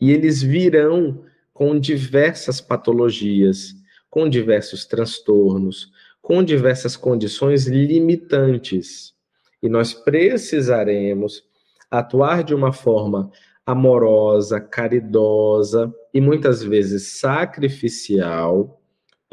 E 0.00 0.10
eles 0.10 0.42
virão 0.42 1.22
com 1.54 1.78
diversas 1.78 2.60
patologias, 2.60 3.72
com 4.10 4.28
diversos 4.28 4.84
transtornos, 4.84 5.92
com 6.20 6.42
diversas 6.42 6.96
condições 6.96 7.68
limitantes. 7.68 9.14
E 9.62 9.68
nós 9.68 9.94
precisaremos 9.94 11.44
atuar 11.88 12.42
de 12.42 12.52
uma 12.52 12.72
forma 12.72 13.30
amorosa, 13.64 14.60
caridosa 14.60 15.94
e 16.12 16.20
muitas 16.20 16.64
vezes 16.64 17.20
sacrificial 17.20 18.81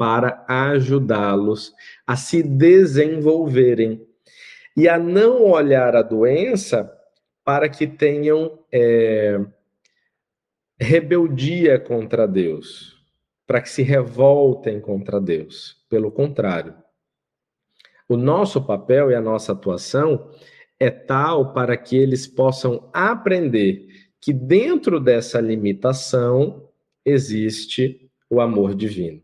para 0.00 0.46
ajudá-los 0.48 1.74
a 2.06 2.16
se 2.16 2.42
desenvolverem 2.42 4.02
e 4.74 4.88
a 4.88 4.98
não 4.98 5.44
olhar 5.44 5.94
a 5.94 6.00
doença 6.00 6.90
para 7.44 7.68
que 7.68 7.86
tenham 7.86 8.64
é, 8.72 9.38
rebeldia 10.80 11.78
contra 11.78 12.26
Deus, 12.26 12.96
para 13.46 13.60
que 13.60 13.68
se 13.68 13.82
revoltem 13.82 14.80
contra 14.80 15.20
Deus. 15.20 15.84
Pelo 15.86 16.10
contrário, 16.10 16.74
o 18.08 18.16
nosso 18.16 18.64
papel 18.64 19.10
e 19.10 19.14
a 19.14 19.20
nossa 19.20 19.52
atuação 19.52 20.30
é 20.78 20.88
tal 20.88 21.52
para 21.52 21.76
que 21.76 21.94
eles 21.94 22.26
possam 22.26 22.88
aprender 22.90 23.86
que 24.18 24.32
dentro 24.32 24.98
dessa 24.98 25.42
limitação 25.42 26.66
existe 27.04 28.10
o 28.30 28.40
amor 28.40 28.74
divino. 28.74 29.20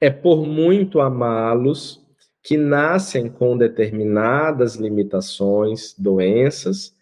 É 0.00 0.08
por 0.08 0.46
muito 0.46 1.00
amá-los 1.00 2.00
que 2.42 2.56
nascem 2.56 3.28
com 3.28 3.56
determinadas 3.56 4.76
limitações, 4.76 5.94
doenças, 5.98 6.96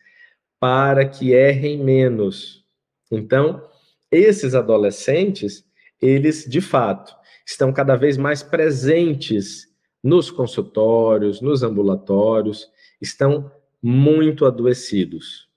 para 0.59 1.09
que 1.09 1.33
errem 1.33 1.79
menos. 1.79 2.65
Então, 3.11 3.63
esses 4.11 4.55
adolescentes, 4.55 5.65
eles 6.03 6.45
de 6.49 6.61
fato 6.61 7.15
estão 7.47 7.73
cada 7.73 7.95
vez 7.95 8.17
mais 8.17 8.43
presentes 8.43 9.69
nos 10.03 10.31
consultórios, 10.31 11.41
nos 11.41 11.63
ambulatórios, 11.63 12.69
estão 13.01 13.51
muito 13.81 14.45
adoecidos. 14.45 15.49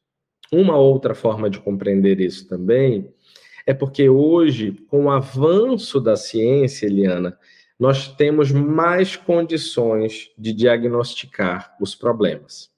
Uma 0.52 0.78
outra 0.78 1.16
forma 1.16 1.50
de 1.50 1.60
compreender 1.60 2.20
isso 2.20 2.48
também 2.48 3.12
é 3.66 3.74
porque 3.74 4.10
hoje, 4.10 4.72
com 4.88 5.06
o 5.06 5.12
avanço 5.12 6.00
da 6.00 6.16
ciência, 6.16 6.86
Eliana, 6.86 7.38
nós 7.80 8.08
temos 8.16 8.52
mais 8.52 9.16
condições 9.16 10.30
de 10.38 10.54
diagnosticar 10.54 11.76
os 11.80 11.96
problemas. 11.96 12.70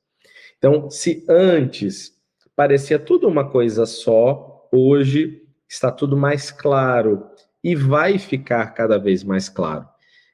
Então, 0.58 0.90
se 0.90 1.26
antes 1.28 2.14
parecia 2.56 2.98
tudo 2.98 3.28
uma 3.28 3.50
coisa 3.50 3.86
só, 3.86 4.70
hoje 4.72 5.42
está 5.68 5.92
tudo 5.92 6.16
mais 6.16 6.52
claro 6.52 7.28
e 7.64 7.76
vai 7.76 8.18
ficar 8.18 8.68
cada 8.74 8.98
vez 8.98 9.24
mais 9.24 9.50
claro 9.50 9.88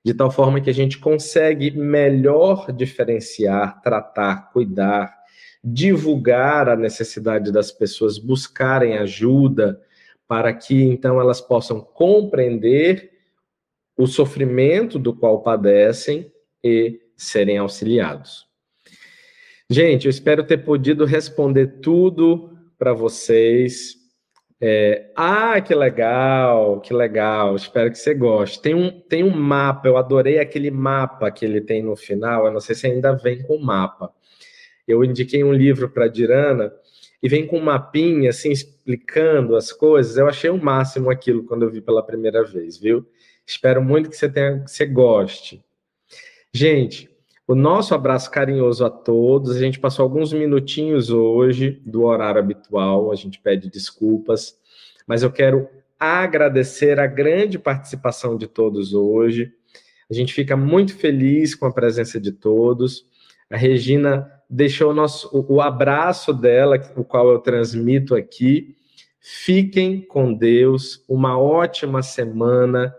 de 0.03 0.13
tal 0.13 0.31
forma 0.31 0.61
que 0.61 0.69
a 0.69 0.73
gente 0.73 0.97
consegue 0.97 1.71
melhor 1.71 2.71
diferenciar, 2.71 3.81
tratar, 3.81 4.51
cuidar, 4.51 5.13
divulgar 5.63 6.69
a 6.69 6.75
necessidade 6.75 7.51
das 7.51 7.71
pessoas 7.71 8.17
buscarem 8.17 8.97
ajuda, 8.97 9.79
para 10.29 10.53
que 10.53 10.83
então 10.83 11.19
elas 11.19 11.41
possam 11.41 11.81
compreender 11.81 13.09
o 13.97 14.05
sofrimento 14.05 14.99
do 14.99 15.11
qual 15.11 15.41
padecem 15.41 16.31
e 16.63 17.01
serem 17.17 17.57
auxiliados. 17.57 18.45
Gente, 19.67 20.05
eu 20.05 20.11
espero 20.11 20.43
ter 20.43 20.59
podido 20.59 21.03
responder 21.03 21.79
tudo 21.81 22.55
para 22.77 22.93
vocês. 22.93 23.95
É, 24.61 25.11
ah, 25.15 25.59
que 25.61 25.73
legal, 25.73 26.79
que 26.79 26.93
legal, 26.93 27.55
espero 27.55 27.89
que 27.89 27.97
você 27.97 28.13
goste. 28.13 28.61
Tem 28.61 28.75
um, 28.75 29.01
tem 29.01 29.23
um 29.23 29.35
mapa, 29.35 29.87
eu 29.87 29.97
adorei 29.97 30.37
aquele 30.37 30.69
mapa 30.69 31.31
que 31.31 31.43
ele 31.43 31.59
tem 31.59 31.81
no 31.81 31.95
final, 31.95 32.45
eu 32.45 32.53
não 32.53 32.59
sei 32.59 32.75
se 32.75 32.85
ainda 32.85 33.13
vem 33.13 33.41
com 33.41 33.57
mapa. 33.57 34.13
Eu 34.87 35.03
indiquei 35.03 35.43
um 35.43 35.53
livro 35.53 35.89
para 35.89 36.05
a 36.05 36.09
Dirana 36.09 36.71
e 37.21 37.27
vem 37.27 37.45
com 37.45 37.57
um 37.57 37.63
mapinha, 37.63 38.29
assim, 38.29 38.51
explicando 38.51 39.55
as 39.55 39.71
coisas. 39.71 40.17
Eu 40.17 40.27
achei 40.27 40.49
o 40.49 40.61
máximo 40.61 41.09
aquilo 41.09 41.43
quando 41.43 41.63
eu 41.63 41.69
vi 41.69 41.81
pela 41.81 42.03
primeira 42.03 42.43
vez, 42.43 42.77
viu? 42.77 43.05
Espero 43.45 43.83
muito 43.83 44.09
que 44.09 44.15
você, 44.15 44.29
tenha, 44.29 44.63
que 44.63 44.71
você 44.71 44.85
goste. 44.85 45.63
Gente, 46.53 47.09
o 47.47 47.55
nosso 47.55 47.93
abraço 47.95 48.29
carinhoso 48.29 48.85
a 48.85 48.89
todos. 48.89 49.55
A 49.55 49.59
gente 49.59 49.79
passou 49.79 50.03
alguns 50.03 50.31
minutinhos 50.31 51.09
hoje 51.09 51.81
do 51.85 52.03
horário 52.03 52.39
habitual, 52.39 53.11
a 53.11 53.15
gente 53.15 53.39
pede 53.39 53.69
desculpas, 53.69 54.55
mas 55.07 55.23
eu 55.23 55.31
quero 55.31 55.67
agradecer 55.99 56.99
a 56.99 57.07
grande 57.07 57.59
participação 57.59 58.37
de 58.37 58.47
todos 58.47 58.93
hoje. 58.93 59.51
A 60.09 60.13
gente 60.13 60.33
fica 60.33 60.55
muito 60.55 60.95
feliz 60.95 61.53
com 61.53 61.65
a 61.65 61.73
presença 61.73 62.19
de 62.19 62.31
todos. 62.31 63.05
A 63.49 63.57
Regina 63.57 64.31
deixou 64.49 64.91
o, 64.91 64.93
nosso, 64.93 65.29
o 65.47 65.61
abraço 65.61 66.33
dela, 66.33 66.81
o 66.95 67.03
qual 67.03 67.29
eu 67.29 67.39
transmito 67.39 68.15
aqui. 68.15 68.75
Fiquem 69.19 70.01
com 70.01 70.33
Deus, 70.33 71.03
uma 71.07 71.37
ótima 71.37 72.01
semana 72.01 72.95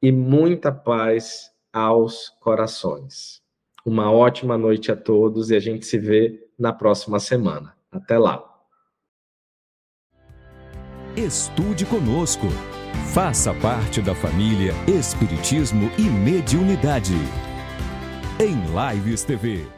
e 0.00 0.12
muita 0.12 0.70
paz 0.70 1.50
aos 1.72 2.28
corações. 2.40 3.42
Uma 3.84 4.10
ótima 4.12 4.56
noite 4.56 4.92
a 4.92 4.96
todos 4.96 5.50
e 5.50 5.56
a 5.56 5.60
gente 5.60 5.84
se 5.84 5.98
vê 5.98 6.46
na 6.58 6.72
próxima 6.72 7.18
semana. 7.18 7.74
Até 7.90 8.18
lá. 8.18 8.42
Estude 11.16 11.84
conosco. 11.86 12.46
Faça 13.12 13.54
parte 13.54 14.00
da 14.00 14.14
família 14.14 14.72
Espiritismo 14.88 15.90
e 15.98 16.02
Mediunidade. 16.02 17.14
Em 18.40 18.56
Lives 18.74 19.22
TV. 19.22 19.73